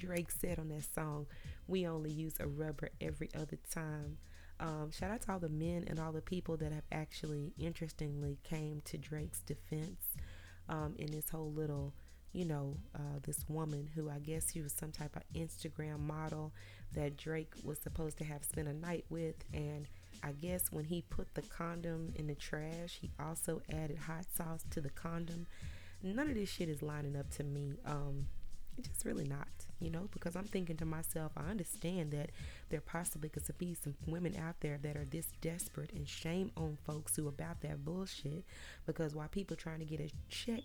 [0.00, 1.26] Drake said on that song,
[1.66, 4.18] we only use a rubber every other time.
[4.58, 8.38] Um, shout out to all the men and all the people that have actually, interestingly,
[8.42, 10.16] came to Drake's defense
[10.68, 11.94] um, in this whole little
[12.32, 16.52] you know, uh, this woman who I guess she was some type of Instagram model
[16.92, 19.34] that Drake was supposed to have spent a night with.
[19.52, 19.88] And
[20.22, 24.64] I guess when he put the condom in the trash, he also added hot sauce
[24.70, 25.46] to the condom.
[26.02, 27.74] None of this shit is lining up to me.
[27.84, 28.26] Um,
[28.78, 29.48] it's just really not,
[29.80, 32.30] you know, because I'm thinking to myself, I understand that
[32.68, 36.78] there possibly could be some women out there that are this desperate and shame on
[36.86, 38.44] folks who about that bullshit.
[38.86, 40.62] Because while people trying to get a check,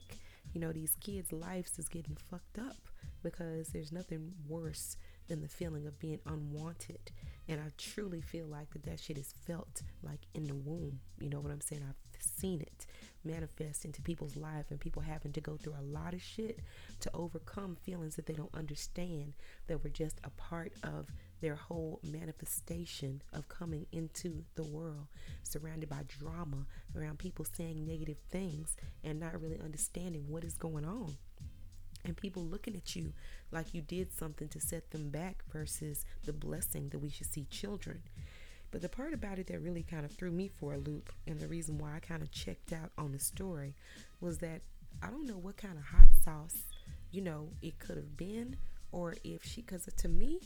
[0.54, 2.78] you know, these kids' lives is getting fucked up
[3.24, 4.98] because there's nothing worse
[5.28, 7.12] than the feeling of being unwanted.
[7.48, 11.00] And I truly feel like that that shit is felt like in the womb.
[11.20, 11.84] You know what I'm saying?
[11.88, 12.86] I've seen it
[13.26, 16.60] manifest into people's life and people having to go through a lot of shit
[17.02, 19.34] to overcome feelings that they don't understand
[19.68, 21.08] that were just a part of
[21.42, 25.08] their whole manifestation of coming into the world
[25.44, 26.66] surrounded by drama
[26.98, 31.18] around people saying negative things and not really understanding what is going on
[32.06, 33.14] and people looking at you
[33.52, 37.46] like you did something to set them back versus the blessing that we should see
[37.50, 38.02] children.
[38.72, 41.40] But the part about it that really kind of threw me for a loop, and
[41.40, 43.76] the reason why I kind of checked out on the story,
[44.20, 44.62] was that
[45.02, 46.64] I don't know what kind of hot sauce,
[47.12, 48.58] you know, it could have been,
[48.92, 50.40] or if she, because to me,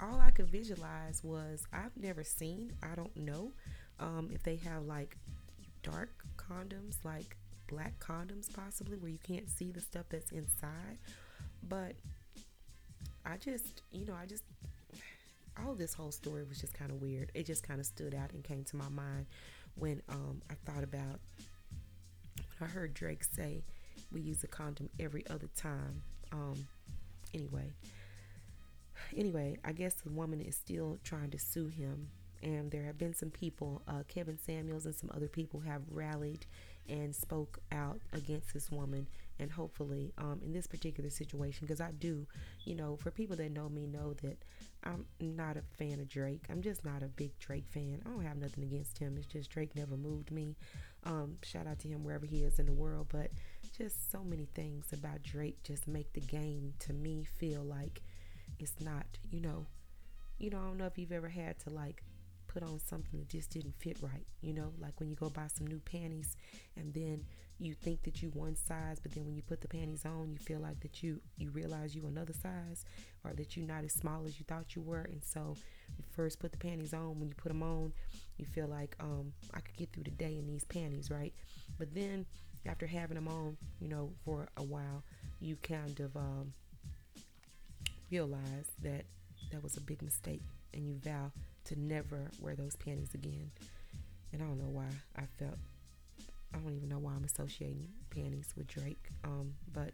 [0.00, 3.52] all I could visualize was I've never seen, I don't know
[3.98, 5.16] um, if they have like
[5.82, 7.36] dark condoms, like
[7.68, 10.98] black condoms possibly where you can't see the stuff that's inside.
[11.68, 11.94] But
[13.26, 14.44] i just you know i just
[15.64, 17.30] all this whole story was just kind of weird.
[17.34, 19.26] It just kind of stood out and came to my mind
[19.76, 21.20] when um, i thought about
[22.58, 23.62] when i heard drake say
[24.12, 26.02] we use a condom every other time.
[26.32, 26.66] Um,
[27.34, 27.72] anyway.
[29.16, 32.08] Anyway i guess the woman is still trying to sue him
[32.42, 36.46] and there have been some people uh, kevin samuels and some other people have rallied
[36.88, 39.06] and spoke out against this woman
[39.40, 42.26] and hopefully um, in this particular situation because i do
[42.64, 44.44] you know for people that know me know that
[44.84, 46.44] i'm not a fan of drake.
[46.50, 48.02] I'm just not a big drake fan.
[48.04, 49.16] I don't have nothing against him.
[49.16, 50.56] It's just drake never moved me.
[51.04, 53.08] Um, shout out to him wherever he is in the world.
[53.10, 53.30] But
[53.76, 58.02] just so many things about drake just make the game to me feel like
[58.58, 59.66] it's not you know
[60.38, 62.02] you know i don't know if you've ever had to like
[62.48, 64.26] put on something that just didn't fit right.
[64.40, 66.36] You know, like when you go buy some new panties
[66.76, 67.24] and then
[67.60, 70.38] you think that you one size, but then when you put the panties on, you
[70.38, 72.84] feel like that you you realize you another size
[73.22, 75.02] or that you're not as small as you thought you were.
[75.02, 75.54] And so
[75.96, 77.20] you first put the panties on.
[77.20, 77.92] When you put them on,
[78.38, 81.34] you feel like um I could get through the day in these panties, right?
[81.78, 82.26] But then
[82.66, 85.02] after having them on, you know, for a while,
[85.40, 86.52] you kind of um,
[88.10, 89.04] realize that
[89.52, 90.42] that was a big mistake
[90.74, 91.30] and you vow
[91.64, 93.50] to never wear those panties again.
[94.32, 95.58] And I don't know why I felt,
[96.54, 99.10] I don't even know why I'm associating panties with Drake.
[99.24, 99.92] Um, but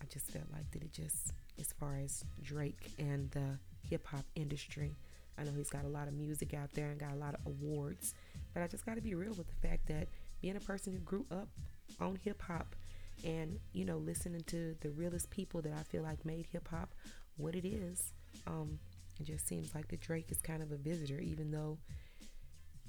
[0.00, 3.58] I just felt like that it just, as far as Drake and the
[3.88, 4.96] hip hop industry,
[5.38, 7.40] I know he's got a lot of music out there and got a lot of
[7.46, 8.14] awards.
[8.52, 10.08] But I just got to be real with the fact that
[10.40, 11.48] being a person who grew up
[12.00, 12.76] on hip hop
[13.24, 16.94] and, you know, listening to the realest people that I feel like made hip hop
[17.36, 18.12] what it is,
[18.46, 18.78] um,
[19.20, 21.78] it just seems like the Drake is kind of a visitor, even though,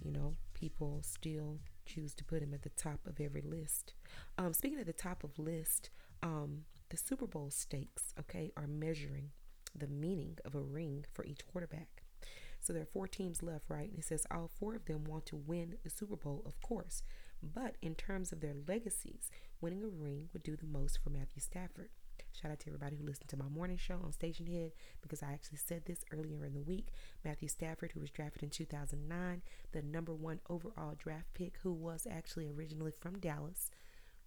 [0.03, 3.93] you know, people still choose to put him at the top of every list.
[4.37, 5.89] Um, speaking of the top of list,
[6.23, 9.31] um, the Super Bowl stakes, okay, are measuring
[9.75, 12.03] the meaning of a ring for each quarterback.
[12.61, 13.89] So there are four teams left, right?
[13.89, 17.03] And it says all four of them want to win the Super Bowl, of course.
[17.43, 19.29] But in terms of their legacies,
[19.61, 21.89] winning a ring would do the most for Matthew Stafford.
[22.41, 24.71] Shout out to everybody who listened to my morning show on Stationhead
[25.01, 26.87] because I actually said this earlier in the week.
[27.23, 29.41] Matthew Stafford, who was drafted in 2009,
[29.71, 33.71] the number one overall draft pick, who was actually originally from Dallas.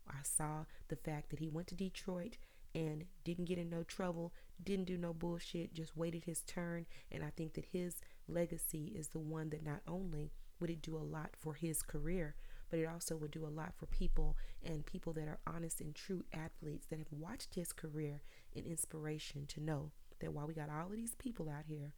[0.08, 2.38] I saw the fact that he went to Detroit
[2.74, 4.32] and didn't get in no trouble,
[4.62, 6.86] didn't do no bullshit, just waited his turn.
[7.12, 10.96] And I think that his legacy is the one that not only would it do
[10.96, 12.34] a lot for his career,
[12.70, 15.94] but it also would do a lot for people and people that are honest and
[15.94, 18.22] true athletes that have watched his career
[18.52, 19.90] in inspiration to know
[20.20, 21.92] that while we got all of these people out here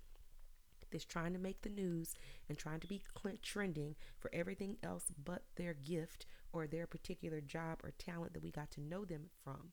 [0.90, 2.14] that's trying to make the news
[2.48, 3.02] and trying to be
[3.42, 8.50] trending for everything else but their gift or their particular job or talent that we
[8.50, 9.72] got to know them from.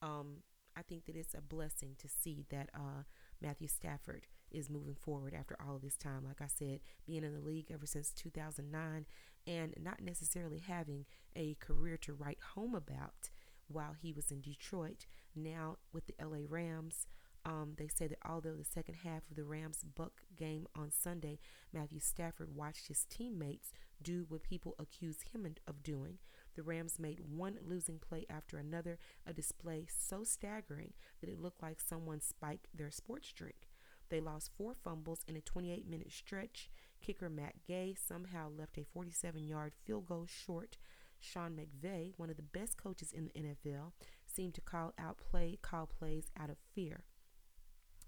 [0.00, 0.36] Um,
[0.76, 3.04] I think that it's a blessing to see that uh,
[3.40, 6.24] Matthew Stafford is moving forward after all of this time.
[6.26, 9.06] Like I said, being in the league ever since 2009
[9.46, 11.06] and not necessarily having
[11.36, 13.30] a career to write home about
[13.68, 15.06] while he was in Detroit.
[15.34, 17.06] Now with the LA Rams,
[17.46, 21.38] um, they say that although the second half of the Rams Buck game on Sunday,
[21.72, 23.72] Matthew Stafford watched his teammates
[24.02, 26.18] do what people accuse him of doing.
[26.56, 31.62] The Rams made one losing play after another, a display so staggering that it looked
[31.62, 33.68] like someone spiked their sports drink.
[34.08, 36.70] They lost four fumbles in a 28 minute stretch.
[37.04, 40.78] Kicker Matt Gay somehow left a 47 yard field goal short.
[41.20, 43.92] Sean McVay, one of the best coaches in the NFL,
[44.26, 47.04] seemed to call out play call plays out of fear.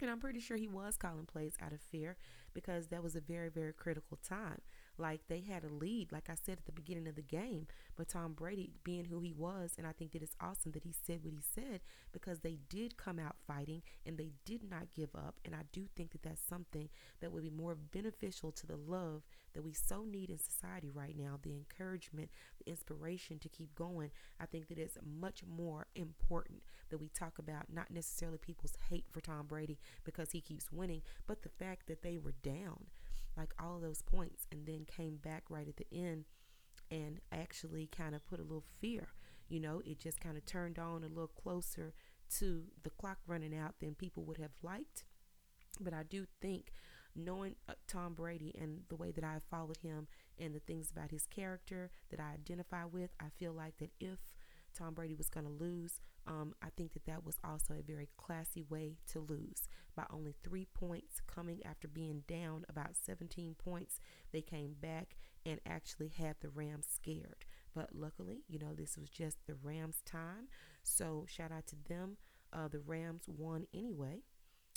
[0.00, 2.16] And I'm pretty sure he was calling plays out of fear
[2.54, 4.60] because that was a very, very critical time.
[4.98, 7.66] Like they had a lead, like I said at the beginning of the game,
[7.96, 10.94] but Tom Brady being who he was, and I think that it's awesome that he
[11.06, 11.80] said what he said
[12.12, 15.36] because they did come out fighting and they did not give up.
[15.44, 16.88] And I do think that that's something
[17.20, 19.22] that would be more beneficial to the love
[19.54, 24.10] that we so need in society right now the encouragement, the inspiration to keep going.
[24.40, 29.06] I think that it's much more important that we talk about not necessarily people's hate
[29.10, 32.86] for Tom Brady because he keeps winning, but the fact that they were down
[33.36, 36.24] like all those points and then came back right at the end
[36.90, 39.08] and actually kind of put a little fear.
[39.48, 41.94] You know, it just kind of turned on a little closer
[42.38, 45.04] to the clock running out than people would have liked.
[45.80, 46.72] But I do think
[47.14, 50.06] knowing uh, Tom Brady and the way that I followed him
[50.38, 54.18] and the things about his character that I identify with, I feel like that if
[54.76, 58.08] Tom Brady was going to lose, um, I think that that was also a very
[58.16, 64.00] classy way to lose by only three points, coming after being down about 17 points.
[64.32, 67.44] They came back and actually had the Rams scared.
[67.74, 70.48] But luckily, you know, this was just the Rams' time.
[70.82, 72.16] So shout out to them.
[72.52, 74.22] Uh, the Rams won anyway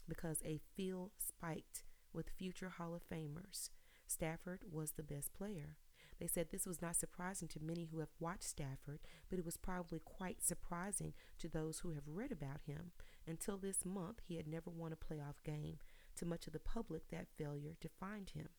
[0.08, 3.70] because a field spiked with future Hall of Famers.
[4.08, 5.78] Stafford was the best player.
[6.20, 9.58] They said this was not surprising to many who have watched Stafford, but it was
[9.58, 12.91] probably quite surprising to those who have read about him.
[13.26, 15.78] Until this month, he had never won a playoff game.
[16.18, 18.50] To much of the public, that failure defined him.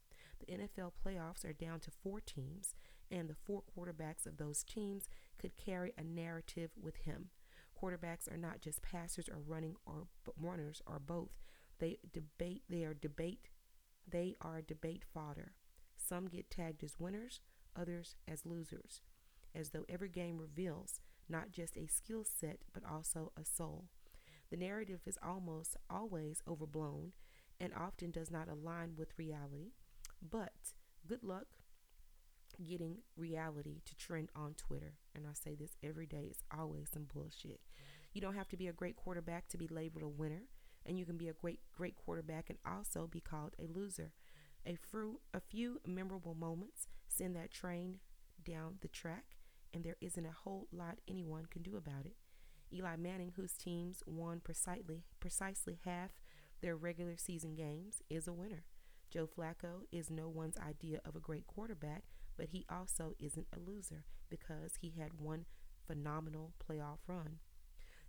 [0.40, 2.74] The NFL playoffs are down to four teams,
[3.10, 5.08] and the four quarterbacks of those teams
[5.38, 7.28] could carry a narrative with him.
[7.80, 10.06] Quarterbacks are not just passers or running or
[10.38, 11.40] runners or both.
[11.78, 12.62] They debate.
[12.68, 13.48] They are debate.
[14.08, 15.52] They are debate fodder.
[15.96, 17.40] Some get tagged as winners,
[17.76, 19.00] others as losers,
[19.54, 23.86] as though every game reveals not just a skill set but also a soul.
[24.50, 27.12] The narrative is almost always overblown
[27.60, 29.72] and often does not align with reality,
[30.22, 30.52] but
[31.06, 31.46] good luck
[32.66, 34.94] getting reality to trend on Twitter.
[35.14, 37.60] And I say this every day, it's always some bullshit.
[38.12, 40.42] You don't have to be a great quarterback to be labeled a winner,
[40.84, 44.12] and you can be a great great quarterback and also be called a loser.
[44.66, 47.98] A, fru- a few memorable moments send that train
[48.44, 49.36] down the track,
[49.74, 52.16] and there isn't a whole lot anyone can do about it.
[52.72, 56.10] Eli Manning, whose teams won precisely, precisely half
[56.60, 58.64] their regular season games, is a winner.
[59.10, 62.04] Joe Flacco is no one's idea of a great quarterback,
[62.36, 65.46] but he also isn't a loser because he had one
[65.86, 67.38] phenomenal playoff run.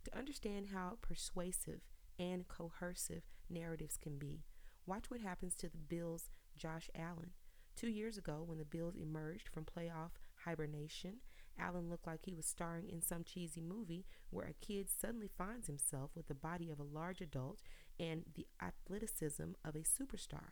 [0.04, 1.82] To understand how persuasive
[2.20, 4.44] and coercive narratives can be,
[4.86, 7.32] watch what happens to the Bills' Josh Allen.
[7.76, 10.12] Two years ago, when the Bills emerged from playoff
[10.46, 11.18] hibernation,
[11.60, 15.68] Allen looked like he was starring in some cheesy movie where a kid suddenly finds
[15.68, 17.62] himself with the body of a large adult
[18.00, 20.52] and the athleticism of a superstar.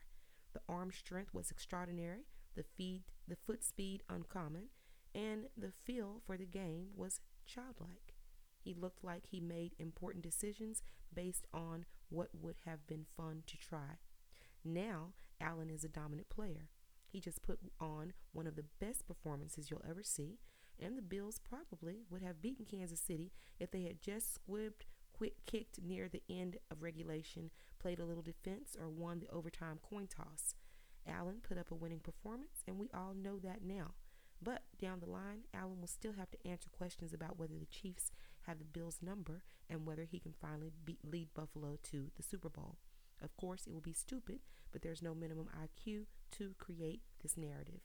[0.53, 2.25] The arm strength was extraordinary,
[2.55, 4.69] the feed, the foot speed uncommon,
[5.13, 8.15] and the feel for the game was childlike.
[8.59, 10.83] He looked like he made important decisions
[11.13, 13.99] based on what would have been fun to try.
[14.63, 16.69] Now, Allen is a dominant player.
[17.11, 20.37] He just put on one of the best performances you'll ever see,
[20.79, 25.33] and the Bills probably would have beaten Kansas City if they had just squibbed, quick
[25.45, 27.49] kicked near the end of regulation,
[27.79, 30.55] played a little defense, or won the overtime coin toss.
[31.07, 33.93] Allen put up a winning performance, and we all know that now.
[34.41, 38.11] But down the line, Allen will still have to answer questions about whether the Chiefs
[38.43, 42.49] have the Bills' number and whether he can finally beat, lead Buffalo to the Super
[42.49, 42.77] Bowl.
[43.21, 44.39] Of course, it will be stupid,
[44.71, 47.81] but there's no minimum IQ to create this narrative.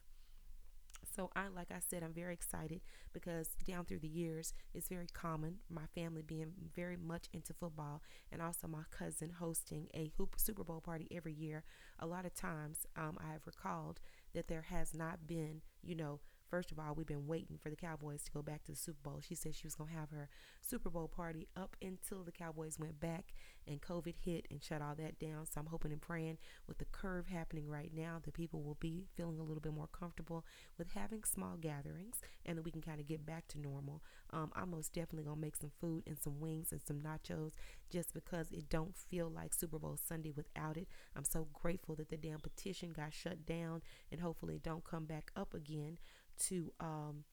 [1.15, 2.81] So I like I said I'm very excited
[3.13, 8.01] because down through the years it's very common my family being very much into football
[8.31, 11.63] and also my cousin hosting a hoop Super Bowl party every year.
[11.99, 13.99] A lot of times um, I have recalled
[14.33, 16.19] that there has not been you know
[16.49, 19.09] First of all, we've been waiting for the Cowboys to go back to the Super
[19.09, 19.21] Bowl.
[19.27, 20.29] She said she was going to have her
[20.61, 23.33] Super Bowl party up until the Cowboys went back
[23.67, 25.45] and COVID hit and shut all that down.
[25.45, 29.07] So I'm hoping and praying with the curve happening right now that people will be
[29.15, 30.45] feeling a little bit more comfortable
[30.77, 34.03] with having small gatherings and that we can kind of get back to normal.
[34.31, 37.53] Um, I'm most definitely going to make some food and some wings and some nachos
[37.89, 40.87] just because it don't feel like Super Bowl Sunday without it.
[41.15, 43.81] I'm so grateful that the damn petition got shut down
[44.11, 45.97] and hopefully it don't come back up again
[46.39, 47.23] to um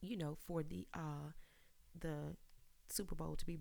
[0.00, 1.30] you know for the uh
[1.98, 2.36] the
[2.88, 3.60] Super Bowl to be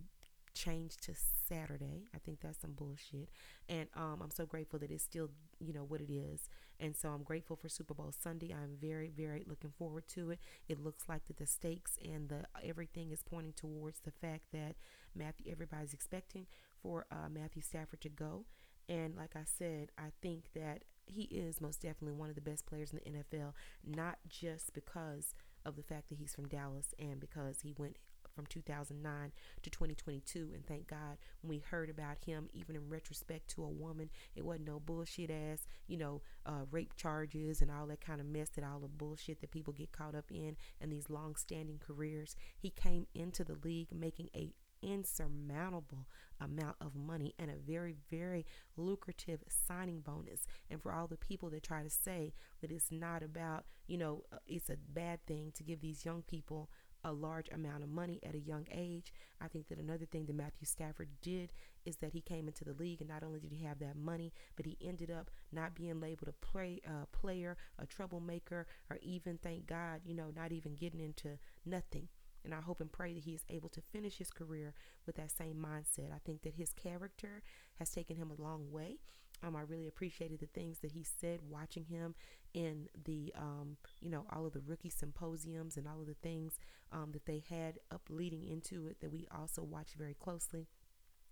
[0.54, 1.14] changed to
[1.50, 2.08] Saturday.
[2.16, 3.30] I think that's some bullshit.
[3.70, 5.30] And um, I'm so grateful that it's still,
[5.60, 6.50] you know, what it is.
[6.80, 8.54] And so I'm grateful for Super Bowl Sunday.
[8.54, 10.40] I'm very, very looking forward to it.
[10.70, 14.76] It looks like that the stakes and the everything is pointing towards the fact that
[15.16, 16.48] Matthew, everybody's expecting
[16.82, 18.46] for uh, Matthew Stafford to go.
[18.90, 22.66] And like I said, I think that he is most definitely one of the best
[22.66, 23.54] players in the NFL,
[23.86, 25.34] not just because
[25.66, 27.98] of the fact that he's from Dallas and because he went
[28.36, 29.32] from 2009
[29.62, 33.70] to 2022 and thank god when we heard about him even in retrospect to a
[33.70, 38.20] woman it wasn't no bullshit ass you know uh, rape charges and all that kind
[38.20, 41.36] of mess that all the bullshit that people get caught up in and these long
[41.36, 42.36] standing careers.
[42.58, 44.52] He came into the league making a
[44.84, 46.08] insurmountable
[46.40, 48.46] amount of money and a very, very
[48.76, 50.46] lucrative signing bonus.
[50.70, 54.24] And for all the people that try to say that it's not about, you know,
[54.32, 56.70] uh, it's a bad thing to give these young people
[57.04, 59.14] a large amount of money at a young age.
[59.42, 61.52] I think that another thing that Matthew Stafford did
[61.86, 64.32] is that he came into the league and not only did he have that money,
[64.56, 69.38] but he ended up not being labeled a play a player, a troublemaker, or even
[69.38, 72.08] thank God, you know, not even getting into nothing.
[72.46, 74.74] And I hope and pray that he is able to finish his career
[75.06, 76.12] with that same mindset.
[76.14, 77.42] I think that his character
[77.80, 78.98] has taken him a long way.
[79.44, 82.16] Um, I really appreciated the things that he said watching him
[82.54, 86.60] in the, um, you know, all of the rookie symposiums and all of the things
[86.94, 90.68] um, that they had up leading into it that we also watched very closely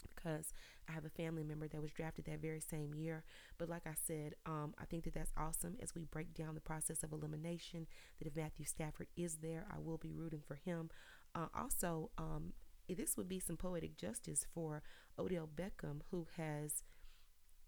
[0.08, 0.54] because
[0.90, 3.24] I have a family member that was drafted that very same year.
[3.58, 6.62] But like I said, um, I think that that's awesome as we break down the
[6.62, 7.88] process of elimination.
[8.20, 10.90] That if Matthew Stafford is there, I will be rooting for him.
[11.34, 12.54] Uh, also, um,
[12.90, 14.82] this would be some poetic justice for
[15.18, 16.84] Odell Beckham, who has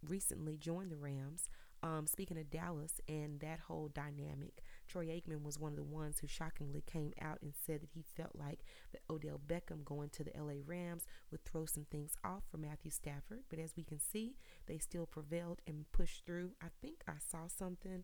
[0.08, 1.50] recently joined the Rams.
[1.82, 6.20] Um, speaking of Dallas and that whole dynamic, Troy Aikman was one of the ones
[6.20, 8.60] who shockingly came out and said that he felt like
[8.92, 12.92] that Odell Beckham going to the LA Rams would throw some things off for Matthew
[12.92, 13.44] Stafford.
[13.50, 14.36] But as we can see,
[14.68, 16.52] they still prevailed and pushed through.
[16.62, 18.04] I think I saw something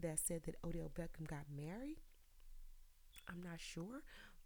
[0.00, 2.00] that said that Odell Beckham got married.
[3.28, 4.02] I'm not sure,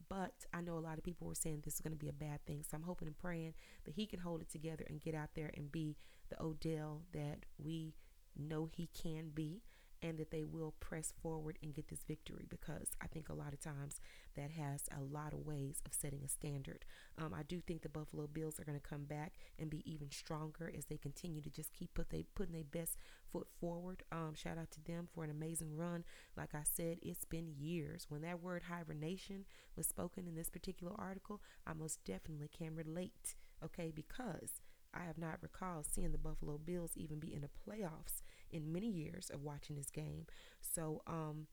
[0.09, 2.13] but I know a lot of people were saying this is going to be a
[2.13, 2.63] bad thing.
[2.63, 3.55] So I'm hoping and praying
[3.85, 5.97] that he can hold it together and get out there and be
[6.31, 7.95] the Odell that we
[8.37, 9.63] know he can be
[10.03, 13.53] and that they will press forward and get this victory because I think a lot
[13.53, 14.01] of times
[14.37, 16.85] that has a lot of ways of setting a standard.
[17.19, 20.11] Um, I do think the Buffalo Bills are going to come back and be even
[20.11, 22.99] stronger as they continue to just keep put they putting their best
[23.33, 24.03] foot forward.
[24.11, 26.05] Um, shout out to them for an amazing run.
[26.37, 28.07] Like I said, it's been years.
[28.09, 29.45] When that word hibernation
[29.77, 33.37] was spoken in this particular article, I most definitely can relate.
[33.63, 34.63] Okay, because
[34.95, 38.23] I have not recalled seeing the Buffalo Bills even be in the playoffs
[38.53, 40.27] in many years of watching this game.
[40.61, 41.47] So um,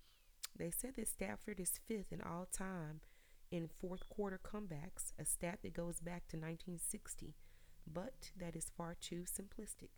[0.57, 3.01] they said that Stafford is fifth in all time
[3.51, 7.35] in fourth quarter comebacks, a stat that goes back to 1960.
[7.91, 9.89] But that is far too simplistic.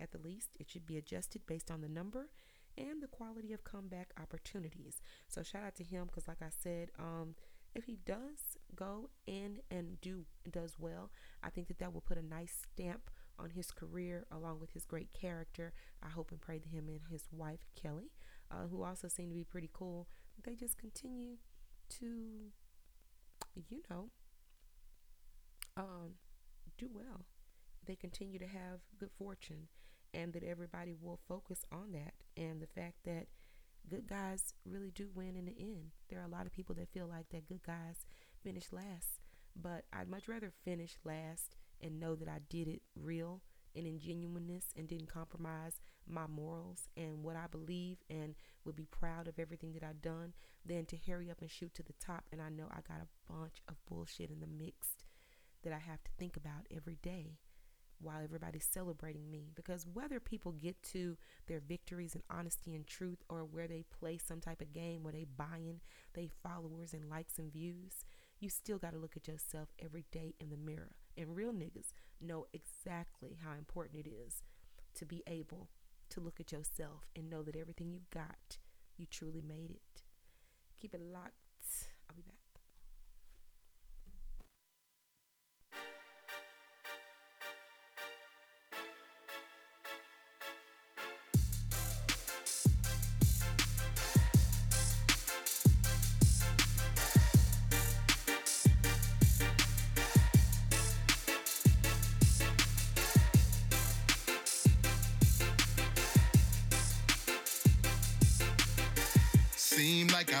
[0.00, 2.30] At the least, it should be adjusted based on the number
[2.76, 5.02] and the quality of comeback opportunities.
[5.28, 7.34] So shout out to him because, like I said, um,
[7.74, 11.10] if he does go in and do does well,
[11.42, 13.10] I think that that will put a nice stamp
[13.42, 15.72] on his career along with his great character.
[16.02, 18.10] I hope and pray that him and his wife Kelly,
[18.50, 20.08] uh, who also seem to be pretty cool,
[20.44, 21.36] they just continue
[22.00, 22.06] to,
[23.68, 24.10] you know,
[25.76, 26.14] um,
[26.78, 27.26] do well.
[27.86, 29.68] They continue to have good fortune,
[30.12, 33.26] and that everybody will focus on that and the fact that
[33.88, 35.92] good guys really do win in the end.
[36.08, 38.06] There are a lot of people that feel like that good guys
[38.42, 39.20] finish last,
[39.56, 43.40] but I'd much rather finish last and know that I did it real
[43.74, 48.34] and in genuineness and didn't compromise my morals and what I believe and
[48.64, 50.32] would be proud of everything that I've done
[50.64, 52.24] than to hurry up and shoot to the top.
[52.32, 54.88] And I know I got a bunch of bullshit in the mix
[55.62, 57.38] that I have to think about every day
[58.00, 59.50] while everybody's celebrating me.
[59.54, 61.16] Because whether people get to
[61.46, 65.12] their victories in honesty and truth or where they play some type of game where
[65.12, 65.80] they buying
[66.14, 68.04] they followers and likes and views
[68.40, 71.92] you still got to look at yourself every day in the mirror and real niggas
[72.20, 74.42] know exactly how important it is
[74.94, 75.68] to be able
[76.10, 78.58] to look at yourself and know that everything you got,
[78.96, 80.02] you truly made it.
[80.80, 81.34] Keep it locked.
[82.08, 82.39] I'll be back.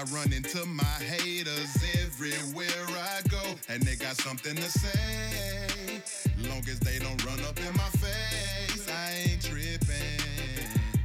[0.00, 6.00] I run into my haters everywhere I go, and they got something to say.
[6.48, 10.56] Long as they don't run up in my face, I ain't tripping.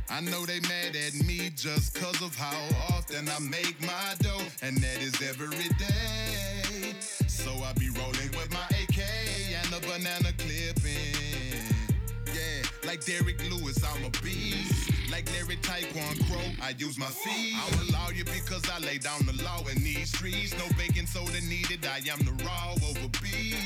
[0.10, 2.58] I know they mad at me just cause of how
[2.96, 6.96] often I make my dough, and that is every day.
[7.28, 9.00] So I be rolling with my AK
[9.62, 10.85] and a banana clipping.
[12.86, 14.92] Like Derrick Lewis, I'm a beast.
[15.12, 17.56] Like Larry Taekwondo, I use my feet.
[17.56, 20.54] I'm a lawyer because I lay down the law in these streets.
[20.58, 23.58] No baking soda needed, I am the raw over beef.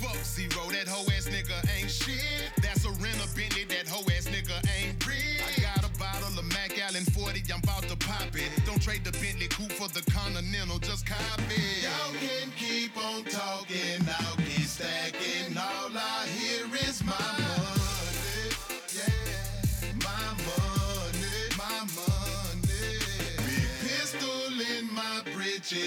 [0.00, 2.50] Fuck Z-Ro, that hoe ass nigga ain't shit.
[2.62, 5.40] That's a renter Bentley, that hoe ass nigga ain't rich.
[5.44, 8.50] I got a bottle of Macallan 40, I'm about to pop it.
[8.64, 11.84] Don't trade the Bentley coupe for the Continental, just cop it.
[11.84, 15.56] Y'all can keep on talking, I'll keep stacking.
[15.56, 17.51] All I hear is my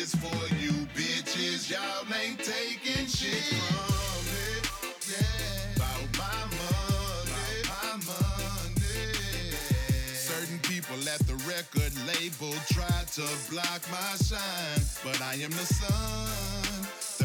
[0.05, 1.69] britches for you bitches.
[1.69, 4.61] Y'all ain't taking shit from me.
[5.09, 9.51] Yeah, about my money, my money.
[10.13, 15.65] Certain people at the record label try to block my shine, but I am the
[15.65, 16.27] sun.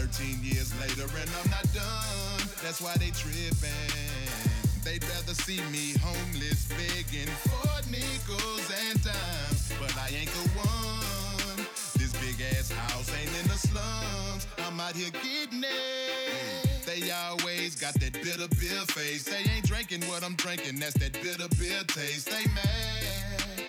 [0.00, 2.48] 13 years later and I'm not done.
[2.62, 3.70] That's why they tripping.
[4.84, 11.19] They'd rather see me homeless begging for nickels and dimes, but I ain't the one.
[12.58, 14.46] Ass house ain't in the slums.
[14.58, 16.86] I'm out here getting it.
[16.86, 19.24] They always got that bitter beer face.
[19.24, 20.80] They ain't drinking what I'm drinking.
[20.80, 22.30] That's that bitter beer taste.
[22.30, 23.68] They mad,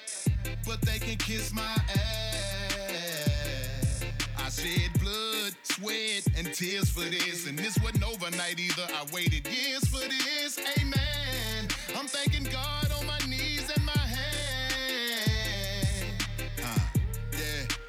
[0.65, 2.85] but they can kiss my ass.
[4.37, 7.47] I shed blood, sweat, and tears for this.
[7.47, 8.87] And this wasn't overnight either.
[8.93, 10.59] I waited years for this.
[10.79, 11.67] Amen.
[11.95, 12.90] I'm thanking God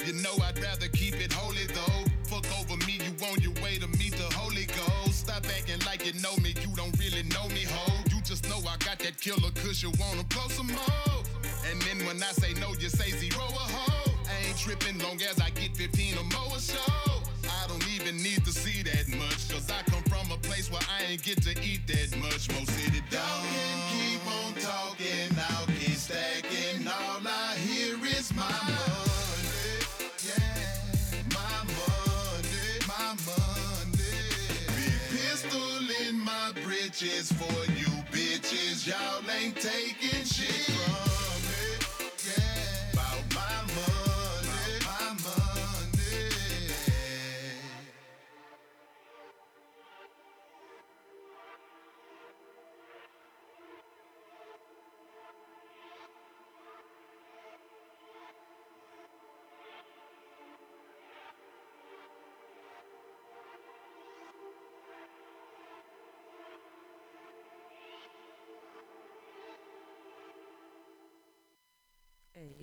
[0.06, 2.04] you know I'd rather keep it holy though.
[2.26, 5.26] Fuck over me, you on your way to meet the Holy Ghost.
[5.26, 7.92] Stop acting like you know me, you don't really know me, ho.
[8.10, 11.18] You just know I got that killer cause you wanna blow some more.
[11.70, 14.12] And then when I say no, you say Z-Ro a hoe.
[14.28, 17.22] I ain't tripping long as I get 15 or more a show.
[17.44, 20.82] I don't even need to see that much, cause I come from a place where
[20.90, 22.50] I ain't get to eat that much.
[22.50, 26.86] Most city dog can keep on talking, I'll keep stacking.
[26.88, 28.91] All I hear is my
[36.93, 38.86] my britches for you bitches.
[38.86, 41.11] Y'all ain't taking shit from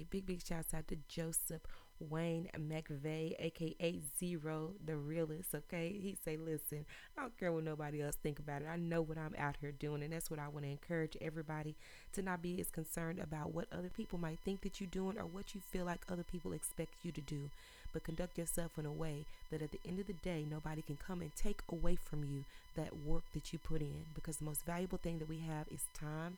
[0.09, 1.61] big, big shouts out to Joseph
[1.99, 5.53] Wayne McVey, aka Z-Ro, the realist.
[5.53, 6.85] Okay, he say, listen,
[7.17, 8.67] I don't care what nobody else think about it.
[8.71, 11.75] I know what I'm out here doing, and that's what I want to encourage everybody
[12.13, 15.25] to not be as concerned about what other people might think that you're doing or
[15.25, 17.49] what you feel like other people expect you to do,
[17.91, 20.97] but conduct yourself in a way that at the end of the day, nobody can
[21.05, 22.45] come and take away from you
[22.75, 24.05] that work that you put in.
[24.15, 26.37] Because the most valuable thing that we have is time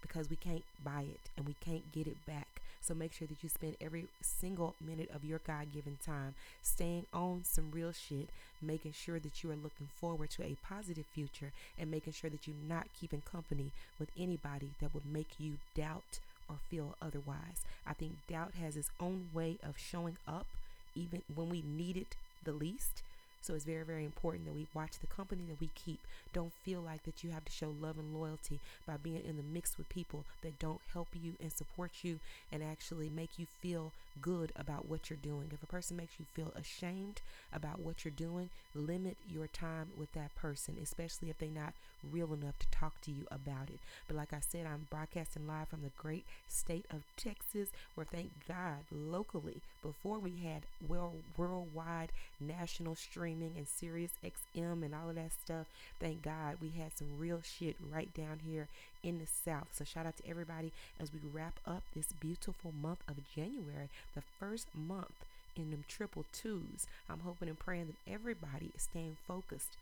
[0.00, 2.60] because we can't buy it and we can't get it back.
[2.80, 7.06] So make sure that you spend every single minute of your God given time staying
[7.12, 8.30] on some real shit,
[8.62, 12.46] making sure that you are looking forward to a positive future, and making sure that
[12.46, 17.62] you're not keeping company with anybody that would make you doubt or feel otherwise.
[17.86, 20.46] I think doubt has its own way of showing up
[20.94, 23.02] even when we need it the least.
[23.40, 26.00] So it's very, very important that we watch the company that we keep.
[26.32, 29.42] Don't feel like that you have to show love and loyalty by being in the
[29.42, 32.20] mix with people that don't help you and support you
[32.52, 35.48] and actually make you feel good about what you're doing.
[35.52, 37.22] If a person makes you feel ashamed
[37.52, 41.72] about what you're doing, limit your time with that person, especially if they're not
[42.10, 43.78] real enough to talk to you about it.
[44.06, 48.30] But like I said, I'm broadcasting live from the great state of Texas, where thank
[48.46, 55.16] God locally, before we had well worldwide national streaming and Sirius XM and all of
[55.16, 55.66] that stuff,
[56.00, 58.68] thank God we had some real shit right down here
[59.02, 59.68] in the South.
[59.72, 64.22] So shout out to everybody as we wrap up this beautiful month of January, the
[64.38, 65.24] first month
[65.56, 66.86] in them triple twos.
[67.08, 69.76] I'm hoping and praying that everybody is staying focused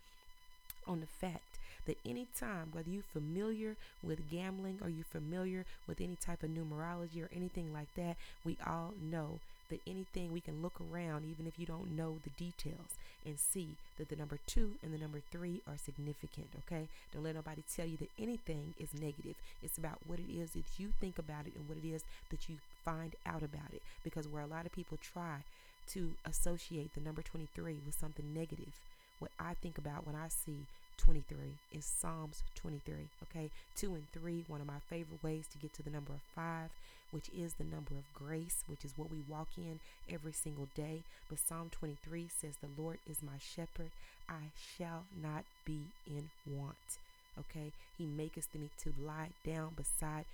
[0.87, 1.59] on the fact
[1.89, 7.23] that anytime, whether you're familiar with gambling or you're familiar with any type of numerology
[7.23, 9.41] or anything like that, we all know
[9.71, 13.69] that anything we can look around, even if you don't know the details, and see
[13.99, 16.47] that the number two and the number three are significant.
[16.67, 19.35] Okay, don't let nobody tell you that anything is negative.
[19.63, 22.49] It's about what it is that you think about it and what it is that
[22.49, 23.83] you find out about it.
[24.05, 25.39] Because where a lot of people try
[25.89, 28.73] to associate the number 23 with something negative,
[29.19, 30.67] what I think about when I see
[30.99, 31.37] 23
[31.73, 32.95] is Psalms 23.
[33.25, 36.21] Okay, two and three, one of my favorite ways to get to the number of
[36.35, 36.71] five
[37.11, 39.81] which is the number of grace, which is what we walk in
[40.13, 41.03] every single day.
[41.29, 43.91] But Psalm 23 says, The Lord is my shepherd,
[44.29, 46.99] I shall not be in want.
[47.39, 50.25] Okay, He maketh me to lie down beside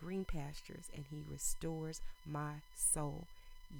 [0.00, 3.24] green pastures, and He restores my soul.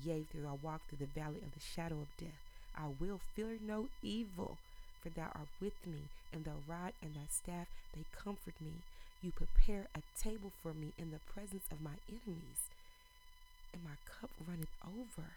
[0.04, 2.40] Yea, though I walk through the valley of the shadow of death,
[2.76, 4.58] I will fear no evil,
[5.04, 8.80] for thou art with me, and thy rod and thy staff, they comfort me.
[9.22, 12.72] You prepare a table for me in the presence of my enemies,
[13.72, 15.28] and my cup runneth over.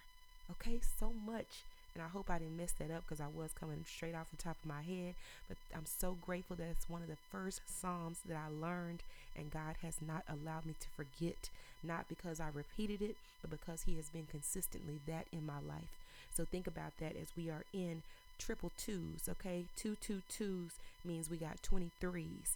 [0.49, 1.63] Okay, so much.
[1.93, 4.41] And I hope I didn't mess that up because I was coming straight off the
[4.41, 5.15] top of my head.
[5.47, 9.01] But I'm so grateful that it's one of the first Psalms that I learned,
[9.35, 11.49] and God has not allowed me to forget.
[11.83, 15.89] Not because I repeated it, but because He has been consistently that in my life.
[16.35, 18.03] So think about that as we are in
[18.37, 19.65] triple twos, okay?
[19.75, 20.71] Two two twos
[21.03, 22.55] means we got 23s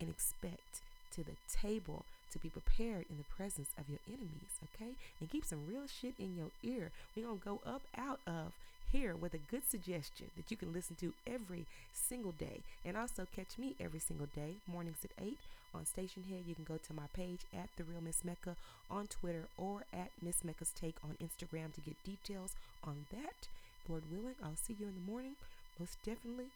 [0.00, 0.82] and expect
[1.12, 4.92] to the table to be prepared in the presence of your enemies, okay?
[5.20, 6.90] And keep some real shit in your ear.
[7.14, 8.52] We're going to go up out of
[8.92, 12.60] here with a good suggestion that you can listen to every single day.
[12.84, 15.38] And also catch me every single day, mornings at 8
[15.74, 16.46] on Stationhead.
[16.46, 18.56] You can go to my page at The Real Miss Mecca
[18.90, 22.52] on Twitter or at Miss Mecca's Take on Instagram to get details
[22.84, 23.48] on that.
[23.88, 25.34] Lord willing, I'll see you in the morning.
[25.78, 26.46] Most definitely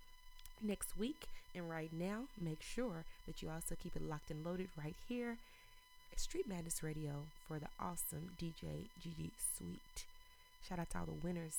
[0.62, 1.26] next week.
[1.54, 5.36] And right now, make sure that you also keep it locked and loaded right here
[6.12, 10.06] at Street Madness Radio for the awesome DJ Gigi Sweet.
[10.66, 11.56] Shout out to all the winners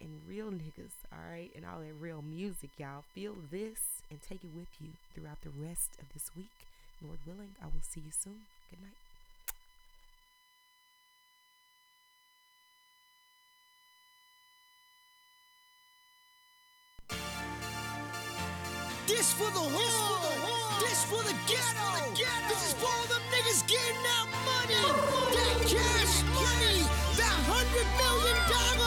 [0.00, 3.04] and real niggas, all right, and all that real music, y'all.
[3.14, 6.66] Feel this and take it with you throughout the rest of this week.
[7.04, 8.46] Lord willing, I will see you soon.
[8.70, 9.01] Good night.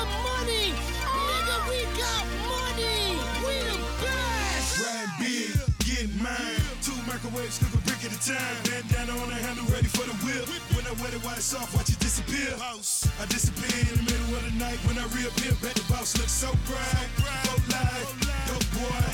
[0.05, 0.73] Dollar money.
[0.73, 3.17] Nigga, we got money.
[3.41, 4.79] We the best.
[4.83, 5.53] Ride big,
[5.85, 6.61] get mine.
[6.81, 8.55] Two microwaves, cook a brick at a time.
[8.63, 10.47] Bandana on the handle, ready for the whip.
[10.75, 12.55] When I wet it while it's off, watch it disappear.
[12.59, 15.53] I disappear in the middle of the night when I reappear.
[15.61, 17.09] Bet the boss looks so bright.
[17.45, 18.09] Vote live,
[18.47, 19.05] dope boy,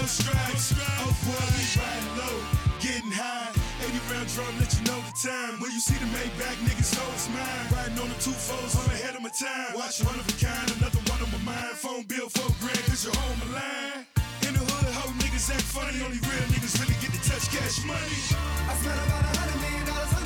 [0.00, 0.74] no stripes.
[1.04, 2.36] Oh boy, we riding low,
[2.80, 3.67] getting high.
[3.88, 5.56] 80 round drum, let you know the time.
[5.60, 7.64] When you see the Maybach, niggas know it's mine.
[7.72, 9.72] Riding on the two foes, I'm ahead of my time.
[9.72, 11.72] Watch one of a kind, another one on my mind.
[11.80, 14.04] Phone bill, four grand, cause you're home line.
[14.44, 16.04] In the hood, hoe niggas act funny.
[16.04, 18.20] Only real niggas really get to touch cash money.
[18.68, 20.17] I spent about a hundred million dollars,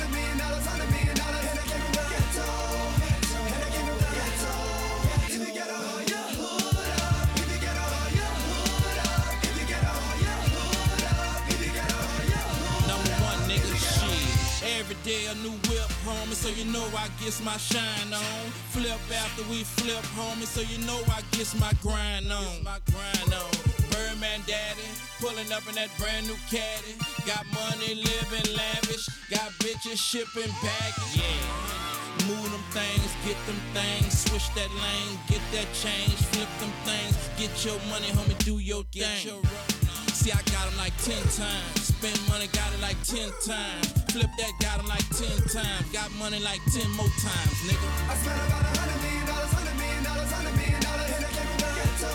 [15.03, 18.43] day a new whip, homie, so you know I gets my shine on.
[18.71, 22.63] Flip after we flip, homie, so you know I gets my grind on.
[22.63, 23.51] My grind on.
[23.91, 24.87] Birdman daddy,
[25.19, 26.95] pulling up in that brand new caddy.
[27.27, 29.07] Got money, living lavish.
[29.29, 31.19] Got bitches shipping baggage.
[31.19, 31.83] Yeah.
[32.27, 37.17] Move them things, get them things, switch that lane, get that change, flip them things,
[37.37, 39.82] get your money, homie, do your thing.
[40.13, 41.81] See, I got them like 10 times.
[41.89, 43.87] Spend money, got it like 10 times.
[44.13, 45.89] Flip that, got them like 10 times.
[45.91, 47.89] Got money like 10 more times, nigga.
[48.07, 51.33] I spent about a hundred million dollars, hundred million dollars, hundred million dollars, and it
[51.33, 52.13] came from the ghetto.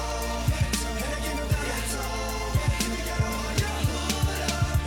[0.54, 2.06] And it came from the ghetto.
[2.86, 4.78] You get a your hood up.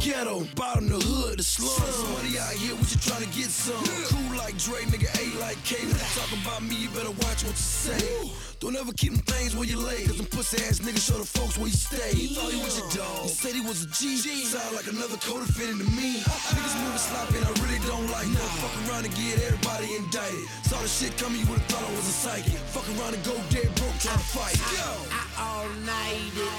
[0.00, 1.13] ghetto, bottom the hood,
[1.44, 1.94] the slums.
[1.94, 3.76] Somebody out here, what you trying to get some?
[4.08, 5.76] Cool like Dre, nigga, A like K.
[5.84, 8.32] When you talk about me, you better watch what you say.
[8.60, 11.28] Don't ever keep them things where you lay, cause them pussy ass niggas show the
[11.28, 12.16] folks where you stay.
[12.16, 13.28] He thought he was your dog.
[13.28, 14.16] He said he was a G.
[14.48, 16.24] Sound like another co-defendant to me.
[16.24, 18.40] Niggas moving sloppy and I really don't like it.
[18.64, 20.48] Fuck around and get everybody indicted.
[20.64, 22.56] Saw the shit coming, you would've thought I was a psychic.
[22.72, 24.56] Fuck around and go dead broke trying to fight.
[24.72, 24.88] Yo.
[25.12, 26.56] I all night it,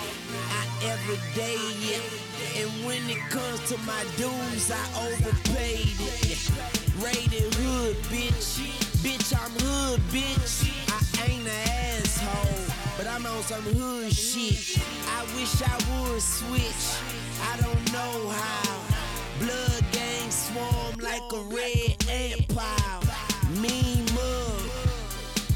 [0.54, 0.62] I
[0.94, 1.58] every day
[1.90, 2.35] it.
[2.58, 6.52] And when it comes to my dues, I overpaid it.
[7.04, 8.64] Rated hood, bitch.
[9.04, 10.72] Bitch, I'm hood, bitch.
[10.88, 14.80] I ain't an asshole, but I'm on some hood shit.
[15.10, 16.86] I wish I would switch.
[17.52, 18.86] I don't know how.
[19.40, 23.04] Blood gang swarm like a red ant pile.
[23.60, 24.70] Mean mug,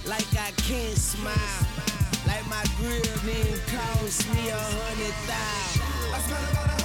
[0.05, 1.63] like I can't smile.
[2.27, 6.13] Like my grill didn't cost me a hundred thousand.
[6.13, 6.78] I spent about a